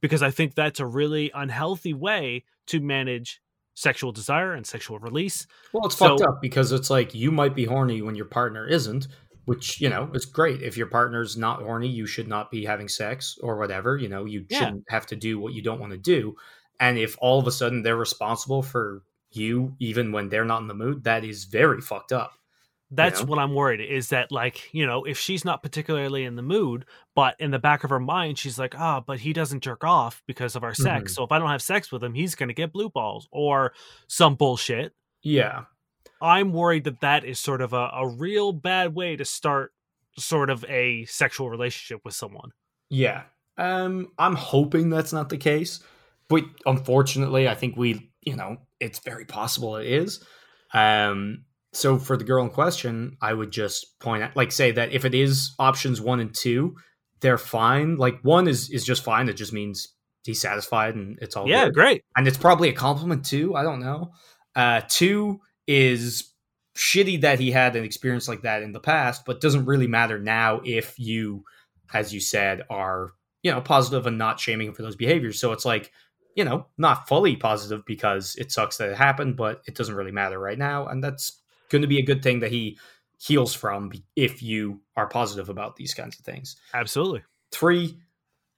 because 0.00 0.22
I 0.22 0.30
think 0.30 0.54
that's 0.54 0.80
a 0.80 0.86
really 0.86 1.30
unhealthy 1.34 1.94
way 1.94 2.44
to 2.66 2.80
manage 2.80 3.40
sexual 3.74 4.12
desire 4.12 4.52
and 4.52 4.66
sexual 4.66 4.98
release. 4.98 5.46
Well, 5.72 5.86
it's 5.86 5.96
So- 5.96 6.08
fucked 6.18 6.22
up 6.22 6.42
because 6.42 6.72
it's 6.72 6.90
like 6.90 7.14
you 7.14 7.30
might 7.30 7.54
be 7.54 7.64
horny 7.64 8.02
when 8.02 8.14
your 8.14 8.26
partner 8.26 8.66
isn't, 8.66 9.08
which, 9.46 9.80
you 9.80 9.88
know, 9.88 10.10
it's 10.12 10.26
great. 10.26 10.62
If 10.62 10.76
your 10.76 10.86
partner's 10.88 11.36
not 11.36 11.62
horny, 11.62 11.88
you 11.88 12.06
should 12.06 12.28
not 12.28 12.50
be 12.50 12.64
having 12.64 12.88
sex 12.88 13.38
or 13.42 13.56
whatever. 13.56 13.96
You 13.96 14.08
know, 14.08 14.24
you 14.26 14.44
Yeah. 14.50 14.58
shouldn't 14.58 14.84
have 14.90 15.06
to 15.06 15.16
do 15.16 15.38
what 15.38 15.54
you 15.54 15.62
don't 15.62 15.80
want 15.80 15.92
to 15.92 15.98
do. 15.98 16.36
And 16.78 16.98
if 16.98 17.16
all 17.20 17.38
of 17.40 17.46
a 17.46 17.52
sudden 17.52 17.82
they're 17.82 17.96
responsible 17.96 18.62
for 18.62 19.02
you, 19.30 19.76
even 19.78 20.12
when 20.12 20.28
they're 20.28 20.44
not 20.44 20.60
in 20.60 20.68
the 20.68 20.74
mood, 20.74 21.04
that 21.04 21.24
is 21.24 21.44
very 21.44 21.80
fucked 21.80 22.12
up. 22.12 22.32
That's 22.90 23.20
know? 23.20 23.26
what 23.26 23.38
I'm 23.38 23.54
worried 23.54 23.80
is 23.80 24.08
that 24.08 24.32
like, 24.32 24.72
you 24.74 24.84
know, 24.84 25.04
if 25.04 25.18
she's 25.18 25.44
not 25.44 25.62
particularly 25.62 26.24
in 26.24 26.34
the 26.36 26.42
mood, 26.42 26.86
but 27.14 27.36
in 27.38 27.50
the 27.52 27.58
back 27.58 27.84
of 27.84 27.90
her 27.90 28.00
mind 28.00 28.38
she's 28.38 28.58
like, 28.58 28.74
"Ah, 28.78 29.00
but 29.00 29.20
he 29.20 29.32
doesn't 29.32 29.62
jerk 29.62 29.84
off 29.84 30.22
because 30.26 30.56
of 30.56 30.64
our 30.64 30.74
sex. 30.74 31.12
Mhm. 31.12 31.14
So 31.14 31.24
if 31.24 31.32
I 31.32 31.38
don't 31.38 31.50
have 31.50 31.62
sex 31.62 31.92
with 31.92 32.02
him, 32.02 32.14
he's 32.14 32.34
going 32.34 32.48
to 32.48 32.54
get 32.54 32.72
blue 32.72 32.90
balls 32.90 33.28
or 33.30 33.72
some 34.08 34.34
bullshit." 34.34 34.94
Yeah. 35.22 35.64
I'm 36.22 36.52
worried 36.52 36.84
that 36.84 37.00
that 37.00 37.24
is 37.24 37.38
sort 37.38 37.62
of 37.62 37.72
a, 37.72 37.90
a 37.94 38.08
real 38.08 38.52
bad 38.52 38.94
way 38.94 39.16
to 39.16 39.24
start 39.24 39.72
sort 40.18 40.50
of 40.50 40.64
a 40.68 41.04
sexual 41.06 41.48
relationship 41.48 42.02
with 42.04 42.14
someone. 42.14 42.50
Yeah. 42.88 43.22
Um, 43.56 44.08
I'm 44.18 44.34
hoping 44.34 44.90
that's 44.90 45.12
not 45.12 45.28
the 45.28 45.38
case, 45.38 45.80
but 46.28 46.44
unfortunately, 46.66 47.48
I 47.48 47.54
think 47.54 47.76
we, 47.76 48.10
you 48.22 48.36
know, 48.36 48.58
it's 48.80 48.98
very 48.98 49.24
possible 49.24 49.76
it 49.76 49.86
is. 49.86 50.24
Um, 50.72 51.44
so 51.72 51.98
for 51.98 52.16
the 52.16 52.24
girl 52.24 52.44
in 52.44 52.50
question, 52.50 53.16
I 53.22 53.32
would 53.32 53.50
just 53.52 53.98
point 54.00 54.22
out, 54.22 54.36
like, 54.36 54.50
say 54.50 54.72
that 54.72 54.92
if 54.92 55.04
it 55.04 55.14
is 55.14 55.54
options 55.58 56.00
one 56.00 56.20
and 56.20 56.34
two, 56.34 56.76
they're 57.20 57.38
fine. 57.38 57.96
Like 57.96 58.20
one 58.22 58.48
is 58.48 58.70
is 58.70 58.84
just 58.84 59.04
fine. 59.04 59.28
It 59.28 59.34
just 59.34 59.52
means 59.52 59.88
he's 60.24 60.40
satisfied 60.40 60.94
and 60.94 61.18
it's 61.22 61.36
all 61.36 61.48
yeah, 61.48 61.66
good. 61.66 61.74
great. 61.74 62.04
and 62.16 62.26
it's 62.26 62.38
probably 62.38 62.68
a 62.68 62.74
compliment 62.74 63.24
too. 63.24 63.54
I 63.54 63.62
don't 63.62 63.80
know. 63.80 64.12
Uh, 64.54 64.82
two 64.88 65.40
is 65.66 66.32
shitty 66.76 67.20
that 67.20 67.38
he 67.38 67.50
had 67.50 67.76
an 67.76 67.84
experience 67.84 68.28
like 68.28 68.42
that 68.42 68.62
in 68.62 68.72
the 68.72 68.80
past, 68.80 69.24
but 69.24 69.40
doesn't 69.40 69.66
really 69.66 69.86
matter 69.86 70.18
now 70.18 70.60
if 70.64 70.98
you, 70.98 71.44
as 71.92 72.12
you 72.12 72.20
said, 72.20 72.62
are 72.70 73.12
you 73.42 73.50
know 73.50 73.60
positive 73.60 74.06
and 74.06 74.18
not 74.18 74.40
shaming 74.40 74.68
him 74.68 74.74
for 74.74 74.82
those 74.82 74.96
behaviors. 74.96 75.38
So 75.38 75.52
it's 75.52 75.64
like 75.64 75.92
you 76.34 76.44
know 76.44 76.66
not 76.78 77.06
fully 77.06 77.36
positive 77.36 77.84
because 77.86 78.34
it 78.36 78.50
sucks 78.50 78.78
that 78.78 78.90
it 78.90 78.96
happened, 78.96 79.36
but 79.36 79.62
it 79.66 79.74
doesn't 79.74 79.94
really 79.94 80.12
matter 80.12 80.38
right 80.38 80.58
now, 80.58 80.86
and 80.86 81.04
that's 81.04 81.39
going 81.70 81.82
to 81.82 81.88
be 81.88 81.98
a 81.98 82.04
good 82.04 82.22
thing 82.22 82.40
that 82.40 82.52
he 82.52 82.78
heals 83.18 83.54
from 83.54 83.92
if 84.16 84.42
you 84.42 84.82
are 84.96 85.08
positive 85.08 85.48
about 85.48 85.76
these 85.76 85.94
kinds 85.94 86.18
of 86.18 86.24
things. 86.24 86.56
Absolutely. 86.74 87.22
Three, 87.52 87.98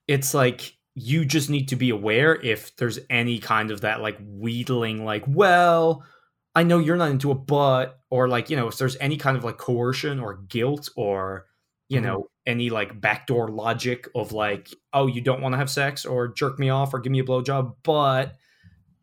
it's 0.09 0.35
like 0.35 0.77
you 0.95 1.25
just 1.25 1.51
need 1.51 1.69
to 1.69 1.77
be 1.77 1.91
aware 1.91 2.37
if 2.37 2.77
there's 2.77 2.99
any 3.11 3.39
kind 3.39 3.71
of 3.71 3.83
that 3.83 4.01
like 4.03 4.19
wheedling, 4.21 5.05
like, 5.05 5.25
well, 5.29 6.05
I 6.55 6.65
know 6.65 6.79
you're 6.79 6.97
not 6.97 7.11
into 7.11 7.31
it, 7.33 7.47
but, 7.47 8.01
or 8.11 8.29
like, 8.29 8.51
you 8.51 8.57
know, 8.57 8.69
if 8.69 8.79
there's 8.79 8.97
any 8.99 9.17
kind 9.17 9.37
of 9.37 9.45
like 9.45 9.59
coercion 9.59 10.21
or 10.21 10.37
guilt 10.49 10.91
or, 10.97 11.47
you 11.89 12.01
Mhm. 12.01 12.03
know, 12.03 12.29
any 12.47 12.71
like 12.71 13.01
backdoor 13.01 13.49
logic 13.49 14.09
of 14.15 14.33
like, 14.33 14.71
oh, 14.93 15.07
you 15.07 15.21
don't 15.23 15.41
want 15.43 15.55
to 15.55 15.59
have 15.59 15.71
sex 15.71 16.05
or 16.07 16.29
jerk 16.29 16.59
me 16.59 16.69
off 16.71 16.95
or 16.95 17.01
give 17.01 17.13
me 17.13 17.21
a 17.21 17.25
blowjob, 17.25 17.77
but, 17.85 18.37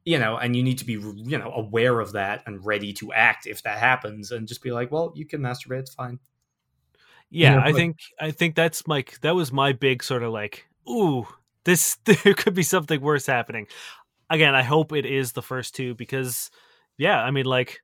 you 0.10 0.18
know, 0.18 0.38
and 0.38 0.56
you 0.56 0.64
need 0.64 0.80
to 0.80 0.86
be, 0.86 0.94
you 0.94 1.38
know, 1.38 1.52
aware 1.52 2.00
of 2.00 2.14
that 2.14 2.42
and 2.48 2.66
ready 2.66 2.92
to 2.94 3.14
act 3.14 3.46
if 3.46 3.62
that 3.62 3.78
happens 3.78 4.32
and 4.32 4.48
just 4.48 4.64
be 4.64 4.72
like, 4.72 4.92
well, 4.92 5.14
you 5.16 5.24
can 5.24 5.40
masturbate, 5.40 5.82
it's 5.82 5.94
fine. 5.94 6.18
yeah, 7.30 7.56
know, 7.56 7.60
I 7.62 7.66
like- 7.66 7.76
think 7.76 7.98
I 8.20 8.32
think 8.32 8.56
that's 8.56 8.88
like 8.88 9.20
that 9.22 9.36
was 9.36 9.52
my 9.52 9.72
big 9.74 10.02
sort 10.02 10.24
of 10.24 10.32
like, 10.34 10.66
ooh, 10.90 11.28
this 11.64 11.96
there 12.06 12.34
could 12.34 12.56
be 12.56 12.64
something 12.64 13.00
worse 13.00 13.28
happening. 13.28 13.68
Again, 14.32 14.56
I 14.56 14.64
hope 14.64 14.94
it 14.94 15.06
is 15.06 15.32
the 15.34 15.44
first 15.44 15.76
two 15.76 15.94
because, 15.94 16.50
yeah, 16.98 17.22
I 17.22 17.30
mean, 17.32 17.46
like, 17.46 17.80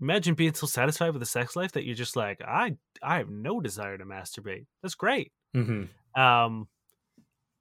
imagine 0.00 0.34
being 0.34 0.54
so 0.54 0.66
satisfied 0.66 1.10
with 1.12 1.22
a 1.22 1.26
sex 1.26 1.54
life 1.54 1.72
that 1.72 1.84
you're 1.84 1.94
just 1.94 2.16
like, 2.16 2.40
I 2.42 2.76
I 3.02 3.18
have 3.18 3.30
no 3.30 3.60
desire 3.60 3.96
to 3.98 4.04
masturbate. 4.04 4.66
That's 4.82 4.96
great. 4.96 5.30
hmm 5.54 5.84
Um, 6.20 6.66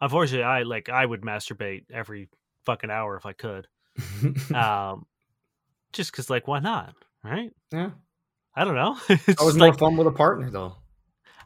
unfortunately, 0.01 0.43
I 0.43 0.63
like 0.63 0.89
I 0.89 1.05
would 1.05 1.21
masturbate 1.21 1.83
every 1.93 2.29
fucking 2.65 2.89
hour 2.89 3.15
if 3.15 3.27
I 3.27 3.33
could. 3.33 3.67
Um, 4.53 5.05
just 5.93 6.11
because, 6.11 6.29
like, 6.29 6.47
why 6.47 6.59
not? 6.59 6.93
Right? 7.23 7.51
yeah, 7.71 7.91
I 8.55 8.63
don't 8.63 8.75
know. 8.75 8.97
it's 9.09 9.41
I 9.41 9.43
was 9.43 9.55
just 9.55 9.57
more 9.57 9.73
fun 9.73 9.97
with 9.97 10.07
a 10.07 10.11
partner 10.11 10.49
though. 10.49 10.75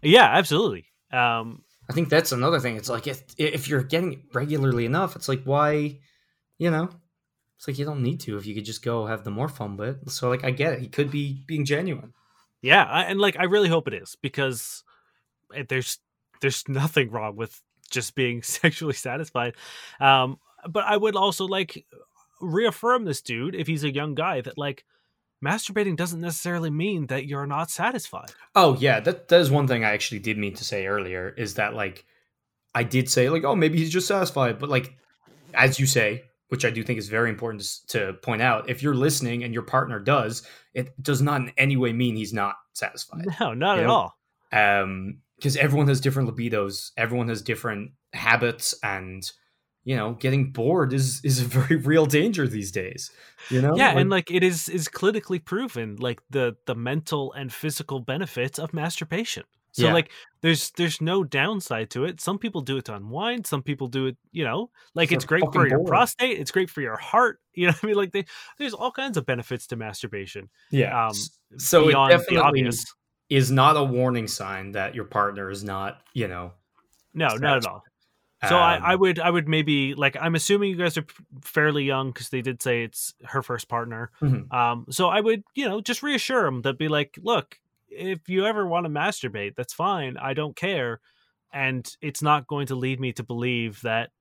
yeah, 0.02 0.26
absolutely. 0.26 0.86
Um, 1.12 1.64
I 1.90 1.94
think 1.94 2.10
that's 2.10 2.32
another 2.32 2.60
thing. 2.60 2.76
It's 2.76 2.90
like 2.90 3.08
if 3.08 3.24
if 3.38 3.68
you're 3.68 3.84
getting 3.84 4.14
it 4.14 4.20
regularly 4.34 4.86
enough, 4.86 5.16
it's 5.16 5.28
like 5.28 5.44
why, 5.44 6.00
you 6.58 6.70
know, 6.70 6.90
it's 7.58 7.68
like 7.68 7.80
you 7.80 7.86
don't 7.86 8.04
need 8.04 8.20
to 8.22 8.38
if 8.38 8.46
you 8.46 8.54
could 8.54 8.66
just 8.66 8.84
go 8.84 9.06
have 9.06 9.24
the 9.24 9.32
more 9.32 9.50
fun 9.50 9.76
with. 9.76 10.10
So 10.10 10.30
like 10.30 10.44
I 10.44 10.52
get 10.52 10.74
it. 10.74 10.80
He 10.80 10.88
could 10.88 11.10
be 11.10 11.44
being 11.48 11.66
genuine. 11.66 12.14
Yeah, 12.62 12.84
I, 12.84 13.04
and 13.04 13.20
like 13.20 13.38
I 13.40 13.46
really 13.46 13.70
hope 13.70 13.88
it 13.88 13.94
is 13.94 14.18
because 14.22 14.84
eh, 15.56 15.64
there's 15.68 15.98
there's 16.42 16.68
nothing 16.68 17.10
wrong 17.10 17.36
with 17.36 17.60
just 17.90 18.16
being 18.16 18.44
sexually 18.44 18.94
satisfied. 18.94 19.56
Um, 20.00 20.38
but 20.70 20.84
I 20.86 20.96
would 20.96 21.16
also 21.16 21.46
like 21.46 21.86
reaffirm 22.42 23.06
this 23.06 23.22
dude 23.22 23.56
if 23.56 23.68
he's 23.68 23.84
a 23.84 23.94
young 23.94 24.16
guy 24.16 24.42
that 24.42 24.58
like 24.58 24.86
masturbating 25.44 25.96
doesn't 25.96 26.20
necessarily 26.22 26.70
mean 26.70 27.08
that 27.08 27.26
you're 27.26 27.48
not 27.48 27.70
satisfied. 27.72 28.32
Oh 28.56 28.76
yeah, 28.80 29.00
that 29.00 29.28
that 29.30 29.40
is 29.40 29.50
one 29.52 29.68
thing 29.68 29.84
I 29.84 29.92
actually 29.92 30.20
did 30.20 30.38
mean 30.38 30.54
to 30.56 30.64
say 30.64 30.86
earlier 30.88 31.30
is 31.38 31.56
that 31.56 31.74
like 31.74 32.06
I 32.76 32.84
did 32.84 33.10
say 33.10 33.30
like 33.30 33.44
oh 33.44 33.56
maybe 33.56 33.78
he's 33.78 33.92
just 33.92 34.08
satisfied, 34.08 34.60
but 34.60 34.70
like 34.70 34.96
as 35.54 35.80
you 35.80 35.86
say, 35.86 36.24
which 36.50 36.66
I 36.66 36.70
do 36.70 36.84
think 36.84 37.00
is 37.00 37.10
very 37.10 37.30
important 37.30 37.64
to, 37.90 38.00
to 38.00 38.14
point 38.14 38.42
out, 38.42 38.70
if 38.70 38.84
you're 38.84 38.96
listening 38.96 39.44
and 39.44 39.54
your 39.54 39.64
partner 39.64 40.00
does, 40.00 40.44
it 40.74 41.02
does 41.02 41.22
not 41.22 41.42
in 41.42 41.52
any 41.58 41.78
way 41.78 41.94
mean 41.94 42.16
he's 42.16 42.34
not 42.34 42.56
satisfied. 42.74 43.26
No, 43.40 43.54
not 43.54 43.76
You 43.78 43.82
at 43.84 43.88
know, 43.88 43.94
all. 43.94 44.16
um 44.52 45.20
because 45.38 45.56
everyone 45.56 45.88
has 45.88 46.02
different 46.02 46.30
libidos 46.30 46.92
everyone 46.98 47.30
has 47.30 47.42
different 47.42 47.92
habits 48.14 48.76
and 48.84 49.32
you 49.86 49.96
know 49.96 50.14
getting 50.14 50.52
bored 50.52 50.94
is 50.94 51.22
is 51.24 51.42
a 51.42 51.46
very 51.46 51.76
real 51.92 52.06
danger 52.06 52.48
these 52.48 52.72
days 52.72 53.12
you 53.50 53.62
know 53.62 53.76
yeah, 53.76 53.98
and 53.98 54.10
like 54.10 54.30
it 54.30 54.44
is 54.44 54.68
is 54.70 54.88
clinically 54.88 55.44
proven 55.44 55.96
like 55.98 56.22
the 56.30 56.56
the 56.66 56.76
mental 56.76 57.32
and 57.34 57.52
physical 57.54 58.00
benefits 58.00 58.60
of 58.60 58.74
masturbation. 58.74 59.44
So 59.72 59.86
Yeah. 59.86 59.94
like 59.94 60.12
there's 60.42 60.72
there's 60.72 61.00
no 61.00 61.24
downside 61.24 61.90
to 61.92 62.04
it. 62.06 62.20
Some 62.20 62.38
people 62.40 62.62
do 62.62 62.78
it 62.78 62.86
to 62.86 62.96
unwind, 62.96 63.48
some 63.48 63.64
people 63.64 63.88
do 63.88 64.08
it, 64.08 64.18
you 64.32 64.44
know, 64.44 64.72
like 64.96 65.12
it's 65.12 65.26
great 65.26 65.44
for 65.54 65.68
your 65.68 65.78
bored. 65.78 65.88
prostate, 65.90 66.38
it's 66.40 66.52
great 66.52 66.70
for 66.70 66.82
your 66.82 66.98
heart, 66.98 67.40
you 67.54 67.68
know 67.68 67.72
what 67.74 67.84
I 67.84 67.88
mean? 67.88 67.96
Like 67.96 68.12
they, 68.12 68.26
there's 68.58 68.74
all 68.74 68.92
kinds 68.92 69.16
of 69.16 69.26
benefits 69.26 69.68
to 69.68 69.76
masturbation. 69.76 70.50
yeah 70.72 71.08
um, 71.08 71.14
so 71.58 71.84
it 71.84 71.92
beyond 71.92 72.24
the 72.30 72.38
obvious. 72.38 72.84
is 73.30 73.52
not 73.52 73.78
a 73.78 73.84
warning 73.84 74.28
sign 74.28 74.72
that 74.74 74.96
your 74.96 75.06
partner 75.06 75.50
is 75.50 75.64
not 75.64 76.02
you 76.14 76.28
know 76.28 76.52
No, 77.14 77.28
not 77.38 77.58
at 77.58 77.66
all. 77.66 77.84
So 78.44 78.58
I, 78.58 78.76
I 78.78 78.94
um, 78.94 79.00
would 79.00 79.20
I 79.20 79.30
would 79.30 79.48
maybe 79.50 79.96
like 79.96 80.16
I'm 80.20 80.36
assuming 80.36 80.72
you 80.72 80.78
guys 80.78 80.98
are 80.98 81.06
fairly 81.44 81.84
young 81.84 82.12
because 82.12 82.30
they 82.30 82.42
did 82.42 82.62
say 82.62 82.84
it's 82.84 83.14
her 83.26 83.42
first 83.44 83.68
partner. 83.68 84.12
Mhm. 84.22 84.52
Um, 84.54 84.86
so 84.90 85.10
I 85.10 85.20
would 85.20 85.44
you 85.56 85.68
know 85.68 85.82
just 85.82 86.04
reassure 86.04 86.46
him 86.46 86.62
that 86.62 86.78
be 86.78 86.88
like, 86.88 87.18
look, 87.22 87.60
if 87.90 88.30
you 88.30 88.46
ever 88.46 88.66
want 88.66 88.86
to 88.86 88.90
masturbate, 88.90 89.56
that's 89.56 89.74
fine. 89.74 90.18
I 90.18 90.34
don't 90.34 90.56
care, 90.56 91.02
and 91.52 91.90
it's 92.02 92.22
not 92.22 92.48
going 92.48 92.68
to 92.68 92.76
lead 92.76 93.00
me 93.00 93.12
to 93.14 93.24
believe 93.24 93.82
that 93.82 94.12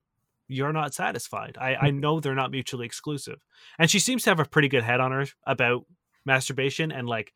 you're 0.49 0.73
not 0.73 0.95
satisfied. 0.95 1.57
I 1.61 1.77
I 1.77 1.91
know 1.91 2.21
they're 2.21 2.35
not 2.35 2.51
mutually 2.51 2.87
exclusive, 2.87 3.41
and 3.79 3.91
she 3.91 3.99
seems 4.01 4.25
to 4.25 4.31
have 4.31 4.41
a 4.41 4.45
pretty 4.47 4.69
good 4.69 4.85
head 4.85 5.01
on 5.01 5.13
her 5.13 5.27
about 5.47 5.87
masturbation 6.25 6.91
and 6.93 7.09
like 7.09 7.33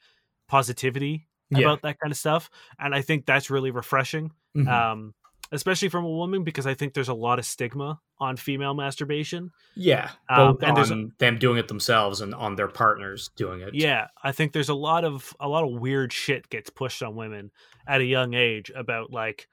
positivity 0.49 1.28
yeah 1.51 1.61
about 1.61 1.83
that 1.83 1.99
kind 2.01 2.12
of 2.12 2.18
stuff, 2.18 2.51
and 2.78 2.95
I 2.95 3.03
think 3.03 3.26
that's 3.26 3.51
really 3.51 3.70
refreshing 3.70 4.33
Mhm. 4.57 4.68
um, 4.68 5.14
especially 5.53 5.88
from 5.88 6.05
a 6.05 6.11
woman 6.11 6.42
because 6.42 6.66
I 6.66 6.74
think 6.74 6.94
there's 6.94 7.09
a 7.09 7.14
lot 7.14 7.38
of 7.38 7.44
stigma 7.44 8.00
on 8.18 8.36
female 8.36 8.74
masturbation. 8.74 9.50
yeah 9.76 10.11
um, 10.28 10.59
and 10.62 10.76
there's 10.76 10.90
on 10.90 11.12
them 11.18 11.38
doing 11.38 11.59
it 11.59 11.68
themselves 11.68 12.20
and 12.20 12.34
on 12.34 12.57
their 12.57 12.68
partners 12.68 13.30
doing 13.36 13.61
it 13.61 13.74
Yeah, 13.74 14.09
I 14.22 14.32
think 14.32 14.53
there's 14.53 14.68
a 14.70 14.74
lot 14.74 15.05
of 15.05 15.34
a 15.38 15.48
lot 15.48 15.62
of 15.64 15.70
weird 15.80 16.12
shit 16.12 16.48
gets 16.48 16.70
pushed 16.70 17.03
on 17.03 17.14
women 17.14 17.50
at 17.86 18.00
a 18.00 18.05
young 18.05 18.34
age 18.34 18.72
about 18.74 19.12
like 19.12 19.46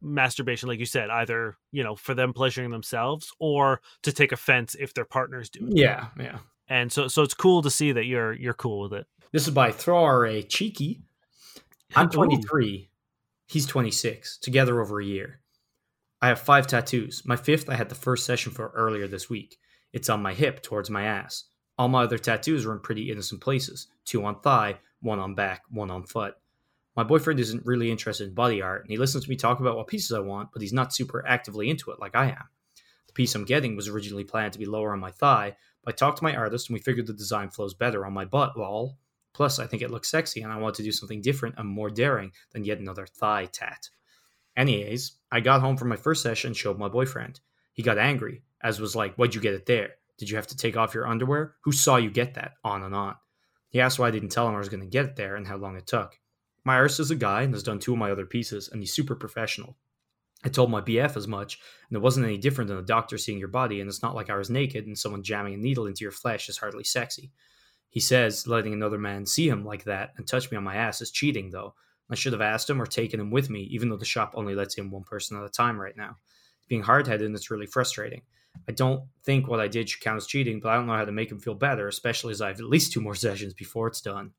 masturbation, 0.00 0.68
like 0.68 0.80
you 0.80 0.86
said, 0.86 1.10
either 1.10 1.56
you 1.70 1.84
know 1.84 1.94
for 1.96 2.14
them 2.14 2.32
pleasuring 2.32 2.70
themselves 2.70 3.32
or 3.38 3.80
to 4.02 4.12
take 4.12 4.32
offense 4.32 4.74
if 4.78 4.92
their 4.94 5.04
partners 5.04 5.48
do 5.48 5.66
it. 5.68 5.76
yeah 5.76 6.08
yeah 6.18 6.38
And 6.68 6.90
so 6.92 7.08
so 7.08 7.22
it's 7.22 7.34
cool 7.34 7.62
to 7.62 7.70
see 7.70 7.92
that 7.92 8.06
you're 8.06 8.32
you're 8.32 8.54
cool 8.54 8.80
with 8.82 8.94
it. 8.94 9.06
this 9.30 9.46
is 9.46 9.54
by 9.54 9.70
Thrower 9.70 10.26
a 10.26 10.42
cheeky 10.42 11.02
I'm 11.94 12.06
Ooh. 12.06 12.10
23. 12.10 12.88
He's 13.46 13.66
26. 13.66 14.38
Together 14.38 14.80
over 14.80 15.00
a 15.00 15.04
year. 15.04 15.40
I 16.20 16.28
have 16.28 16.40
five 16.40 16.66
tattoos. 16.66 17.22
My 17.24 17.36
fifth 17.36 17.68
I 17.68 17.74
had 17.74 17.88
the 17.88 17.94
first 17.94 18.24
session 18.24 18.52
for 18.52 18.70
earlier 18.74 19.08
this 19.08 19.28
week. 19.28 19.58
It's 19.92 20.08
on 20.08 20.22
my 20.22 20.32
hip 20.32 20.62
towards 20.62 20.88
my 20.88 21.02
ass. 21.02 21.44
All 21.76 21.88
my 21.88 22.04
other 22.04 22.18
tattoos 22.18 22.64
are 22.64 22.72
in 22.72 22.80
pretty 22.80 23.10
innocent 23.10 23.40
places 23.40 23.88
two 24.04 24.24
on 24.24 24.40
thigh, 24.40 24.78
one 25.00 25.18
on 25.18 25.34
back, 25.34 25.62
one 25.70 25.90
on 25.90 26.04
foot. 26.04 26.34
My 26.96 27.02
boyfriend 27.02 27.40
isn't 27.40 27.64
really 27.64 27.90
interested 27.90 28.28
in 28.28 28.34
body 28.34 28.60
art, 28.60 28.82
and 28.82 28.90
he 28.90 28.98
listens 28.98 29.24
to 29.24 29.30
me 29.30 29.36
talk 29.36 29.60
about 29.60 29.76
what 29.76 29.86
pieces 29.86 30.12
I 30.12 30.20
want, 30.20 30.50
but 30.52 30.60
he's 30.60 30.72
not 30.72 30.94
super 30.94 31.26
actively 31.26 31.70
into 31.70 31.90
it 31.90 31.98
like 31.98 32.14
I 32.14 32.26
am. 32.26 32.48
The 33.06 33.12
piece 33.14 33.34
I'm 33.34 33.44
getting 33.44 33.76
was 33.76 33.88
originally 33.88 34.24
planned 34.24 34.52
to 34.52 34.58
be 34.58 34.66
lower 34.66 34.92
on 34.92 35.00
my 35.00 35.10
thigh, 35.10 35.56
but 35.82 35.94
I 35.94 35.96
talked 35.96 36.18
to 36.18 36.24
my 36.24 36.36
artist 36.36 36.68
and 36.68 36.74
we 36.74 36.80
figured 36.80 37.06
the 37.06 37.14
design 37.14 37.50
flows 37.50 37.74
better 37.74 38.04
on 38.06 38.12
my 38.12 38.24
butt, 38.24 38.56
lol. 38.56 38.98
Plus, 39.34 39.58
I 39.58 39.66
think 39.66 39.82
it 39.82 39.90
looks 39.90 40.10
sexy, 40.10 40.42
and 40.42 40.52
I 40.52 40.58
want 40.58 40.74
to 40.76 40.82
do 40.82 40.92
something 40.92 41.22
different 41.22 41.54
and 41.58 41.68
more 41.68 41.90
daring 41.90 42.32
than 42.52 42.64
yet 42.64 42.78
another 42.78 43.06
thigh 43.06 43.46
tat. 43.46 43.88
Anyways, 44.56 45.12
I 45.30 45.40
got 45.40 45.62
home 45.62 45.76
from 45.76 45.88
my 45.88 45.96
first 45.96 46.22
session 46.22 46.48
and 46.48 46.56
showed 46.56 46.78
my 46.78 46.88
boyfriend. 46.88 47.40
He 47.72 47.82
got 47.82 47.98
angry, 47.98 48.42
as 48.62 48.80
was 48.80 48.94
like, 48.94 49.14
Why'd 49.16 49.34
you 49.34 49.40
get 49.40 49.54
it 49.54 49.66
there? 49.66 49.94
Did 50.18 50.28
you 50.28 50.36
have 50.36 50.46
to 50.48 50.56
take 50.56 50.76
off 50.76 50.94
your 50.94 51.06
underwear? 51.06 51.56
Who 51.64 51.72
saw 51.72 51.96
you 51.96 52.10
get 52.10 52.34
that? 52.34 52.52
On 52.62 52.82
and 52.82 52.94
on. 52.94 53.16
He 53.70 53.80
asked 53.80 53.98
why 53.98 54.08
I 54.08 54.10
didn't 54.10 54.28
tell 54.28 54.46
him 54.46 54.54
I 54.54 54.58
was 54.58 54.68
going 54.68 54.82
to 54.82 54.86
get 54.86 55.06
it 55.06 55.16
there 55.16 55.36
and 55.36 55.46
how 55.46 55.56
long 55.56 55.76
it 55.76 55.86
took. 55.86 56.18
My 56.64 56.76
artist 56.76 57.00
is 57.00 57.10
a 57.10 57.16
guy 57.16 57.42
and 57.42 57.54
has 57.54 57.62
done 57.62 57.78
two 57.78 57.94
of 57.94 57.98
my 57.98 58.10
other 58.10 58.26
pieces, 58.26 58.68
and 58.68 58.80
he's 58.80 58.92
super 58.92 59.16
professional. 59.16 59.76
I 60.44 60.48
told 60.48 60.70
my 60.70 60.80
BF 60.80 61.16
as 61.16 61.26
much, 61.26 61.58
and 61.88 61.96
it 61.96 62.02
wasn't 62.02 62.26
any 62.26 62.36
different 62.36 62.68
than 62.68 62.78
a 62.78 62.82
doctor 62.82 63.16
seeing 63.16 63.38
your 63.38 63.48
body, 63.48 63.80
and 63.80 63.88
it's 63.88 64.02
not 64.02 64.14
like 64.14 64.28
I 64.28 64.36
was 64.36 64.50
naked 64.50 64.86
and 64.86 64.98
someone 64.98 65.22
jamming 65.22 65.54
a 65.54 65.56
needle 65.56 65.86
into 65.86 66.02
your 66.04 66.12
flesh 66.12 66.48
is 66.48 66.58
hardly 66.58 66.84
sexy. 66.84 67.32
He 67.92 68.00
says 68.00 68.46
letting 68.46 68.72
another 68.72 68.96
man 68.96 69.26
see 69.26 69.46
him 69.46 69.66
like 69.66 69.84
that 69.84 70.14
and 70.16 70.26
touch 70.26 70.50
me 70.50 70.56
on 70.56 70.64
my 70.64 70.76
ass 70.76 71.02
is 71.02 71.10
cheating, 71.10 71.50
though. 71.50 71.74
I 72.10 72.14
should 72.14 72.32
have 72.32 72.40
asked 72.40 72.70
him 72.70 72.80
or 72.80 72.86
taken 72.86 73.20
him 73.20 73.30
with 73.30 73.50
me, 73.50 73.64
even 73.64 73.90
though 73.90 73.98
the 73.98 74.06
shop 74.06 74.32
only 74.34 74.54
lets 74.54 74.78
in 74.78 74.90
one 74.90 75.04
person 75.04 75.36
at 75.36 75.44
a 75.44 75.50
time 75.50 75.78
right 75.78 75.94
now. 75.94 76.16
Being 76.68 76.82
hard 76.82 77.06
headed, 77.06 77.26
and 77.26 77.36
it's 77.36 77.50
really 77.50 77.66
frustrating. 77.66 78.22
I 78.66 78.72
don't 78.72 79.04
think 79.24 79.46
what 79.46 79.60
I 79.60 79.68
did 79.68 79.90
should 79.90 80.00
count 80.00 80.16
as 80.16 80.26
cheating, 80.26 80.58
but 80.58 80.70
I 80.70 80.76
don't 80.76 80.86
know 80.86 80.96
how 80.96 81.04
to 81.04 81.12
make 81.12 81.30
him 81.30 81.38
feel 81.38 81.52
better, 81.52 81.86
especially 81.86 82.30
as 82.30 82.40
I 82.40 82.48
have 82.48 82.60
at 82.60 82.64
least 82.64 82.92
two 82.92 83.02
more 83.02 83.14
sessions 83.14 83.52
before 83.52 83.88
it's 83.88 84.00
done. 84.00 84.32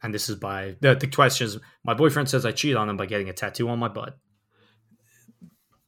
And 0.00 0.14
this 0.14 0.28
is 0.28 0.36
by 0.36 0.76
the, 0.80 0.94
the 0.94 1.08
question 1.08 1.48
is 1.48 1.58
my 1.82 1.94
boyfriend 1.94 2.28
says 2.28 2.46
I 2.46 2.52
cheat 2.52 2.76
on 2.76 2.88
him 2.88 2.96
by 2.96 3.06
getting 3.06 3.28
a 3.28 3.32
tattoo 3.32 3.68
on 3.68 3.80
my 3.80 3.88
butt. 3.88 4.16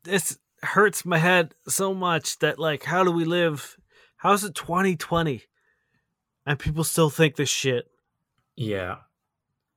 This 0.02 0.36
hurts 0.62 1.04
my 1.04 1.18
head 1.18 1.54
so 1.68 1.94
much 1.94 2.40
that 2.40 2.58
like 2.58 2.82
how 2.82 3.04
do 3.04 3.12
we 3.12 3.24
live? 3.24 3.76
How's 4.16 4.42
it 4.42 4.56
2020? 4.56 5.44
And 6.48 6.58
people 6.58 6.82
still 6.82 7.10
think 7.10 7.36
this 7.36 7.50
shit. 7.50 7.86
Yeah. 8.56 8.96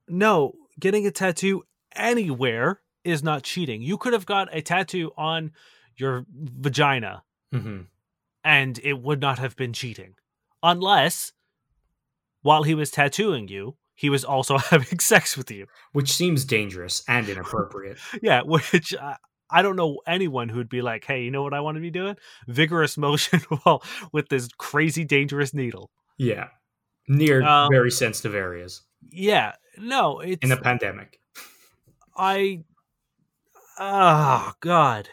no, 0.08 0.54
getting 0.80 1.06
a 1.06 1.12
tattoo 1.12 1.64
anywhere 1.96 2.82
is 3.04 3.22
not 3.22 3.44
cheating. 3.44 3.82
You 3.82 3.98
could 3.98 4.14
have 4.14 4.26
got 4.26 4.48
a 4.56 4.62
tattoo 4.62 5.12
on 5.18 5.52
your 5.98 6.26
vagina 6.34 7.24
hmm 7.52 7.82
and 8.44 8.80
it 8.84 9.00
would 9.00 9.22
not 9.22 9.38
have 9.38 9.56
been 9.56 9.74
cheating. 9.74 10.16
Unless 10.64 11.34
while 12.42 12.64
he 12.64 12.74
was 12.74 12.90
tattooing 12.90 13.48
you, 13.50 13.76
he 13.94 14.10
was 14.10 14.24
also 14.24 14.58
having 14.74 14.98
sex 15.00 15.38
with 15.38 15.52
you. 15.52 15.68
Which 15.92 16.12
seems 16.12 16.46
dangerous 16.46 17.04
and 17.08 17.28
inappropriate. 17.30 18.00
Yeah, 18.24 18.42
which 18.44 18.96
I, 18.96 19.18
I 19.52 19.62
don't 19.62 19.76
know 19.76 20.00
anyone 20.08 20.50
who'd 20.50 20.70
be 20.70 20.82
like, 20.82 21.06
"Hey, 21.06 21.24
you 21.24 21.32
know 21.32 21.44
what 21.44 21.54
I 21.54 21.60
want 21.60 21.76
to 21.76 21.82
be 21.82 21.92
doing? 21.92 22.16
Vigorous 22.48 22.98
motion 22.98 23.42
while 23.64 23.84
with 24.12 24.30
this 24.30 24.48
crazy 24.58 25.04
dangerous 25.04 25.54
needle." 25.54 25.92
yeah. 26.18 26.48
Near 27.12 27.44
Um, 27.44 27.70
very 27.72 27.92
sensitive 27.92 28.34
areas 28.36 28.84
Yeah, 29.10 29.56
no, 29.78 30.20
it's 30.22 30.44
in 30.44 30.52
a 30.52 30.58
pandemic. 30.62 31.20
I 32.16 32.64
oh 33.80 34.54
god. 34.60 35.10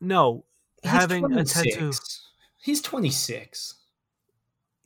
No. 0.00 0.44
He's 0.82 0.90
having 0.90 1.32
a 1.32 1.44
tattoo. 1.44 1.92
He's 2.62 2.80
26. 2.82 3.74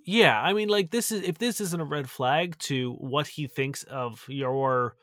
Yeah, 0.05 0.41
I 0.41 0.53
mean 0.53 0.69
like 0.69 0.91
this 0.91 1.13
is 1.13 1.23
if 1.23 1.39
this 1.39 1.61
isn't 1.61 1.81
a 1.81 1.85
red 1.85 2.09
flag 2.11 2.59
to 2.61 2.95
what 2.95 3.27
he 3.29 3.47
thinks 3.47 3.83
of 3.85 4.25
your 4.29 4.97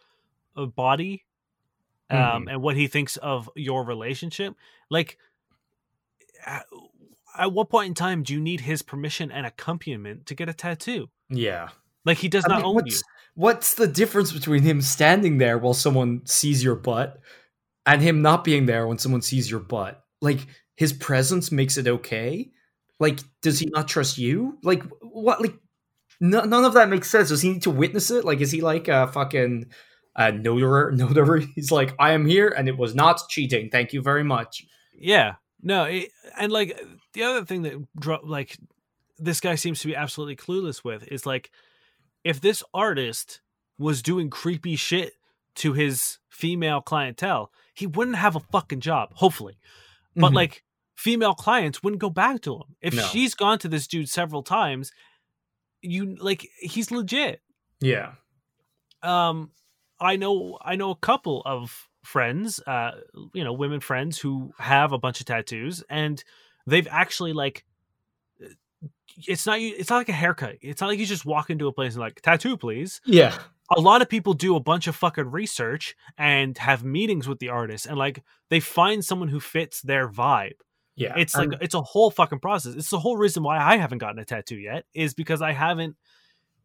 uh, 0.57 0.65
body 0.65 1.23
um 2.09 2.45
Mhm. 2.45 2.51
and 2.53 2.61
what 2.61 2.75
he 2.75 2.87
thinks 2.87 3.17
of 3.17 3.49
your 3.55 3.83
relationship 3.85 4.55
like 4.89 5.17
at, 7.37 7.43
at 7.43 7.53
what 7.53 7.69
point 7.69 7.87
in 7.89 7.93
time 7.93 8.23
do 8.23 8.33
you 8.33 8.39
need 8.39 8.61
his 8.61 8.81
permission 8.81 9.31
and 9.31 9.45
accompaniment 9.45 10.25
to 10.27 10.35
get 10.35 10.49
a 10.49 10.53
tattoo 10.53 11.09
Yeah. 11.29 11.69
like 12.05 12.17
he 12.17 12.27
does 12.27 12.45
I 12.45 12.49
not 12.49 12.57
mean, 12.57 12.65
own 12.65 12.75
what's, 12.75 12.95
you 12.95 13.01
what's 13.35 13.73
the 13.75 13.87
difference 13.87 14.31
between 14.31 14.63
him 14.63 14.81
standing 14.81 15.37
there 15.37 15.57
while 15.57 15.73
someone 15.73 16.21
sees 16.25 16.63
your 16.63 16.75
butt 16.75 17.19
and 17.85 18.01
him 18.01 18.21
not 18.21 18.43
being 18.43 18.65
there 18.65 18.87
when 18.87 18.97
someone 18.97 19.21
sees 19.21 19.49
your 19.51 19.59
butt? 19.59 20.01
Like 20.21 20.47
his 20.75 20.93
presence 20.93 21.51
makes 21.51 21.77
it 21.77 21.87
okay. 21.87 22.49
Like, 22.99 23.19
does 23.41 23.59
he 23.59 23.65
not 23.67 23.89
trust 23.89 24.17
you? 24.17 24.57
Like, 24.63 24.81
what? 25.01 25.41
Like, 25.41 25.55
no, 26.21 26.41
none 26.45 26.63
of 26.63 26.75
that 26.75 26.87
makes 26.87 27.09
sense. 27.09 27.27
Does 27.27 27.41
he 27.41 27.51
need 27.51 27.63
to 27.63 27.69
witness 27.69 28.09
it? 28.09 28.23
Like, 28.23 28.39
is 28.39 28.51
he 28.51 28.61
like 28.61 28.87
a 28.87 29.07
fucking 29.07 29.65
uh, 30.15 30.31
notary? 30.31 30.95
Notary? 30.97 31.47
He's 31.55 31.71
like, 31.71 31.93
I 31.99 32.11
am 32.11 32.25
here, 32.25 32.47
and 32.47 32.69
it 32.69 32.77
was 32.77 32.95
not 32.95 33.21
cheating. 33.27 33.69
Thank 33.69 33.91
you 33.91 34.01
very 34.01 34.23
much. 34.23 34.65
Yeah, 34.97 35.33
no, 35.65 35.83
it, 35.83 36.11
and 36.39 36.51
like 36.51 36.79
the 37.13 37.23
other 37.23 37.43
thing 37.43 37.63
that 37.63 37.75
like 38.23 38.57
this 39.17 39.41
guy 39.41 39.55
seems 39.55 39.81
to 39.81 39.87
be 39.87 39.95
absolutely 39.95 40.35
clueless 40.37 40.83
with 40.83 41.05
is 41.11 41.25
like 41.25 41.51
if 42.23 42.39
this 42.39 42.63
artist 42.73 43.41
was 43.77 44.01
doing 44.01 44.29
creepy 44.29 44.75
shit 44.77 45.13
to 45.55 45.73
his 45.73 46.19
female 46.29 46.81
clientele, 46.81 47.51
he 47.73 47.87
wouldn't 47.87 48.17
have 48.17 48.35
a 48.35 48.39
fucking 48.41 48.79
job. 48.81 49.09
Hopefully, 49.15 49.57
but 50.15 50.31
Mhm. 50.31 50.35
like 50.35 50.63
female 50.95 51.33
clients 51.33 51.81
wouldn't 51.83 51.99
go 52.01 52.09
back 52.09 52.41
to 52.41 52.55
him 52.55 52.75
if 52.81 52.93
No. 52.93 53.03
she's 53.03 53.33
gone 53.35 53.59
to 53.59 53.67
this 53.67 53.87
dude 53.87 54.07
several 54.09 54.43
times. 54.43 54.91
You 55.81 56.15
like 56.15 56.47
he's 56.61 56.89
legit 56.91 57.41
yeah, 57.81 58.13
um 59.03 59.51
i 59.99 60.15
know 60.15 60.57
i 60.61 60.75
know 60.75 60.89
a 60.91 60.95
couple 60.95 61.41
of 61.45 61.87
friends 62.05 62.59
uh 62.67 62.91
you 63.33 63.43
know 63.43 63.53
women 63.53 63.79
friends 63.79 64.17
who 64.19 64.53
have 64.59 64.91
a 64.91 64.97
bunch 64.97 65.19
of 65.19 65.25
tattoos 65.25 65.83
and 65.89 66.23
they've 66.67 66.87
actually 66.89 67.33
like 67.33 67.65
it's 69.27 69.45
not 69.45 69.59
it's 69.59 69.89
not 69.89 69.97
like 69.97 70.09
a 70.09 70.13
haircut 70.13 70.55
it's 70.61 70.81
not 70.81 70.87
like 70.87 70.99
you 70.99 71.05
just 71.05 71.25
walk 71.25 71.49
into 71.49 71.67
a 71.67 71.73
place 71.73 71.93
and 71.93 72.01
like 72.01 72.21
tattoo 72.21 72.57
please 72.57 73.01
yeah, 73.05 73.37
a 73.75 73.81
lot 73.81 74.01
of 74.01 74.09
people 74.09 74.33
do 74.33 74.55
a 74.55 74.59
bunch 74.59 74.87
of 74.87 74.95
fucking 74.95 75.31
research 75.31 75.95
and 76.17 76.57
have 76.57 76.83
meetings 76.83 77.27
with 77.27 77.39
the 77.39 77.49
artist 77.49 77.85
and 77.85 77.97
like 77.97 78.23
they 78.49 78.59
find 78.59 79.03
someone 79.03 79.29
who 79.29 79.39
fits 79.39 79.81
their 79.81 80.07
vibe 80.09 80.53
yeah. 80.95 81.13
it's 81.17 81.35
like 81.35 81.49
it's 81.61 81.73
a 81.75 81.81
whole 81.81 82.09
fucking 82.09 82.39
process. 82.39 82.75
It's 82.75 82.89
the 82.89 82.99
whole 82.99 83.17
reason 83.17 83.43
why 83.43 83.59
I 83.59 83.75
haven't 83.77 83.97
gotten 83.97 84.19
a 84.19 84.25
tattoo 84.25 84.57
yet 84.57 84.85
is 84.93 85.13
because 85.13 85.41
I 85.41 85.51
haven't. 85.51 85.97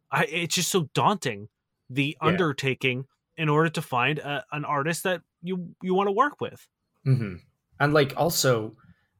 I 0.09 0.23
it's 0.23 0.55
just 0.55 0.71
so 0.71 0.89
daunting 0.93 1.49
the 1.89 2.17
Yeah. 2.21 2.29
undertaking 2.29 3.05
in 3.35 3.49
order 3.49 3.69
to 3.69 3.81
find 3.81 4.19
a, 4.19 4.45
an 4.51 4.63
artist 4.63 5.03
that 5.03 5.21
you 5.41 5.75
you 5.81 5.93
want 5.93 6.07
to 6.07 6.11
work 6.13 6.39
with. 6.41 6.67
hmm 7.05 7.35
And 7.79 7.93
like 7.93 8.13
also, 8.17 8.75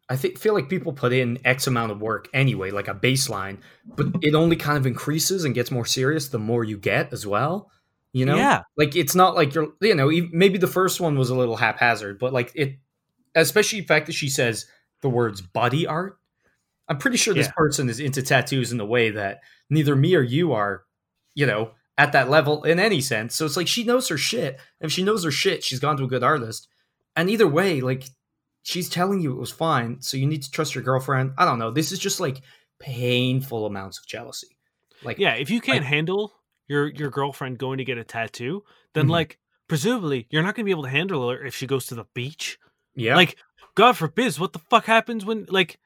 I 0.10 0.16
think 0.18 0.38
feel 0.38 0.54
like 0.54 0.70
people 0.70 0.94
put 0.94 1.14
in 1.14 1.40
X 1.46 1.68
amount 1.68 1.92
of 1.92 2.02
work 2.02 2.28
anyway, 2.34 2.72
like 2.72 2.88
a 2.88 2.94
baseline, 2.96 3.58
but 3.96 4.08
it 4.22 4.36
only 4.36 4.56
kind 4.56 4.78
of 4.78 4.86
increases 4.86 5.46
and 5.46 5.56
gets 5.56 5.72
more 5.72 5.86
serious 5.86 6.30
the 6.30 6.40
more 6.40 6.64
you 6.64 6.78
get 6.78 7.12
as 7.14 7.26
well. 7.26 7.72
You 8.14 8.26
know, 8.26 8.38
Yeah. 8.38 8.64
like 8.78 8.96
it's 8.96 9.16
not 9.16 9.36
like 9.36 9.56
you're, 9.56 9.70
you 9.82 9.96
know, 9.96 10.12
maybe 10.32 10.58
the 10.58 10.68
first 10.68 11.00
one 11.00 11.18
was 11.18 11.30
a 11.30 11.36
little 11.36 11.56
haphazard, 11.56 12.20
but 12.20 12.34
like 12.34 12.52
it, 12.56 12.78
especially 13.36 13.82
the 13.82 13.88
fact 13.88 14.08
that 14.08 14.14
she 14.14 14.30
says 14.30 14.66
the 15.02 15.10
words 15.10 15.42
body 15.42 15.88
art. 15.88 16.18
I'm 16.90 16.98
pretty 16.98 17.18
sure 17.18 17.34
this 17.34 17.48
Yeah. 17.48 17.54
person 17.56 17.90
is 17.90 18.00
into 18.00 18.22
tattoos 18.22 18.72
in 18.72 18.78
the 18.78 18.86
way 18.86 19.12
that 19.12 19.42
neither 19.70 19.96
me 19.96 20.16
or 20.16 20.22
you 20.22 20.52
are, 20.54 20.84
you 21.36 21.46
know, 21.46 21.72
at 21.98 22.12
that 22.14 22.30
level 22.30 22.64
in 22.64 22.80
any 22.80 23.02
sense. 23.02 23.36
So 23.36 23.46
it's 23.46 23.58
like 23.58 23.68
she 23.68 23.84
knows 23.84 24.08
her 24.10 24.18
shit. 24.18 24.60
If 24.80 24.92
she 24.92 25.04
knows 25.04 25.24
her 25.24 25.32
shit, 25.32 25.64
she's 25.64 25.80
gone 25.80 25.98
to 25.98 26.04
a 26.06 26.08
good 26.08 26.24
artist. 26.24 26.68
And 27.16 27.30
either 27.30 27.48
way, 27.48 27.82
like 27.82 28.06
she's 28.64 28.90
telling 28.90 29.22
you 29.22 29.32
it 29.34 29.40
was 29.40 29.52
fine, 29.52 30.02
so 30.02 30.18
you 30.18 30.26
need 30.28 30.44
to 30.44 30.52
trust 30.52 30.74
your 30.76 30.84
girlfriend. 30.84 31.34
I 31.38 31.46
don't 31.46 31.60
know. 31.60 31.72
This 31.72 31.92
is 31.92 32.00
just 32.00 32.20
like 32.20 32.42
painful 32.80 33.66
amounts 33.66 34.00
of 34.00 34.06
jealousy. 34.08 34.58
Like 35.04 35.18
Yeah, 35.20 35.34
if 35.34 35.50
you 35.50 35.62
can't 35.62 35.80
Like- 35.80 35.88
handle 35.88 36.34
your 36.68 36.88
your 36.88 37.10
girlfriend 37.10 37.58
going 37.58 37.78
to 37.80 37.84
get 37.86 37.98
a 37.98 38.04
tattoo, 38.04 38.64
then 38.94 39.08
Mhm. 39.08 39.12
like 39.12 39.40
presumably 39.68 40.28
you're 40.30 40.44
not 40.44 40.56
going 40.56 40.64
to 40.64 40.66
be 40.66 40.72
able 40.72 40.84
to 40.84 40.90
handle 40.90 41.30
her 41.30 41.46
if 41.46 41.56
she 41.56 41.68
goes 41.68 41.86
to 41.88 41.96
the 41.96 42.06
beach. 42.14 42.58
yeah, 42.96 43.16
Like 43.16 43.38
God 43.76 43.94
forbid, 43.98 44.36
what 44.38 44.54
the 44.54 44.60
fuck 44.60 44.86
happens 44.86 45.24
when 45.26 45.46
like 45.50 45.80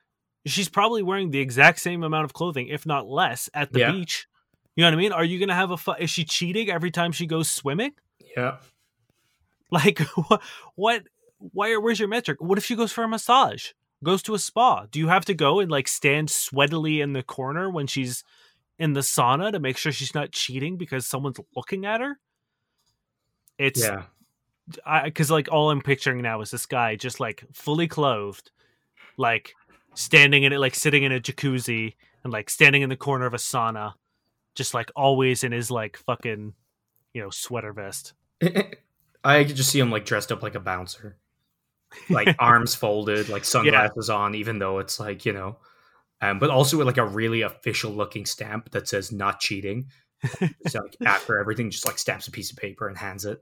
she's 0.45 0.70
probably 0.70 1.03
wearing 1.03 1.32
the 1.32 1.39
exact 1.39 1.80
same 1.80 2.03
amount 2.03 2.26
of 2.26 2.34
clothing, 2.34 2.68
if 2.68 2.86
not 2.86 3.08
less, 3.08 3.49
at 3.53 3.72
the 3.74 3.80
Yeah. 3.80 3.91
beach. 3.91 4.28
You 4.76 4.84
know 4.84 4.88
what 4.88 4.93
I 4.93 4.97
mean? 4.97 5.11
Are 5.11 5.23
you 5.23 5.39
gonna 5.39 5.55
have 5.55 5.71
a? 5.71 5.78
Fu- 5.78 5.93
is 5.93 6.09
she 6.09 6.26
cheating 6.26 6.69
every 6.69 6.91
time 6.91 7.11
she 7.11 7.26
goes 7.26 7.49
swimming? 7.49 7.93
yeah, 8.36 8.57
Like 9.71 9.99
what? 10.15 10.41
What? 10.76 11.03
Why? 11.39 11.76
Where's 11.78 11.99
your 11.99 12.09
metric? 12.09 12.41
What 12.41 12.57
if 12.57 12.65
she 12.65 12.76
goes 12.76 12.91
for 12.91 13.03
a 13.03 13.07
massage? 13.07 13.69
Goes 14.03 14.21
to 14.23 14.36
a 14.36 14.39
spa? 14.39 14.86
Do 14.91 14.99
you 14.99 15.07
have 15.07 15.26
to 15.26 15.34
go 15.34 15.59
and 15.59 15.71
like 15.71 15.88
stand 15.88 16.30
sweatily 16.30 17.01
in 17.01 17.13
the 17.13 17.23
corner 17.23 17.69
when 17.69 17.88
she's 17.88 18.23
in 18.78 18.93
the 18.93 18.99
sauna 18.99 19.51
to 19.51 19.59
make 19.59 19.78
sure 19.78 19.91
she's 19.91 20.13
not 20.13 20.32
cheating 20.32 20.78
because 20.78 21.07
someone's 21.07 21.39
looking 21.55 21.86
at 21.86 22.01
her? 22.01 22.19
It's 23.57 23.82
yeah. 23.82 24.03
because 25.05 25.32
like 25.32 25.49
all 25.51 25.71
I'm 25.71 25.82
picturing 25.82 26.21
now 26.21 26.41
is 26.41 26.51
this 26.51 26.65
guy 26.65 26.97
just 26.97 27.21
like 27.21 27.45
fully 27.53 27.88
clothed, 27.88 28.51
like 29.17 29.53
standing 29.93 30.43
in 30.43 30.51
it, 30.51 30.59
like 30.59 30.76
sitting 30.76 31.03
in 31.03 31.13
a 31.13 31.21
jacuzzi 31.21 31.93
and 32.23 32.34
like 32.34 32.49
standing 32.49 32.82
in 32.82 32.89
the 32.89 32.97
corner 32.97 33.26
of 33.26 33.34
a 33.34 33.38
sauna, 33.38 33.93
just 34.56 34.74
like 34.74 34.91
always 34.95 35.43
in 35.43 35.51
his 35.51 35.70
like 35.70 35.97
fucking, 35.97 36.53
you 37.14 37.22
know, 37.22 37.30
sweater 37.30 37.74
vest. 37.74 38.14
I 39.24 39.43
could 39.43 39.56
just 39.56 39.70
see 39.70 39.80
him 39.80 39.91
like 39.91 40.06
dressed 40.06 40.32
up 40.32 40.43
like 40.43 40.56
a 40.56 40.60
bouncer, 40.60 41.18
like 42.10 42.36
arms 42.39 42.76
folded, 42.76 43.30
like 43.30 43.45
sunglasses 43.45 44.10
on, 44.10 44.36
even 44.36 44.60
though 44.60 44.80
it's 44.80 44.99
like 44.99 45.26
you 45.26 45.34
know, 45.34 45.58
um, 46.22 46.39
but 46.39 46.49
also 46.49 46.78
with 46.78 46.88
like 46.88 46.97
a 46.97 47.06
really 47.06 47.41
official 47.41 47.91
looking 47.91 48.26
stamp 48.26 48.72
that 48.72 48.88
says 48.88 49.12
"not 49.12 49.39
cheating." 49.39 49.88
so 50.68 50.82
like 50.82 50.95
after 51.06 51.39
everything, 51.39 51.72
just 51.72 51.86
like 51.86 51.99
stamps 51.99 52.28
a 52.28 52.32
piece 52.32 52.51
of 52.51 52.58
paper 52.58 52.88
and 52.88 52.97
hands 52.97 53.26
it. 53.26 53.39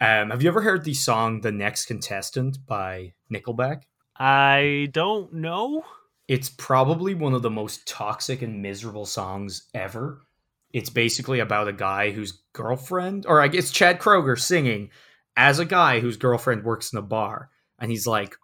Um, 0.00 0.30
have 0.30 0.42
you 0.42 0.48
ever 0.48 0.60
heard 0.60 0.84
the 0.84 0.94
song 0.94 1.40
"The 1.40 1.52
Next 1.52 1.86
Contestant" 1.86 2.58
by 2.66 3.14
Nickelback? 3.32 3.82
I 4.18 4.88
don't 4.92 5.32
know. 5.34 5.84
It's 6.28 6.48
probably 6.48 7.14
one 7.14 7.34
of 7.34 7.42
the 7.42 7.50
most 7.50 7.86
toxic 7.86 8.42
and 8.42 8.62
miserable 8.62 9.06
songs 9.06 9.68
ever. 9.74 10.25
It's 10.72 10.90
basically 10.90 11.40
about 11.40 11.68
a 11.68 11.72
guy 11.72 12.10
whose 12.10 12.42
girlfriend, 12.52 13.26
or 13.26 13.40
I 13.40 13.48
guess 13.48 13.70
Chad 13.70 13.98
Kroeger 13.98 14.38
singing 14.38 14.90
as 15.36 15.58
a 15.58 15.64
guy 15.64 16.00
whose 16.00 16.16
girlfriend 16.16 16.64
works 16.64 16.92
in 16.92 16.98
a 16.98 17.02
bar. 17.02 17.50
And 17.78 17.90
he's 17.90 18.06
like, 18.06 18.36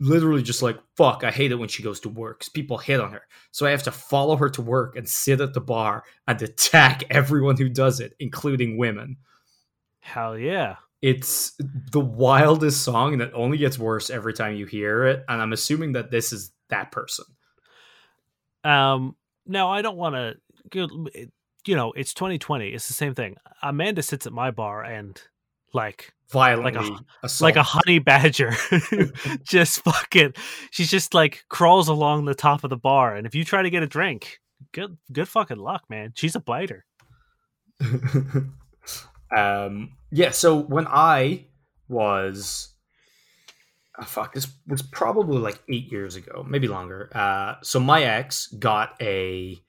literally 0.00 0.42
just 0.42 0.62
like, 0.62 0.78
fuck, 0.96 1.22
I 1.22 1.30
hate 1.30 1.52
it 1.52 1.56
when 1.56 1.68
she 1.68 1.82
goes 1.82 2.00
to 2.00 2.08
work 2.08 2.40
because 2.40 2.48
people 2.48 2.76
hit 2.76 3.00
on 3.00 3.12
her. 3.12 3.22
So 3.52 3.66
I 3.66 3.70
have 3.70 3.84
to 3.84 3.92
follow 3.92 4.36
her 4.36 4.50
to 4.50 4.62
work 4.62 4.96
and 4.96 5.08
sit 5.08 5.40
at 5.40 5.54
the 5.54 5.60
bar 5.60 6.04
and 6.26 6.42
attack 6.42 7.04
everyone 7.10 7.56
who 7.56 7.68
does 7.68 8.00
it, 8.00 8.14
including 8.18 8.76
women. 8.76 9.16
Hell 10.00 10.36
yeah. 10.36 10.76
It's 11.00 11.52
the 11.90 12.00
wildest 12.00 12.82
song 12.82 13.12
and 13.12 13.22
it 13.22 13.32
only 13.34 13.58
gets 13.58 13.78
worse 13.78 14.10
every 14.10 14.34
time 14.34 14.56
you 14.56 14.66
hear 14.66 15.04
it. 15.06 15.24
And 15.28 15.40
I'm 15.40 15.52
assuming 15.52 15.92
that 15.92 16.10
this 16.10 16.32
is 16.32 16.52
that 16.68 16.92
person. 16.92 17.24
Um. 18.64 19.16
Now 19.44 19.70
I 19.72 19.82
don't 19.82 19.96
want 19.96 20.14
to. 20.14 21.28
You 21.66 21.76
know, 21.76 21.92
it's 21.92 22.12
2020. 22.14 22.70
It's 22.70 22.88
the 22.88 22.94
same 22.94 23.14
thing. 23.14 23.36
Amanda 23.62 24.02
sits 24.02 24.26
at 24.26 24.32
my 24.32 24.50
bar 24.50 24.82
and 24.82 25.20
like 25.74 26.12
Violently 26.30 26.88
like 26.88 27.00
assault. 27.22 27.46
like 27.46 27.56
a 27.56 27.62
honey 27.62 27.98
badger 27.98 28.52
just 29.42 29.80
fucking 29.80 30.32
she's 30.70 30.90
just 30.90 31.12
like 31.12 31.44
crawls 31.50 31.88
along 31.88 32.24
the 32.24 32.34
top 32.34 32.64
of 32.64 32.70
the 32.70 32.76
bar 32.76 33.14
and 33.14 33.26
if 33.26 33.34
you 33.34 33.44
try 33.44 33.60
to 33.60 33.68
get 33.68 33.82
a 33.82 33.86
drink 33.86 34.40
good 34.72 34.96
good 35.12 35.28
fucking 35.28 35.58
luck 35.58 35.84
man 35.90 36.12
she's 36.14 36.34
a 36.34 36.40
biter 36.40 36.86
um 39.36 39.92
yeah 40.10 40.30
so 40.30 40.58
when 40.58 40.86
i 40.88 41.44
was 41.88 42.72
oh, 43.98 44.04
fuck 44.04 44.32
this 44.32 44.46
was 44.66 44.80
probably 44.80 45.38
like 45.38 45.60
eight 45.68 45.92
years 45.92 46.16
ago 46.16 46.46
maybe 46.48 46.66
longer 46.66 47.10
uh 47.14 47.56
so 47.62 47.78
my 47.78 48.04
ex 48.04 48.46
got 48.46 48.96
a 49.02 49.60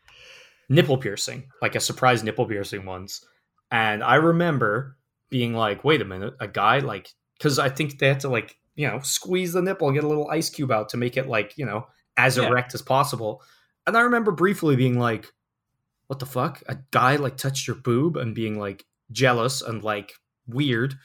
nipple 0.70 0.98
piercing 0.98 1.50
like 1.62 1.76
a 1.76 1.80
surprise 1.80 2.24
nipple 2.24 2.46
piercing 2.46 2.86
once. 2.86 3.26
And 3.72 4.04
i 4.04 4.16
remember 4.16 4.98
being 5.30 5.54
like 5.54 5.84
wait 5.84 6.02
a 6.02 6.06
minute 6.06 6.36
a 6.40 6.48
guy 6.48 6.80
like 6.80 7.10
because 7.38 7.58
i 7.60 7.68
think 7.70 7.98
they 8.00 8.08
had 8.08 8.20
to 8.20 8.30
like 8.30 8.56
you 8.76 8.88
know 8.88 9.00
squeeze 9.02 9.54
the 9.54 9.62
nipple 9.62 9.88
and 9.88 9.96
get 9.96 10.04
a 10.04 10.08
little 10.08 10.30
ice 10.30 10.50
cube 10.50 10.72
out 10.72 10.90
to 10.90 10.98
make 10.98 11.18
it 11.18 11.28
like 11.28 11.54
you 11.58 11.66
know 11.66 11.88
as 12.18 12.38
Yeah. 12.38 12.48
erect 12.48 12.74
as 12.76 12.82
possible. 12.84 13.42
And 13.88 13.98
i 13.98 14.02
remember 14.02 14.32
briefly 14.32 14.76
being 14.76 15.00
like 15.00 15.26
what 16.08 16.20
the 16.20 16.26
fuck? 16.26 16.62
A 16.68 16.78
guy 16.92 17.16
like 17.16 17.38
touched 17.38 17.66
your 17.66 17.78
boob 17.78 18.18
and 18.18 18.36
being 18.36 18.60
like 18.60 18.86
jealous 19.12 19.62
and 19.62 19.82
like 19.84 20.14
weird. 20.48 20.96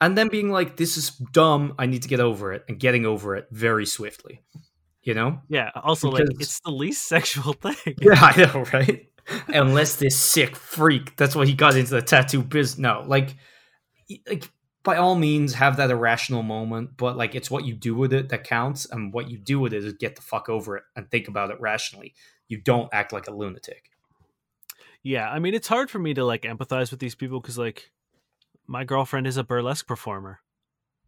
And 0.00 0.18
then 0.18 0.28
being 0.28 0.50
like 0.50 0.76
this 0.76 0.96
is 0.96 1.10
dumb. 1.10 1.74
I 1.78 1.86
need 1.86 2.02
to 2.02 2.08
get 2.08 2.20
over 2.20 2.52
it 2.52 2.64
and 2.68 2.78
getting 2.78 3.06
over 3.06 3.36
it 3.36 3.46
very 3.52 3.86
swiftly 3.86 4.42
you 5.02 5.14
know 5.14 5.40
yeah 5.48 5.70
also 5.82 6.10
like 6.10 6.24
it's 6.38 6.60
the 6.60 6.70
least 6.70 7.06
sexual 7.08 7.52
thing 7.52 7.94
yeah 8.00 8.14
i 8.14 8.36
know 8.36 8.64
right 8.72 9.08
unless 9.48 9.96
this 9.96 10.16
sick 10.16 10.56
freak 10.56 11.16
that's 11.16 11.34
why 11.34 11.46
he 11.46 11.54
got 11.54 11.76
into 11.76 11.90
the 11.90 12.02
tattoo 12.02 12.42
business 12.42 12.78
no 12.78 13.04
like 13.06 13.36
like 14.28 14.48
by 14.82 14.96
all 14.96 15.14
means 15.14 15.54
have 15.54 15.76
that 15.76 15.90
irrational 15.90 16.42
moment, 16.42 16.96
but 16.96 17.16
like 17.16 17.34
it's 17.34 17.50
what 17.50 17.64
you 17.64 17.74
do 17.74 17.94
with 17.94 18.12
it 18.12 18.28
that 18.30 18.44
counts, 18.44 18.86
and 18.90 19.12
what 19.12 19.30
you 19.30 19.38
do 19.38 19.60
with 19.60 19.72
it 19.72 19.84
is 19.84 19.92
get 19.94 20.16
the 20.16 20.22
fuck 20.22 20.48
over 20.48 20.76
it 20.76 20.84
and 20.96 21.10
think 21.10 21.28
about 21.28 21.50
it 21.50 21.60
rationally. 21.60 22.14
You 22.48 22.58
don't 22.58 22.88
act 22.92 23.12
like 23.12 23.28
a 23.28 23.34
lunatic. 23.34 23.90
Yeah, 25.02 25.28
I 25.28 25.38
mean, 25.38 25.54
it's 25.54 25.68
hard 25.68 25.90
for 25.90 25.98
me 25.98 26.14
to 26.14 26.24
like 26.24 26.42
empathize 26.42 26.90
with 26.90 27.00
these 27.00 27.14
people 27.14 27.40
because 27.40 27.58
like 27.58 27.90
my 28.66 28.84
girlfriend 28.84 29.26
is 29.26 29.36
a 29.36 29.44
burlesque 29.44 29.86
performer. 29.86 30.40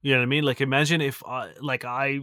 You 0.03 0.13
know 0.13 0.19
what 0.19 0.25
I 0.25 0.27
mean? 0.27 0.45
Like, 0.45 0.61
imagine 0.61 1.01
if 1.01 1.25
I 1.27 1.53
like 1.61 1.85
I 1.85 2.21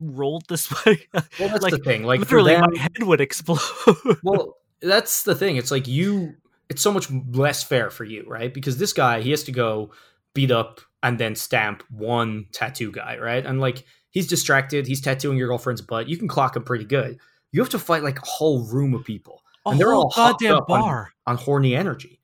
rolled 0.00 0.44
this 0.48 0.70
way. 0.86 1.06
Well, 1.12 1.48
that's 1.48 1.62
like 1.62 1.72
the 1.72 1.78
thing. 1.78 2.04
Like 2.04 2.20
literally, 2.20 2.52
them- 2.54 2.66
my 2.72 2.80
head 2.80 3.02
would 3.02 3.20
explode. 3.20 3.60
well, 4.22 4.56
that's 4.80 5.22
the 5.24 5.34
thing. 5.34 5.56
It's 5.56 5.70
like 5.70 5.86
you. 5.88 6.34
It's 6.68 6.82
so 6.82 6.92
much 6.92 7.08
less 7.32 7.62
fair 7.62 7.90
for 7.90 8.04
you, 8.04 8.24
right? 8.26 8.52
Because 8.52 8.76
this 8.76 8.92
guy, 8.92 9.20
he 9.22 9.30
has 9.30 9.42
to 9.44 9.52
go 9.52 9.90
beat 10.34 10.50
up 10.50 10.80
and 11.02 11.18
then 11.18 11.34
stamp 11.34 11.82
one 11.90 12.46
tattoo 12.52 12.92
guy, 12.92 13.16
right? 13.18 13.44
And 13.46 13.58
like 13.60 13.84
he's 14.10 14.26
distracted. 14.26 14.86
He's 14.86 15.00
tattooing 15.00 15.38
your 15.38 15.48
girlfriend's 15.48 15.80
butt. 15.80 16.08
You 16.08 16.18
can 16.18 16.28
clock 16.28 16.56
him 16.56 16.64
pretty 16.64 16.84
good. 16.84 17.18
You 17.52 17.60
have 17.62 17.70
to 17.70 17.78
fight 17.78 18.02
like 18.02 18.18
a 18.18 18.26
whole 18.26 18.64
room 18.66 18.92
of 18.92 19.04
people 19.04 19.42
a 19.64 19.70
And 19.70 19.80
they're 19.80 19.94
all 19.94 20.12
goddamn 20.14 20.56
up 20.56 20.68
on- 20.70 20.80
bar. 20.80 21.12
on 21.26 21.36
horny 21.38 21.74
energy. 21.74 22.20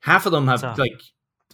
Half 0.00 0.24
of 0.24 0.32
them 0.32 0.48
have 0.48 0.60
So- 0.60 0.74
like, 0.78 1.02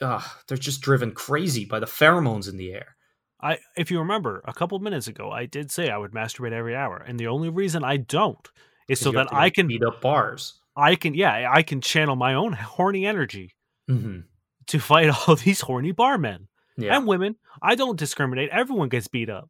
uh, 0.00 0.22
they're 0.46 0.56
just 0.56 0.80
driven 0.80 1.10
crazy 1.10 1.64
by 1.64 1.80
the 1.80 1.86
pheromones 1.86 2.48
in 2.48 2.56
the 2.56 2.72
air. 2.72 2.94
I, 3.40 3.58
if 3.76 3.90
you 3.90 4.00
remember, 4.00 4.42
a 4.44 4.52
couple 4.52 4.78
minutes 4.80 5.06
ago, 5.06 5.30
I 5.30 5.46
did 5.46 5.70
say 5.70 5.90
I 5.90 5.96
would 5.96 6.10
masturbate 6.12 6.52
every 6.52 6.74
hour, 6.74 6.96
and 6.96 7.18
the 7.18 7.28
only 7.28 7.48
reason 7.50 7.84
I 7.84 7.96
don't 7.98 8.48
is 8.88 8.98
so 8.98 9.12
that 9.12 9.32
I 9.32 9.50
can, 9.50 9.68
beat 9.68 9.82
up 9.84 10.00
bars. 10.00 10.54
I 10.76 10.96
can, 10.96 11.14
yeah, 11.14 11.48
I 11.52 11.62
can 11.62 11.80
channel 11.80 12.16
my 12.16 12.34
own 12.34 12.52
horny 12.54 13.06
energy 13.06 13.54
hmm 13.86 14.20
to 14.66 14.78
fight 14.78 15.08
all 15.28 15.34
these 15.36 15.60
horny 15.62 15.92
barmen 15.94 16.46
Yeah, 16.76 16.96
and 16.96 17.06
women. 17.06 17.36
I 17.62 17.74
don't 17.74 17.98
discriminate. 17.98 18.50
Everyone 18.50 18.88
gets 18.90 19.08
beat 19.08 19.30
up. 19.30 19.48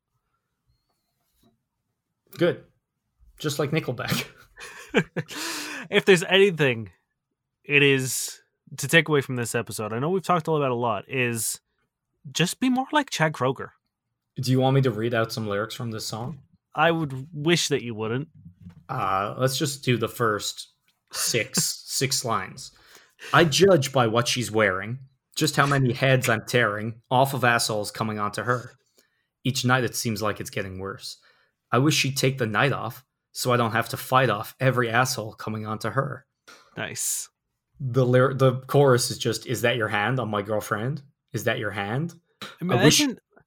good. 2.36 2.62
Just 3.38 3.58
like 3.58 3.70
Nickelback. 3.70 4.26
if 5.90 6.04
there's 6.04 6.24
anything, 6.24 6.90
it 7.64 7.82
is 7.82 8.40
to 8.76 8.88
take 8.88 9.08
away 9.08 9.20
from 9.20 9.36
this 9.36 9.54
episode. 9.54 9.92
I 9.92 9.98
know 9.98 10.10
we've 10.10 10.22
talked 10.22 10.48
all 10.48 10.56
about 10.56 10.70
a 10.72 10.74
lot. 10.74 11.04
Is 11.08 11.60
just 12.32 12.58
be 12.60 12.68
more 12.68 12.86
like 12.92 13.10
Chad 13.10 13.32
Kroeger. 13.32 13.70
Do 14.40 14.50
you 14.50 14.60
want 14.60 14.74
me 14.74 14.82
to 14.82 14.90
read 14.90 15.14
out 15.14 15.32
some 15.32 15.48
lyrics 15.48 15.74
from 15.74 15.90
this 15.90 16.06
song? 16.06 16.40
I 16.74 16.90
would 16.90 17.26
wish 17.32 17.68
that 17.68 17.82
you 17.82 17.94
wouldn't. 17.94 18.28
Uh, 18.88 19.34
let's 19.36 19.58
just 19.58 19.84
do 19.84 19.96
the 19.96 20.08
first 20.08 20.68
six 21.12 21.82
six 21.86 22.24
lines. 22.24 22.72
I 23.32 23.44
judge 23.44 23.92
by 23.92 24.06
what 24.06 24.28
she's 24.28 24.50
wearing, 24.50 24.98
just 25.34 25.56
how 25.56 25.66
many 25.66 25.92
heads 25.92 26.28
I'm 26.28 26.44
tearing 26.46 27.00
off 27.10 27.34
of 27.34 27.44
assholes 27.44 27.90
coming 27.90 28.18
onto 28.18 28.42
her. 28.42 28.72
Each 29.42 29.64
night 29.64 29.84
it 29.84 29.96
seems 29.96 30.22
like 30.22 30.40
it's 30.40 30.50
getting 30.50 30.78
worse. 30.78 31.18
I 31.72 31.78
wish 31.78 31.94
she'd 31.94 32.16
take 32.16 32.38
the 32.38 32.46
night 32.46 32.72
off 32.72 33.04
so 33.32 33.52
I 33.52 33.56
don't 33.56 33.72
have 33.72 33.88
to 33.90 33.96
fight 33.96 34.30
off 34.30 34.54
every 34.60 34.88
asshole 34.88 35.34
coming 35.34 35.66
onto 35.66 35.90
her. 35.90 36.26
Nice. 36.76 37.28
The 37.80 38.06
lyr- 38.06 38.34
the 38.34 38.60
chorus 38.62 39.10
is 39.10 39.18
just 39.18 39.46
is 39.46 39.62
that 39.62 39.76
your 39.76 39.88
hand 39.88 40.20
on 40.20 40.28
my 40.28 40.42
girlfriend? 40.42 41.02
Is 41.32 41.44
that 41.44 41.58
your 41.58 41.70
hand? 41.70 42.14
Imagine 42.60 42.80
I 42.80 42.84
wish 42.84 43.00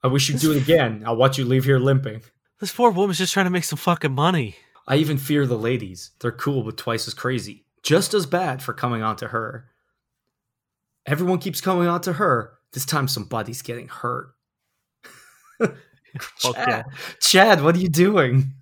you'd 0.03 0.39
do 0.39 0.51
it 0.51 0.61
again. 0.61 1.03
I'll 1.05 1.15
watch 1.15 1.37
you 1.37 1.45
leave 1.45 1.65
here 1.65 1.79
limping. 1.79 2.21
this 2.59 2.71
poor 2.73 2.91
woman's 2.91 3.17
just 3.17 3.33
trying 3.33 3.45
to 3.45 3.51
make 3.51 3.63
some 3.63 3.77
fucking 3.77 4.13
money. 4.13 4.55
I 4.87 4.95
even 4.97 5.17
fear 5.17 5.45
the 5.45 5.57
ladies. 5.57 6.11
They're 6.19 6.31
cool, 6.31 6.63
but 6.63 6.77
twice 6.77 7.07
as 7.07 7.13
crazy. 7.13 7.65
Just 7.83 8.13
as 8.13 8.25
bad 8.25 8.61
for 8.61 8.73
coming 8.73 9.01
on 9.01 9.15
to 9.17 9.27
her. 9.29 9.67
Everyone 11.05 11.39
keeps 11.39 11.61
coming 11.61 11.87
on 11.87 12.01
to 12.01 12.13
her. 12.13 12.53
This 12.73 12.85
time 12.85 13.07
somebody's 13.07 13.61
getting 13.61 13.87
hurt. 13.87 14.33
Yeah. 16.43 16.53
Chad, 16.53 16.85
Chad, 17.21 17.63
what 17.63 17.75
are 17.75 17.79
you 17.79 17.87
doing? 17.87 18.53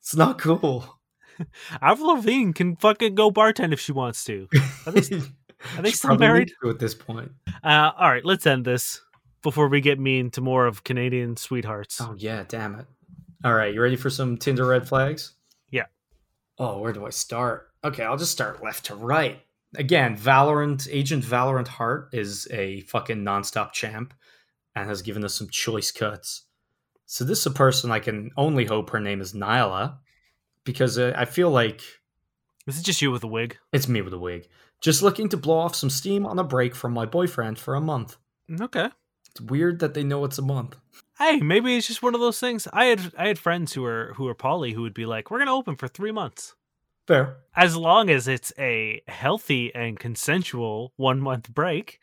It's 0.00 0.14
not 0.14 0.38
cool. 0.38 0.98
Avril 1.80 2.14
Lavigne 2.14 2.52
can 2.52 2.76
fucking 2.76 3.14
go 3.14 3.30
bartend 3.30 3.72
if 3.72 3.80
she 3.80 3.92
wants 3.92 4.22
to. 4.24 4.48
Are 4.86 4.92
they, 4.92 5.16
are 5.78 5.82
they 5.82 5.92
still 5.92 6.16
married? 6.18 6.52
to 6.62 6.68
at 6.68 6.78
this 6.78 6.94
point? 6.94 7.32
Uh, 7.62 7.92
all 7.98 8.10
right, 8.10 8.24
let's 8.24 8.46
end 8.46 8.64
this 8.64 9.00
before 9.44 9.68
we 9.68 9.80
get 9.80 10.00
mean 10.00 10.30
to 10.30 10.40
more 10.40 10.66
of 10.66 10.82
Canadian 10.82 11.36
sweethearts. 11.36 12.00
Oh 12.00 12.16
yeah, 12.18 12.42
damn 12.48 12.74
it. 12.74 12.86
All 13.44 13.54
right, 13.54 13.72
you 13.72 13.80
ready 13.80 13.94
for 13.94 14.10
some 14.10 14.36
Tinder 14.36 14.66
red 14.66 14.88
flags? 14.88 15.34
Yeah. 15.70 15.84
Oh, 16.58 16.80
where 16.80 16.92
do 16.92 17.06
I 17.06 17.10
start? 17.10 17.68
Okay, 17.84 18.02
I'll 18.02 18.16
just 18.16 18.32
start 18.32 18.64
left 18.64 18.86
to 18.86 18.96
right. 18.96 19.38
Again, 19.76 20.16
Valorant 20.16 20.88
Agent 20.90 21.22
Valorant 21.24 21.68
Heart 21.68 22.08
is 22.12 22.48
a 22.50 22.80
fucking 22.82 23.18
nonstop 23.18 23.72
champ 23.72 24.14
and 24.74 24.88
has 24.88 25.02
given 25.02 25.24
us 25.24 25.34
some 25.34 25.48
choice 25.50 25.92
cuts. 25.92 26.46
So 27.06 27.24
this 27.24 27.40
is 27.40 27.46
a 27.46 27.50
person 27.50 27.90
I 27.90 27.98
can 28.00 28.30
only 28.36 28.64
hope 28.64 28.90
her 28.90 29.00
name 29.00 29.20
is 29.20 29.34
Nyla 29.34 29.98
because 30.64 30.98
uh, 30.98 31.12
I 31.16 31.26
feel 31.26 31.50
like 31.50 31.82
this 32.66 32.76
Is 32.76 32.80
it 32.80 32.84
just 32.84 33.02
you 33.02 33.10
with 33.10 33.22
a 33.24 33.28
wig? 33.28 33.58
it's 33.72 33.88
me 33.88 34.00
with 34.00 34.14
a 34.14 34.18
wig. 34.18 34.48
Just 34.80 35.02
looking 35.02 35.28
to 35.28 35.36
blow 35.36 35.58
off 35.58 35.74
some 35.74 35.90
steam 35.90 36.24
on 36.24 36.38
a 36.38 36.44
break 36.44 36.74
from 36.74 36.92
my 36.92 37.04
boyfriend 37.04 37.58
for 37.58 37.74
a 37.74 37.80
month. 37.80 38.16
Okay. 38.60 38.88
It's 39.34 39.40
weird 39.40 39.80
that 39.80 39.94
they 39.94 40.04
know 40.04 40.24
it's 40.24 40.38
a 40.38 40.42
month. 40.42 40.76
Hey, 41.18 41.38
maybe 41.40 41.76
it's 41.76 41.86
just 41.86 42.02
one 42.02 42.14
of 42.14 42.20
those 42.20 42.38
things. 42.40 42.68
I 42.72 42.86
had 42.86 43.12
I 43.18 43.26
had 43.28 43.38
friends 43.38 43.72
who 43.72 43.82
were 43.82 44.12
who 44.16 44.24
were 44.24 44.34
poly 44.34 44.72
who 44.72 44.82
would 44.82 44.94
be 44.94 45.06
like, 45.06 45.30
"We're 45.30 45.38
gonna 45.38 45.54
open 45.54 45.76
for 45.76 45.88
three 45.88 46.12
months." 46.12 46.54
Fair. 47.06 47.36
as 47.54 47.76
long 47.76 48.08
as 48.08 48.26
it's 48.28 48.50
a 48.58 49.02
healthy 49.08 49.74
and 49.74 49.98
consensual 50.00 50.94
one 50.96 51.20
month 51.20 51.52
break, 51.52 52.00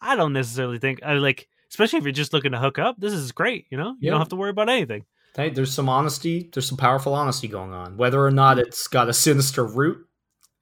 I 0.00 0.16
don't 0.16 0.32
necessarily 0.32 0.78
think 0.78 1.02
I 1.02 1.12
like, 1.14 1.46
especially 1.68 1.98
if 1.98 2.04
you're 2.04 2.12
just 2.12 2.32
looking 2.32 2.52
to 2.52 2.58
hook 2.58 2.78
up. 2.78 2.96
This 2.98 3.12
is 3.12 3.32
great, 3.32 3.66
you 3.70 3.76
know. 3.76 3.90
You 3.90 4.06
Yeah. 4.06 4.10
don't 4.12 4.20
have 4.20 4.30
to 4.30 4.36
worry 4.36 4.48
about 4.50 4.70
anything. 4.70 5.04
Hey, 5.36 5.50
there's 5.50 5.74
some 5.74 5.90
honesty. 5.90 6.48
There's 6.54 6.66
some 6.66 6.78
powerful 6.78 7.12
honesty 7.14 7.48
going 7.48 7.72
on. 7.74 7.98
Whether 7.98 8.24
or 8.24 8.30
not 8.30 8.58
it's 8.58 8.88
got 8.88 9.10
a 9.10 9.12
sinister 9.12 9.62
root, 9.64 10.06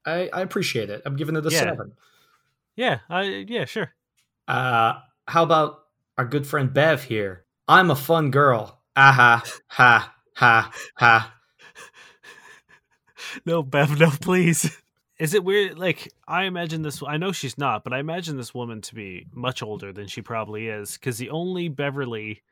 I, 0.05 0.29
I 0.33 0.41
appreciate 0.41 0.91
it. 0.91 1.03
I'm 1.07 1.15
giving 1.17 1.37
it 1.37 1.47
a 1.47 1.51
Yeah. 1.51 1.61
seven. 1.61 1.93
Yeah, 2.75 2.99
I 3.09 3.23
yeah, 3.49 3.65
sure. 3.65 3.95
Uh, 4.49 4.95
how 5.29 5.45
about 5.45 5.85
our 6.19 6.25
good 6.27 6.47
friend 6.47 6.75
Bev 6.75 7.05
here? 7.05 7.45
I'm 7.67 7.91
a 7.91 7.97
fun 7.97 8.31
girl. 8.31 8.83
Aha, 8.97 9.43
ha, 9.69 10.15
ha, 10.35 10.73
ha. 10.97 11.35
No, 13.47 13.63
Bev, 13.63 13.99
no, 13.99 14.11
please. 14.11 14.77
Is 15.19 15.35
it 15.35 15.45
weird? 15.45 15.79
Like, 15.79 16.13
I 16.27 16.45
imagine 16.45 16.83
this. 16.83 17.03
I 17.07 17.17
know 17.17 17.33
she's 17.33 17.59
not, 17.59 17.85
but 17.85 17.93
I 17.93 17.99
imagine 17.99 18.37
this 18.37 18.55
woman 18.55 18.81
to 18.83 18.95
be 18.95 19.27
much 19.33 19.63
older 19.63 19.93
than 19.93 20.07
she 20.07 20.23
probably 20.23 20.69
is. 20.69 20.95
Because 20.95 21.19
the 21.19 21.31
only 21.31 21.69
Beverly 21.69 22.43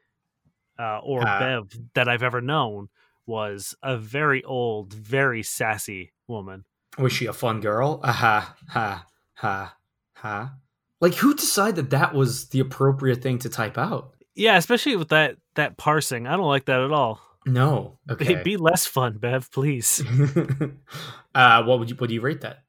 uh, 0.79 0.99
or 0.99 1.23
Ah. 1.27 1.39
Bev 1.39 1.71
that 1.95 2.09
I've 2.09 2.23
ever 2.23 2.41
known 2.41 2.89
was 3.25 3.75
a 3.83 3.97
very 3.97 4.45
old, 4.45 4.93
very 4.93 5.43
sassy 5.43 6.13
woman. 6.29 6.65
Was 6.99 7.13
she 7.13 7.27
a 7.27 7.33
fun 7.33 7.61
girl? 7.61 8.01
Aha, 8.03 8.57
ha, 8.69 9.07
ha, 9.35 9.77
ha. 10.15 10.55
Like, 11.01 11.15
who 11.15 11.35
decided 11.35 11.77
that 11.77 11.91
that 11.91 12.15
was 12.15 12.49
the 12.49 12.61
appropriate 12.61 13.23
thing 13.23 13.39
to 13.41 13.49
type 13.49 13.77
out? 13.77 14.15
Yeah, 14.35 14.57
especially 14.57 14.97
with 14.97 15.09
that 15.09 15.37
that 15.55 15.77
parsing. 15.77 16.27
I 16.27 16.37
don't 16.37 16.47
like 16.47 16.67
that 16.67 16.81
at 16.81 16.93
all. 16.93 17.21
No. 17.47 17.99
Okay. 18.11 18.43
Be 18.43 18.57
less 18.57 18.87
fun, 18.87 19.19
Bev, 19.19 19.51
please. 19.51 20.03
uh, 21.35 21.63
what 21.65 21.79
would 21.79 21.91
you? 21.91 21.97
What 21.97 22.09
do 22.09 22.15
you 22.15 22.21
rate 22.21 22.41
that? 22.43 22.65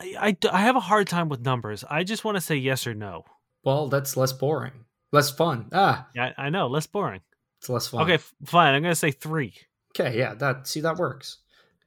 I 0.00 0.36
I 0.50 0.60
have 0.62 0.76
a 0.76 0.80
hard 0.80 1.08
time 1.08 1.28
with 1.28 1.40
numbers. 1.44 1.84
I 1.88 2.04
just 2.04 2.24
want 2.24 2.36
to 2.36 2.40
say 2.40 2.56
yes 2.56 2.86
or 2.86 2.94
no. 2.94 3.24
Well, 3.64 3.88
that's 3.88 4.16
less 4.16 4.32
boring, 4.32 4.72
less 5.12 5.30
fun. 5.30 5.68
Ah, 5.72 6.08
Yeah, 6.14 6.32
I 6.38 6.48
know, 6.48 6.66
less 6.68 6.86
boring. 6.86 7.20
it's 7.60 7.68
less 7.68 7.88
fun. 7.88 8.02
Okay, 8.02 8.14
f- 8.14 8.32
fine. 8.46 8.74
I'm 8.74 8.82
gonna 8.82 8.94
say 8.94 9.10
three. 9.10 9.54
Okay, 9.94 10.16
yeah, 10.18 10.34
that 10.34 10.66
see 10.66 10.80
that 10.80 10.96
works. 10.96 11.38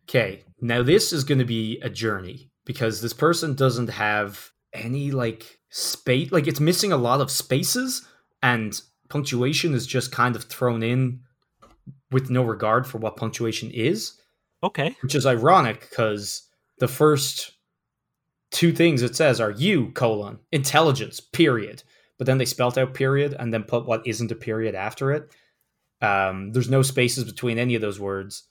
Okay, 0.07 0.43
now 0.61 0.83
this 0.83 1.11
is 1.13 1.23
going 1.23 1.39
to 1.39 1.45
be 1.45 1.79
a 1.81 1.89
journey 1.89 2.51
because 2.65 3.01
this 3.01 3.13
person 3.13 3.55
doesn't 3.55 3.87
have 3.87 4.51
any 4.73 5.11
like 5.11 5.59
space, 5.69 6.31
like 6.31 6.47
it's 6.47 6.59
missing 6.59 6.91
a 6.91 6.97
lot 6.97 7.21
of 7.21 7.31
spaces, 7.31 8.05
and 8.41 8.79
punctuation 9.09 9.73
is 9.73 9.85
just 9.87 10.11
kind 10.11 10.35
of 10.35 10.45
thrown 10.45 10.83
in 10.83 11.21
with 12.11 12.29
no 12.29 12.43
regard 12.43 12.85
for 12.87 12.97
what 12.97 13.17
punctuation 13.17 13.71
is, 13.71 14.19
Okay. 14.63 14.95
which 15.01 15.15
is 15.15 15.25
ironic 15.25 15.87
because 15.89 16.47
the 16.79 16.87
first 16.87 17.51
two 18.51 18.71
things 18.71 19.01
it 19.01 19.15
says 19.15 19.41
are 19.41 19.51
you 19.51 19.91
colon 19.91 20.39
intelligence 20.51 21.19
period, 21.19 21.83
but 22.17 22.25
then 22.27 22.37
they 22.37 22.45
spelt 22.45 22.77
out 22.77 22.93
period 22.93 23.35
and 23.39 23.53
then 23.53 23.63
put 23.63 23.85
what 23.85 24.05
isn't 24.05 24.31
a 24.31 24.35
period 24.35 24.75
after 24.75 25.11
it. 25.11 25.33
Um, 26.01 26.51
there's 26.51 26.69
no 26.69 26.81
spaces 26.81 27.23
between 27.23 27.57
any 27.57 27.75
of 27.75 27.81
those 27.81 27.99
words. 27.99 28.43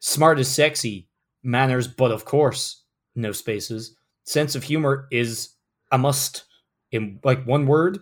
Smart 0.00 0.38
is 0.38 0.48
sexy. 0.48 1.08
Manners, 1.44 1.86
but 1.86 2.10
of 2.10 2.24
course, 2.24 2.82
no 3.14 3.30
spaces. 3.32 3.94
Sense 4.28 4.54
of 4.54 4.62
humor 4.62 5.08
is 5.10 5.50
a 5.90 5.96
must 5.96 6.44
in 6.92 7.18
like 7.24 7.46
one 7.46 7.66
word. 7.66 8.00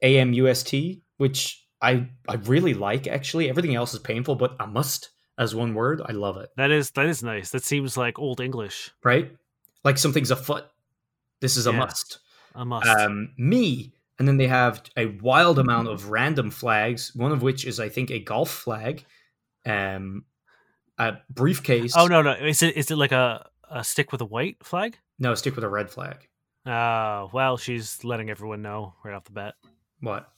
A 0.00 0.18
M 0.18 0.32
U 0.32 0.48
S 0.48 0.62
T, 0.62 1.02
which 1.18 1.64
I 1.82 2.08
I 2.26 2.34
really 2.36 2.72
like 2.74 3.06
actually. 3.06 3.50
Everything 3.50 3.74
else 3.74 3.92
is 3.92 4.00
painful, 4.00 4.36
but 4.36 4.56
a 4.58 4.66
must 4.66 5.10
as 5.38 5.54
one 5.54 5.74
word. 5.74 6.00
I 6.04 6.12
love 6.12 6.38
it. 6.38 6.48
That 6.56 6.70
is 6.70 6.90
that 6.92 7.06
is 7.06 7.22
nice. 7.22 7.50
That 7.50 7.62
seems 7.62 7.96
like 7.96 8.18
old 8.18 8.40
English. 8.40 8.90
Right? 9.04 9.36
Like 9.84 9.98
something's 9.98 10.30
afoot. 10.30 10.64
This 11.40 11.56
is 11.58 11.66
a 11.66 11.72
Yeah. 11.72 11.78
must. 11.80 12.18
A 12.54 12.64
must. 12.64 12.88
um, 12.88 13.32
me, 13.36 13.92
and 14.18 14.26
then 14.26 14.38
they 14.38 14.46
have 14.46 14.82
a 14.96 15.06
wild 15.20 15.58
amount 15.58 15.88
of 15.88 16.08
random 16.08 16.50
flags. 16.50 17.14
One 17.14 17.32
of 17.32 17.42
which 17.42 17.66
is, 17.66 17.78
I 17.80 17.88
think, 17.90 18.10
a 18.10 18.18
golf 18.18 18.50
flag, 18.50 19.04
um, 19.66 20.24
a 20.98 21.18
briefcase. 21.28 21.94
oh 21.96 22.06
no, 22.06 22.22
no. 22.22 22.32
Is 22.32 22.62
it 22.62 22.76
is 22.76 22.90
it 22.90 22.96
like 22.96 23.12
a, 23.12 23.48
a 23.72 23.84
stick 23.84 24.12
with 24.12 24.20
a 24.20 24.26
white 24.26 24.64
flag? 24.64 24.98
no, 25.18 25.34
stick 25.34 25.54
with 25.54 25.64
a 25.64 25.68
red 25.68 25.90
flag. 25.90 26.28
Oh, 26.66 27.30
well, 27.32 27.56
she's 27.56 28.02
letting 28.04 28.30
everyone 28.30 28.62
know 28.62 28.94
right 29.04 29.14
off 29.14 29.24
the 29.24 29.32
bat. 29.32 29.54
What? 30.00 30.28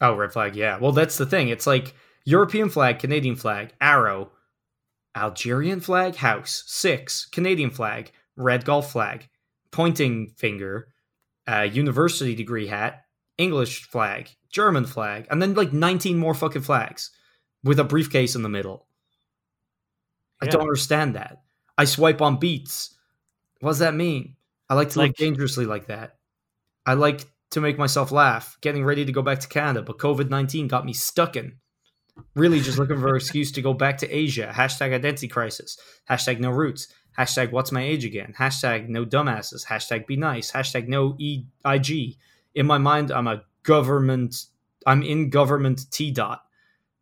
Oh, 0.00 0.14
red 0.14 0.32
flag. 0.32 0.56
Yeah. 0.56 0.78
Well, 0.78 0.92
that's 0.92 1.18
the 1.18 1.26
thing. 1.26 1.48
It's 1.48 1.66
like 1.66 1.94
European 2.24 2.68
flag, 2.68 2.98
Canadian 2.98 3.36
flag, 3.36 3.72
arrow, 3.80 4.30
Algerian 5.14 5.80
flag, 5.80 6.16
house, 6.16 6.64
six, 6.66 7.26
Canadian 7.26 7.70
flag, 7.70 8.12
red 8.36 8.64
golf 8.64 8.92
flag, 8.92 9.28
pointing 9.70 10.28
finger, 10.36 10.88
uh, 11.46 11.62
university 11.62 12.34
degree 12.34 12.66
hat, 12.66 13.04
English 13.38 13.84
flag, 13.84 14.28
German 14.50 14.86
flag, 14.86 15.26
and 15.30 15.40
then 15.40 15.54
like 15.54 15.72
19 15.72 16.16
more 16.18 16.34
fucking 16.34 16.62
flags 16.62 17.10
with 17.62 17.78
a 17.78 17.84
briefcase 17.84 18.34
in 18.34 18.42
the 18.42 18.48
middle. 18.48 18.86
I 20.40 20.46
don't 20.46 20.60
understand 20.60 21.14
that. 21.14 21.38
I 21.76 21.84
swipe 21.84 22.20
on 22.22 22.38
beats. 22.38 22.94
What 23.60 23.70
does 23.70 23.78
that 23.80 23.94
mean? 23.94 24.36
I 24.68 24.74
like 24.74 24.90
to 24.90 24.98
live 24.98 25.08
Like- 25.10 25.16
dangerously 25.16 25.66
like 25.66 25.86
that. 25.86 26.16
I 26.86 26.94
like 26.94 27.24
to 27.50 27.60
make 27.60 27.78
myself 27.78 28.12
laugh. 28.12 28.56
Getting 28.60 28.84
ready 28.84 29.04
to 29.04 29.12
go 29.12 29.22
back 29.22 29.40
to 29.40 29.48
Canada, 29.48 29.82
but 29.82 29.98
COVID 29.98 30.28
19 30.30 30.68
got 30.68 30.84
me 30.84 30.92
stuck 30.92 31.36
in. 31.36 31.56
Really 32.34 32.60
just 32.60 32.78
looking 32.78 33.00
for 33.00 33.08
an 33.10 33.16
excuse 33.16 33.50
to 33.52 33.62
go 33.62 33.72
back 33.72 33.98
to 33.98 34.10
Asia. 34.10 34.52
Hashtag 34.54 34.92
identity 34.94 35.26
crisis. 35.28 35.78
Hashtag 36.08 36.38
no 36.40 36.50
roots. 36.50 36.88
Hashtag 37.18 37.50
what's 37.52 37.72
my 37.72 37.82
age 37.82 38.04
again. 38.04 38.34
Hashtag 38.38 38.88
no 38.88 39.04
dumbasses. 39.04 39.66
Hashtag 39.66 40.06
be 40.06 40.16
nice. 40.16 40.52
Hashtag 40.52 40.88
no 40.88 41.16
EIG. 41.20 42.16
In 42.54 42.66
my 42.66 42.78
mind, 42.78 43.10
I'm 43.10 43.26
a 43.26 43.42
government, 43.64 44.46
I'm 44.86 45.02
in 45.02 45.30
government 45.30 45.90
T 45.90 46.10
dot. 46.12 46.42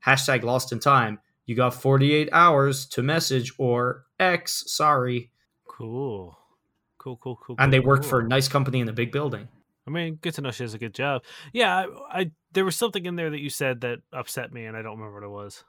Hashtag 0.06 0.42
lost 0.44 0.72
in 0.72 0.78
time. 0.80 1.18
You 1.46 1.56
got 1.56 1.74
48 1.74 2.28
hours 2.32 2.86
to 2.86 3.02
message 3.02 3.52
or 3.58 4.04
X, 4.22 4.64
sorry. 4.66 5.30
Cool. 5.66 6.38
Cool, 6.98 7.16
cool, 7.16 7.38
cool. 7.44 7.56
And 7.58 7.72
they 7.72 7.80
cool, 7.80 7.88
work 7.88 8.04
for 8.04 8.20
a 8.20 8.28
nice 8.28 8.48
company 8.48 8.80
in 8.80 8.88
a 8.88 8.92
big 8.92 9.10
building. 9.10 9.48
I 9.86 9.90
mean, 9.90 10.16
good 10.22 10.34
to 10.34 10.40
know 10.40 10.52
she 10.52 10.62
does 10.62 10.74
a 10.74 10.78
good 10.78 10.94
job. 10.94 11.22
Yeah, 11.52 11.86
I, 12.12 12.20
I 12.20 12.30
there 12.52 12.64
was 12.64 12.76
something 12.76 13.04
in 13.04 13.16
there 13.16 13.30
that 13.30 13.40
you 13.40 13.50
said 13.50 13.80
that 13.80 13.98
upset 14.12 14.52
me, 14.52 14.66
and 14.66 14.76
I 14.76 14.82
don't 14.82 14.98
remember 14.98 15.20
what 15.20 15.26
it 15.26 15.30
was. 15.30 15.64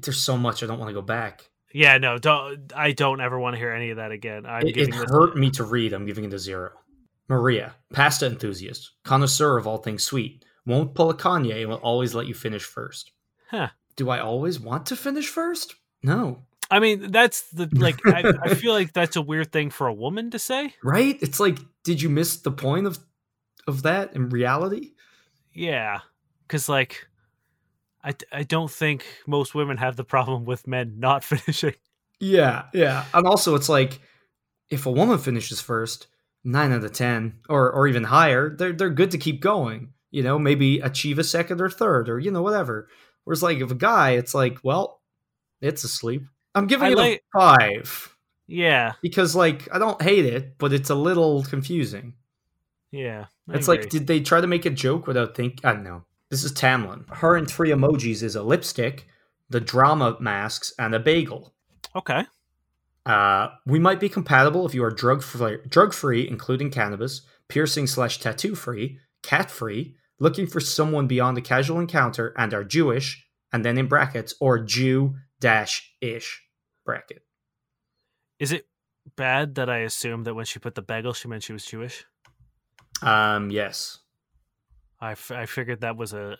There's 0.00 0.18
so 0.18 0.36
much 0.36 0.62
I 0.62 0.66
don't 0.66 0.78
want 0.78 0.90
to 0.90 0.94
go 0.94 1.02
back. 1.02 1.50
Yeah, 1.72 1.98
no, 1.98 2.18
don't. 2.18 2.72
I 2.74 2.92
don't 2.92 3.20
ever 3.20 3.38
want 3.38 3.54
to 3.54 3.58
hear 3.58 3.72
any 3.72 3.90
of 3.90 3.96
that 3.96 4.12
again. 4.12 4.46
I'm 4.46 4.66
It, 4.66 4.76
it 4.76 4.94
hurt 4.94 5.36
me 5.36 5.50
to 5.52 5.64
read. 5.64 5.92
I'm 5.92 6.06
giving 6.06 6.24
it 6.24 6.32
a 6.32 6.38
zero. 6.38 6.70
Maria, 7.28 7.74
pasta 7.92 8.26
enthusiast, 8.26 8.92
connoisseur 9.04 9.58
of 9.58 9.66
all 9.66 9.78
things 9.78 10.02
sweet, 10.02 10.44
won't 10.64 10.94
pull 10.94 11.10
a 11.10 11.14
Kanye 11.14 11.60
and 11.60 11.68
will 11.68 11.76
always 11.78 12.14
let 12.14 12.26
you 12.26 12.34
finish 12.34 12.62
first. 12.62 13.12
Huh. 13.50 13.68
Do 13.96 14.08
I 14.08 14.20
always 14.20 14.60
want 14.60 14.86
to 14.86 14.96
finish 14.96 15.28
first? 15.28 15.74
No. 16.02 16.44
I 16.70 16.80
mean, 16.80 17.10
that's 17.10 17.42
the 17.50 17.68
like. 17.72 17.98
I, 18.06 18.32
I 18.42 18.54
feel 18.54 18.72
like 18.72 18.92
that's 18.92 19.16
a 19.16 19.22
weird 19.22 19.52
thing 19.52 19.70
for 19.70 19.86
a 19.86 19.92
woman 19.92 20.30
to 20.30 20.38
say. 20.38 20.74
Right? 20.82 21.18
It's 21.20 21.40
like, 21.40 21.58
did 21.84 22.02
you 22.02 22.08
miss 22.08 22.36
the 22.36 22.50
point 22.50 22.86
of 22.86 22.98
of 23.66 23.82
that 23.82 24.14
in 24.14 24.28
reality? 24.28 24.92
Yeah, 25.52 26.00
because 26.46 26.68
like, 26.68 27.06
I 28.04 28.14
I 28.32 28.42
don't 28.42 28.70
think 28.70 29.04
most 29.26 29.54
women 29.54 29.76
have 29.78 29.96
the 29.96 30.04
problem 30.04 30.44
with 30.44 30.66
men 30.66 30.94
not 30.98 31.24
finishing. 31.24 31.74
Yeah, 32.20 32.64
yeah. 32.74 33.04
And 33.14 33.26
also 33.26 33.54
it's 33.54 33.68
like 33.68 34.00
if 34.70 34.86
a 34.86 34.90
woman 34.90 35.18
finishes 35.18 35.60
first, 35.60 36.08
nine 36.44 36.72
out 36.72 36.84
of 36.84 36.92
ten, 36.92 37.40
or 37.48 37.70
or 37.72 37.86
even 37.86 38.04
higher, 38.04 38.54
they're 38.54 38.72
they're 38.72 38.90
good 38.90 39.12
to 39.12 39.18
keep 39.18 39.40
going. 39.40 39.92
You 40.10 40.22
know, 40.22 40.38
maybe 40.38 40.80
achieve 40.80 41.18
a 41.18 41.24
second 41.24 41.60
or 41.60 41.68
third, 41.70 42.08
or 42.08 42.18
you 42.18 42.30
know, 42.30 42.42
whatever. 42.42 42.88
Whereas 43.24 43.42
like 43.42 43.58
if 43.58 43.70
a 43.70 43.74
guy, 43.74 44.12
it's 44.12 44.34
like, 44.34 44.58
well, 44.62 45.00
it's 45.60 45.84
asleep. 45.84 46.22
I'm 46.58 46.66
giving 46.66 46.88
I 46.88 46.90
it 46.90 46.96
like- 46.96 47.24
a 47.34 47.38
five. 47.38 48.14
Yeah, 48.50 48.92
Because 49.02 49.36
like 49.36 49.68
I 49.72 49.78
don't 49.78 50.00
hate 50.00 50.24
it, 50.24 50.56
but 50.58 50.72
it's 50.72 50.88
a 50.88 50.94
little 50.94 51.42
confusing. 51.44 52.14
yeah. 52.90 53.26
I 53.50 53.54
It's 53.56 53.68
like, 53.68 53.90
did 53.90 54.06
they 54.06 54.20
try 54.20 54.40
to 54.40 54.46
make 54.46 54.64
a 54.66 54.70
joke 54.70 55.06
without 55.06 55.34
think? 55.36 55.60
I 55.64 55.72
don't 55.74 55.84
know. 55.84 56.04
This 56.30 56.44
is 56.44 56.52
Tamlin. 56.52 57.04
Her 57.16 57.36
and 57.36 57.46
three 57.50 57.70
emojis 57.70 58.22
is 58.22 58.36
a 58.36 58.42
lipstick, 58.42 59.06
the 59.50 59.60
drama 59.60 60.16
masks, 60.20 60.72
and 60.78 60.94
a 60.94 60.98
bagel. 60.98 61.52
okay. 61.94 62.24
Uh, 63.06 63.48
we 63.66 63.78
might 63.78 64.00
be 64.00 64.08
compatible 64.08 64.66
if 64.66 64.74
you 64.74 64.84
are 64.84 64.90
drug 64.90 65.22
free, 65.22 65.56
drug 65.68 65.94
free, 65.94 66.28
including 66.28 66.70
cannabis, 66.70 67.22
piercing 67.48 67.86
slash 67.86 68.18
tattoo 68.18 68.54
free, 68.54 68.98
cat 69.22 69.50
free, 69.50 69.94
looking 70.18 70.46
for 70.46 70.60
someone 70.60 71.06
beyond 71.06 71.38
a 71.38 71.40
casual 71.42 71.80
encounter, 71.80 72.34
and 72.36 72.52
are 72.52 72.64
Jewish, 72.64 73.26
and 73.52 73.64
then 73.64 73.78
in 73.78 73.86
brackets 73.88 74.34
or 74.40 74.58
Jew 74.58 75.16
dash 75.40 75.94
ish 76.02 76.42
bracket. 76.88 77.22
Is 78.38 78.50
it 78.50 78.66
bad 79.14 79.56
that 79.56 79.68
I 79.68 79.80
assumed 79.80 80.24
that 80.26 80.32
when 80.34 80.46
she 80.46 80.58
put 80.58 80.74
the 80.74 80.80
bagel, 80.80 81.12
she 81.12 81.28
meant 81.28 81.42
she 81.42 81.52
was 81.52 81.66
Jewish? 81.66 82.06
Um, 83.02 83.50
yes. 83.50 83.98
I, 84.98 85.12
f- 85.12 85.30
I 85.30 85.44
figured 85.44 85.82
that 85.82 85.98
was 85.98 86.14
a 86.14 86.38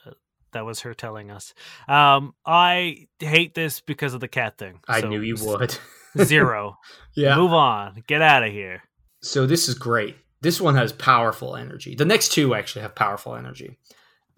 that 0.53 0.65
was 0.65 0.81
her 0.81 0.95
telling 0.95 1.31
us. 1.31 1.53
Um, 1.87 2.35
I 2.47 3.09
hate 3.19 3.55
this 3.55 3.81
because 3.83 4.15
of 4.15 4.21
the 4.21 4.29
cat 4.29 4.57
thing. 4.57 4.81
I 4.89 5.03
So, 5.03 5.09
knew 5.11 5.21
you 5.21 5.37
would. 5.43 5.77
Zero. 6.25 6.79
yeah. 7.15 7.37
Move 7.37 7.53
on. 7.53 8.03
Get 8.07 8.23
out 8.23 8.43
of 8.43 8.51
here. 8.51 8.83
So 9.21 9.47
this 9.47 9.69
is 9.69 9.75
great. 9.75 10.17
This 10.41 10.63
one 10.63 10.77
has 10.77 10.93
powerful 10.95 11.57
energy. 11.57 11.95
The 11.95 12.07
next 12.07 12.33
two 12.33 12.55
actually 12.55 12.83
have 12.83 12.95
powerful 12.95 13.35
energy. 13.35 13.77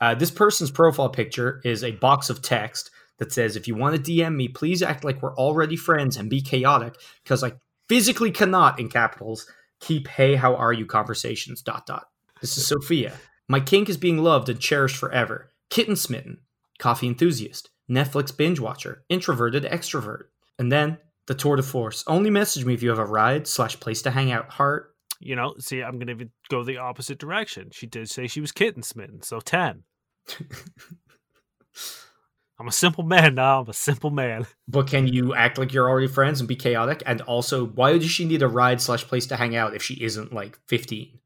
Uh, 0.00 0.16
this 0.16 0.32
person's 0.32 0.72
profile 0.72 1.08
picture 1.10 1.60
is 1.64 1.84
a 1.84 1.92
box 1.92 2.28
of 2.30 2.42
text 2.42 2.90
that 3.20 3.32
says, 3.32 3.54
"If 3.54 3.68
you 3.68 3.76
want 3.76 3.94
to 3.94 4.02
DM 4.02 4.34
me, 4.34 4.48
please 4.48 4.82
act 4.82 5.04
like 5.04 5.22
we're 5.22 5.36
already 5.36 5.76
friends 5.76 6.16
and 6.16 6.28
be 6.28 6.40
chaotic, 6.40 6.96
because 7.22 7.44
I 7.44 7.52
physically 7.88 8.32
cannot, 8.32 8.80
in 8.80 8.88
capitals, 8.88 9.48
keep 9.78 10.08
hey 10.08 10.34
how 10.34 10.56
are 10.56 10.72
you 10.72 10.86
conversations." 10.86 11.62
Dot 11.62 11.86
dot. 11.86 12.08
This 12.40 12.58
is 12.58 12.66
Sophia. 12.66 13.12
My 13.48 13.60
kink 13.60 13.88
is 13.88 13.96
being 13.96 14.18
loved 14.18 14.48
and 14.48 14.58
cherished 14.58 14.96
forever. 14.96 15.52
Kitten 15.68 15.94
smitten, 15.94 16.38
coffee 16.78 17.06
enthusiast, 17.06 17.70
Netflix 17.88 18.36
binge 18.36 18.58
watcher, 18.58 19.04
introverted 19.08 19.64
extrovert, 19.64 20.24
and 20.58 20.72
then 20.72 20.98
the 21.26 21.34
tour 21.34 21.56
de 21.56 21.62
force. 21.62 22.02
Only 22.06 22.30
message 22.30 22.64
me 22.64 22.74
if 22.74 22.82
you 22.82 22.88
have 22.88 22.98
a 22.98 23.04
ride 23.04 23.46
slash 23.46 23.78
place 23.78 24.02
to 24.02 24.10
hang 24.10 24.32
out. 24.32 24.50
Heart. 24.50 24.94
You 25.20 25.36
know, 25.36 25.54
see, 25.58 25.82
I'm 25.82 25.98
going 25.98 26.18
to 26.18 26.28
go 26.48 26.64
the 26.64 26.78
opposite 26.78 27.18
direction. 27.18 27.68
She 27.72 27.86
did 27.86 28.08
say 28.08 28.26
she 28.26 28.40
was 28.40 28.52
kitten 28.52 28.82
smitten, 28.82 29.22
so 29.22 29.38
10. 29.38 29.82
I'm 32.60 32.68
a 32.68 32.72
simple 32.72 33.04
man 33.04 33.36
now. 33.36 33.62
I'm 33.62 33.70
a 33.70 33.72
simple 33.72 34.10
man. 34.10 34.46
But 34.68 34.86
can 34.86 35.08
you 35.08 35.34
act 35.34 35.56
like 35.56 35.72
you're 35.72 35.88
already 35.88 36.06
friends 36.06 36.40
and 36.40 36.48
be 36.48 36.54
chaotic? 36.54 37.02
And 37.06 37.22
also, 37.22 37.64
why 37.66 37.96
does 37.96 38.10
she 38.10 38.26
need 38.26 38.42
a 38.42 38.48
ride 38.48 38.82
slash 38.82 39.02
place 39.04 39.26
to 39.28 39.36
hang 39.36 39.56
out 39.56 39.74
if 39.74 39.82
she 39.82 39.94
isn't 40.04 40.32
like 40.32 40.58
15? 40.66 41.18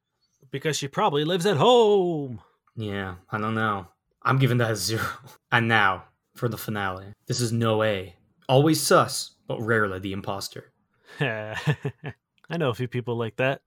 Because 0.53 0.78
she 0.78 0.87
probably 0.87 1.24
lives 1.24 1.45
at 1.45 1.57
home. 1.57 2.41
Yeah, 2.76 3.16
I 3.30 3.39
don't 3.39 3.57
know. 3.57 3.89
I'm 4.22 4.39
giving 4.39 4.59
that 4.59 4.70
a 4.70 4.76
zero. 4.76 5.03
And 5.53 5.66
now 5.68 6.05
for 6.37 6.49
the 6.49 6.57
finale. 6.57 7.07
This 7.26 7.41
is 7.41 7.53
no 7.53 7.82
A. 7.82 8.14
Always 8.49 8.80
sus, 8.80 9.32
but 9.49 9.61
rarely 9.61 9.99
the 9.99 10.12
imposter. 10.12 10.72
I 11.20 12.57
know 12.57 12.70
a 12.70 12.74
few 12.74 12.89
people 12.89 13.16
like 13.16 13.37
that. 13.37 13.61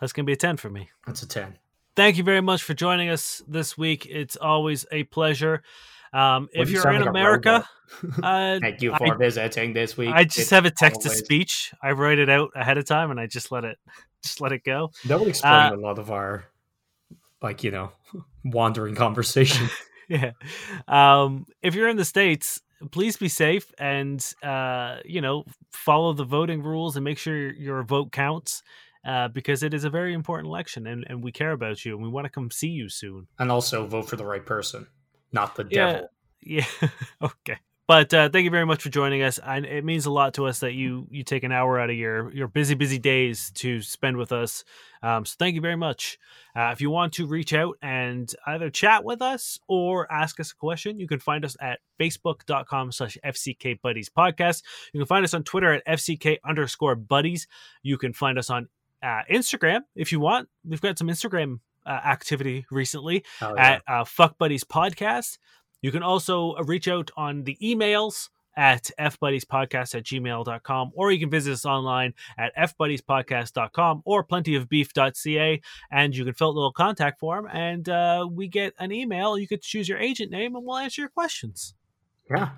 That's 0.00 0.12
going 0.12 0.24
to 0.24 0.26
be 0.26 0.34
a 0.34 0.36
10 0.36 0.56
for 0.56 0.70
me. 0.70 0.88
That's 1.06 1.22
a 1.22 1.28
10. 1.28 1.58
Thank 1.96 2.16
you 2.16 2.24
very 2.24 2.40
much 2.40 2.62
for 2.62 2.72
joining 2.72 3.10
us 3.10 3.42
this 3.46 3.76
week. 3.76 4.06
It's 4.06 4.36
always 4.36 4.86
a 4.90 5.04
pleasure. 5.04 5.62
Um, 6.12 6.48
if 6.52 6.68
you 6.70 6.76
you're 6.82 6.90
in 6.92 7.00
like 7.00 7.08
America, 7.10 7.68
uh, 8.22 8.58
Thank 8.60 8.82
you 8.82 8.92
I- 8.92 8.98
for 8.98 9.16
visiting 9.16 9.72
this 9.72 9.96
week. 9.96 10.10
I 10.12 10.24
just 10.24 10.38
It's 10.38 10.50
have 10.50 10.64
a 10.64 10.70
text 10.70 11.02
to 11.02 11.10
speech. 11.10 11.72
I 11.82 11.92
write 11.92 12.18
it 12.18 12.28
out 12.28 12.50
ahead 12.54 12.78
of 12.78 12.84
time 12.84 13.10
and 13.10 13.20
I 13.20 13.26
just 13.26 13.52
let 13.52 13.64
it 13.64 13.78
just 14.22 14.40
let 14.40 14.52
it 14.52 14.64
go. 14.64 14.90
That 15.06 15.18
would 15.20 15.28
explain 15.28 15.52
Uh, 15.72 15.76
a 15.76 15.80
lot 15.80 15.98
of 15.98 16.10
our, 16.10 16.44
like, 17.42 17.62
you 17.64 17.70
know, 17.70 17.92
wandering 18.44 18.94
conversation. 18.94 19.68
yeah. 20.08 20.32
Um, 20.88 21.46
if 21.62 21.74
you're 21.74 21.88
in 21.88 21.96
the 21.96 22.04
states, 22.04 22.60
please 22.90 23.16
be 23.16 23.28
safe 23.28 23.72
and 23.78 24.24
uh, 24.42 24.98
you 25.04 25.20
know 25.20 25.44
follow 25.72 26.12
the 26.12 26.24
voting 26.24 26.62
rules 26.62 26.96
and 26.96 27.04
make 27.04 27.18
sure 27.18 27.52
your 27.52 27.82
vote 27.82 28.10
counts 28.10 28.62
uh, 29.06 29.28
because 29.28 29.62
it 29.62 29.72
is 29.74 29.84
a 29.84 29.90
very 29.90 30.12
important 30.14 30.46
election 30.48 30.86
and, 30.86 31.04
and 31.08 31.22
we 31.22 31.30
care 31.32 31.52
about 31.52 31.84
you 31.84 31.94
and 31.94 32.02
we 32.02 32.08
want 32.08 32.24
to 32.24 32.30
come 32.30 32.50
see 32.50 32.68
you 32.68 32.88
soon. 32.88 33.26
and 33.38 33.50
also 33.52 33.86
vote 33.86 34.08
for 34.08 34.16
the 34.16 34.24
right 34.24 34.44
person, 34.44 34.86
not 35.32 35.54
the 35.56 35.66
Yeah. 35.70 35.92
devil. 35.92 36.08
Yeah. 36.42 36.66
okay. 37.22 37.58
But 37.86 38.14
uh, 38.14 38.28
thank 38.28 38.44
you 38.44 38.52
very 38.52 38.66
much 38.66 38.84
for 38.84 38.88
joining 38.88 39.20
us. 39.24 39.40
And 39.44 39.66
it 39.66 39.84
means 39.84 40.06
a 40.06 40.12
lot 40.12 40.34
to 40.34 40.46
us 40.46 40.60
that 40.60 40.74
you 40.74 41.08
you 41.10 41.24
take 41.24 41.42
an 41.42 41.50
hour 41.50 41.80
out 41.80 41.90
of 41.90 41.96
your 41.96 42.32
your 42.32 42.46
busy 42.46 42.76
busy 42.76 42.98
days 43.00 43.50
to 43.56 43.82
spend 43.82 44.16
with 44.16 44.30
us. 44.30 44.62
Um, 45.02 45.24
so 45.24 45.34
thank 45.40 45.56
you 45.56 45.60
very 45.60 45.74
much. 45.76 46.16
Uh, 46.54 46.70
if 46.72 46.80
you 46.80 46.88
want 46.88 47.12
to 47.14 47.26
reach 47.26 47.52
out 47.52 47.76
and 47.82 48.32
either 48.46 48.70
chat 48.70 49.02
with 49.02 49.20
us 49.20 49.58
or 49.66 50.10
ask 50.12 50.38
us 50.38 50.52
a 50.52 50.54
question, 50.54 51.00
you 51.00 51.08
can 51.08 51.18
find 51.18 51.44
us 51.44 51.56
at 51.60 51.80
facebook.com 51.98 52.92
slash 52.92 53.18
FCK 53.24 53.80
Buddies 53.82 54.08
Podcast. 54.08 54.62
You 54.92 55.00
can 55.00 55.06
find 55.08 55.24
us 55.24 55.34
on 55.34 55.42
Twitter 55.42 55.72
at 55.72 55.84
FCK 55.86 56.38
underscore 56.44 56.94
buddies. 56.94 57.48
You 57.82 57.98
can 57.98 58.12
find 58.12 58.38
us 58.38 58.50
on 58.50 58.68
uh, 59.02 59.22
Instagram 59.28 59.80
if 59.96 60.12
you 60.12 60.20
want. 60.20 60.48
We've 60.64 60.80
got 60.80 60.96
some 60.96 61.08
Instagram 61.08 61.58
activity 61.86 62.66
recently 62.70 63.24
Oh, 63.40 63.54
yeah. 63.54 63.70
at 63.74 63.82
uh, 63.88 64.04
Fuck 64.04 64.38
Buddies 64.38 64.64
Podcast. 64.64 65.38
You 65.82 65.90
can 65.90 66.02
also 66.02 66.52
uh, 66.54 66.62
reach 66.64 66.88
out 66.88 67.10
on 67.16 67.44
the 67.44 67.56
emails 67.62 68.28
at 68.56 68.90
fbuddiespodcast 68.98 69.94
at 69.94 70.02
gmail.com, 70.04 70.90
or 70.94 71.12
you 71.12 71.18
can 71.20 71.30
visit 71.30 71.52
us 71.52 71.64
online 71.64 72.12
at 72.36 72.54
fbuddiespodcast.com 72.56 74.02
or 74.04 74.24
plentyofbeef.ca, 74.24 75.60
and 75.90 76.16
you 76.16 76.24
can 76.24 76.34
fill 76.34 76.48
out 76.48 76.50
a 76.50 76.54
little 76.56 76.72
contact 76.72 77.18
form, 77.20 77.48
and 77.52 77.88
uh, 77.88 78.26
we 78.30 78.48
get 78.48 78.74
an 78.78 78.92
email. 78.92 79.38
You 79.38 79.48
could 79.48 79.62
choose 79.62 79.88
your 79.88 79.98
agent 79.98 80.30
name, 80.30 80.56
and 80.56 80.64
we'll 80.66 80.76
answer 80.76 81.00
your 81.00 81.08
questions. 81.10 81.74
yeah. 82.30 82.50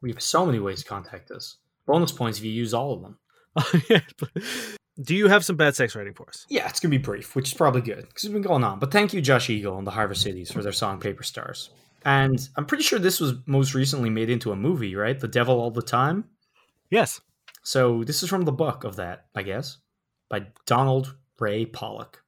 We 0.00 0.10
have 0.10 0.22
so 0.22 0.46
many 0.46 0.58
ways 0.60 0.82
to 0.82 0.88
contact 0.88 1.30
us. 1.32 1.56
Bonus 1.86 2.12
points 2.12 2.38
if 2.38 2.44
you 2.44 2.52
use 2.52 2.72
all 2.74 2.92
of 2.92 3.02
them. 3.02 4.72
Do 5.00 5.14
you 5.14 5.28
have 5.28 5.44
some 5.44 5.56
bad 5.56 5.76
sex 5.76 5.94
writing 5.94 6.14
for 6.14 6.28
us? 6.28 6.44
Yeah, 6.48 6.68
it's 6.68 6.80
gonna 6.80 6.90
be 6.90 6.98
brief, 6.98 7.36
which 7.36 7.48
is 7.48 7.54
probably 7.54 7.80
good 7.80 8.08
because 8.08 8.24
it's 8.24 8.32
been 8.32 8.42
going 8.42 8.64
on. 8.64 8.78
But 8.78 8.90
thank 8.90 9.12
you, 9.12 9.20
Josh 9.20 9.48
Eagle 9.48 9.78
and 9.78 9.86
the 9.86 9.92
Harvest 9.92 10.22
Cities 10.22 10.50
for 10.50 10.62
their 10.62 10.72
song 10.72 10.98
"Paper 10.98 11.22
Stars." 11.22 11.70
And 12.04 12.48
I'm 12.56 12.66
pretty 12.66 12.84
sure 12.84 12.98
this 12.98 13.20
was 13.20 13.34
most 13.46 13.74
recently 13.74 14.10
made 14.10 14.30
into 14.30 14.52
a 14.52 14.56
movie, 14.56 14.94
right? 14.94 15.18
The 15.18 15.28
Devil 15.28 15.60
All 15.60 15.70
the 15.70 15.82
Time. 15.82 16.24
Yes. 16.90 17.20
So 17.62 18.02
this 18.04 18.22
is 18.22 18.28
from 18.28 18.42
the 18.42 18.52
book 18.52 18.84
of 18.84 18.96
that, 18.96 19.26
I 19.34 19.42
guess, 19.42 19.78
by 20.28 20.46
Donald 20.66 21.16
Ray 21.38 21.66
Pollock. 21.66 22.22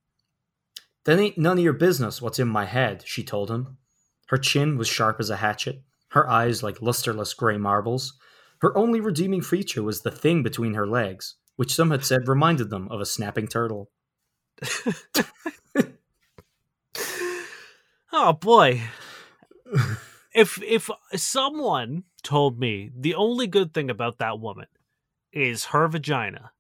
That 1.04 1.18
ain't 1.18 1.38
none 1.38 1.58
of 1.58 1.64
your 1.64 1.72
business 1.72 2.20
what's 2.20 2.38
in 2.38 2.48
my 2.48 2.66
head, 2.66 3.04
she 3.06 3.24
told 3.24 3.50
him. 3.50 3.78
Her 4.26 4.38
chin 4.38 4.76
was 4.76 4.86
sharp 4.86 5.18
as 5.18 5.30
a 5.30 5.36
hatchet, 5.36 5.82
her 6.10 6.28
eyes 6.28 6.62
like 6.62 6.78
lusterless 6.78 7.34
grey 7.36 7.56
marbles. 7.56 8.18
Her 8.60 8.76
only 8.76 9.00
redeeming 9.00 9.40
feature 9.40 9.82
was 9.82 10.02
the 10.02 10.10
thing 10.10 10.42
between 10.42 10.74
her 10.74 10.86
legs, 10.86 11.36
which 11.60 11.74
some 11.74 11.90
had 11.90 12.02
said 12.02 12.26
reminded 12.26 12.70
them 12.70 12.88
of 12.88 13.02
a 13.02 13.04
snapping 13.04 13.46
turtle. 13.46 13.90
Oh 18.12 18.32
boy. 18.32 18.80
if 20.34 20.60
if 20.62 20.88
someone 21.14 22.04
told 22.22 22.58
me 22.58 22.90
the 22.98 23.14
only 23.14 23.46
good 23.46 23.74
thing 23.74 23.90
about 23.90 24.16
that 24.18 24.40
woman 24.40 24.66
is 25.34 25.66
her 25.66 25.86
vagina 25.86 26.50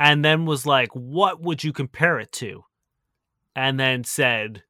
and 0.00 0.24
then 0.24 0.46
was 0.46 0.64
like 0.64 0.88
what 0.94 1.40
would 1.42 1.62
you 1.62 1.72
compare 1.72 2.18
it 2.18 2.32
to 2.32 2.64
and 3.54 3.78
then 3.78 4.02
said 4.04 4.64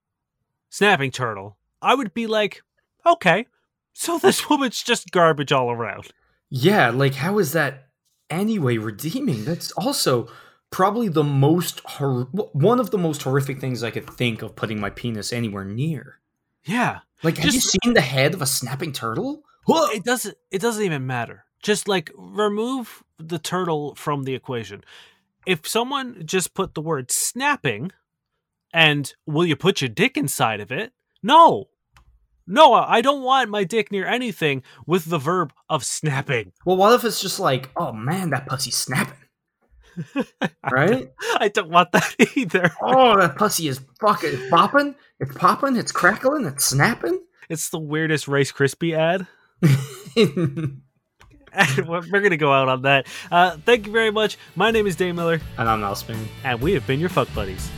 snapping 0.69 1.11
turtle 1.11 1.57
i 1.81 1.95
would 1.95 2.13
be 2.13 2.27
like 2.27 2.63
okay 3.07 3.47
so 3.95 4.19
this 4.19 4.49
woman's 4.51 4.83
just 4.83 5.11
garbage 5.11 5.53
all 5.53 5.71
around 5.71 6.09
Yeah, 6.51 6.91
like 6.91 7.15
how 7.15 7.39
is 7.39 7.53
that 7.53 7.89
anyway 8.35 8.77
redeeming? 8.77 9.45
That's 9.45 9.71
also 9.73 10.29
probably 10.71 11.09
the 11.09 11.25
most 11.25 11.81
hor- 11.85 12.29
one 12.53 12.81
of 12.81 12.91
the 12.91 12.99
most 12.99 13.23
horrific 13.23 13.61
things 13.61 13.83
I 13.83 13.91
could 13.91 14.09
think 14.11 14.43
of 14.43 14.57
putting 14.57 14.81
my 14.81 14.91
penis 14.91 15.33
anywhere 15.33 15.65
near. 15.65 16.19
yeah 16.65 17.01
Like, 17.23 17.37
have 17.39 17.55
you 17.55 17.61
seen 17.61 17.95
the 17.95 18.01
head 18.01 18.35
of 18.35 18.43
a 18.43 18.47
snapping 18.47 18.93
turtle? 18.93 19.43
Whoa! 19.67 19.87
it 19.91 20.05
doesn't 20.05 20.37
it 20.51 20.61
doesn't 20.61 20.85
even 20.85 21.07
matter 21.07 21.45
just 21.63 21.89
like 21.89 22.11
remove 22.17 23.03
the 23.19 23.39
turtle 23.39 23.95
from 23.95 24.25
the 24.25 24.35
equation 24.35 24.85
if 25.47 25.67
someone 25.67 26.23
just 26.27 26.53
put 26.55 26.75
the 26.75 26.83
word 26.83 27.11
snapping 27.11 27.91
and 28.73 29.15
will 29.27 29.47
you 29.47 29.57
put 29.57 29.81
your 29.81 29.89
dick 29.89 30.17
inside 30.19 30.61
of 30.61 30.71
it 30.71 30.93
no 31.23 31.69
no 32.47 32.75
i 32.75 33.01
don't 33.01 33.23
want 33.23 33.49
my 33.51 33.65
dick 33.65 33.91
near 33.91 34.07
anything 34.07 34.63
with 34.87 35.07
the 35.07 35.19
verb 35.19 35.53
of 35.69 35.85
snapping. 35.85 36.53
Well, 36.65 36.77
what 36.77 36.93
if 36.95 37.05
it's 37.05 37.21
just 37.21 37.41
like, 37.41 37.71
oh 37.77 37.93
man, 37.93 38.31
that 38.31 38.47
pussy's 38.47 38.77
snapping, 38.77 39.17
right? 40.73 41.11
i 41.39 41.49
don't 41.49 41.71
want 41.71 41.93
that 41.93 42.15
either. 42.37 42.71
Oh, 42.83 43.17
that 43.19 43.37
pussy 43.37 43.69
is 43.69 43.81
fucking 44.01 44.51
popping, 44.51 44.95
it's 45.21 45.35
popping, 45.37 45.77
it's 45.77 45.93
crackling, 45.93 46.45
it's 46.47 46.65
snapping. 46.65 47.21
it's 47.49 47.69
the 47.71 47.79
weirdest 47.79 48.29
rice 48.29 48.53
crispy 48.53 48.95
ad. 48.95 49.27
We're 50.17 50.77
gonna 52.21 52.37
go 52.37 52.53
out 52.53 52.69
on 52.69 52.83
that. 52.83 53.07
Uh, 53.31 53.57
thank 53.65 53.87
you 53.87 53.93
very 53.93 54.11
much. 54.11 54.37
My 54.57 54.71
name 54.71 54.87
is 54.87 54.97
dave 54.97 55.15
miller. 55.15 55.41
And 55.57 55.69
I'm 55.69 55.81
Alspin. 55.81 56.19
and 56.43 56.61
we 56.61 56.73
have 56.75 56.87
been 56.87 56.99
your 57.01 57.09
fuck 57.09 57.33
buddies 57.35 57.71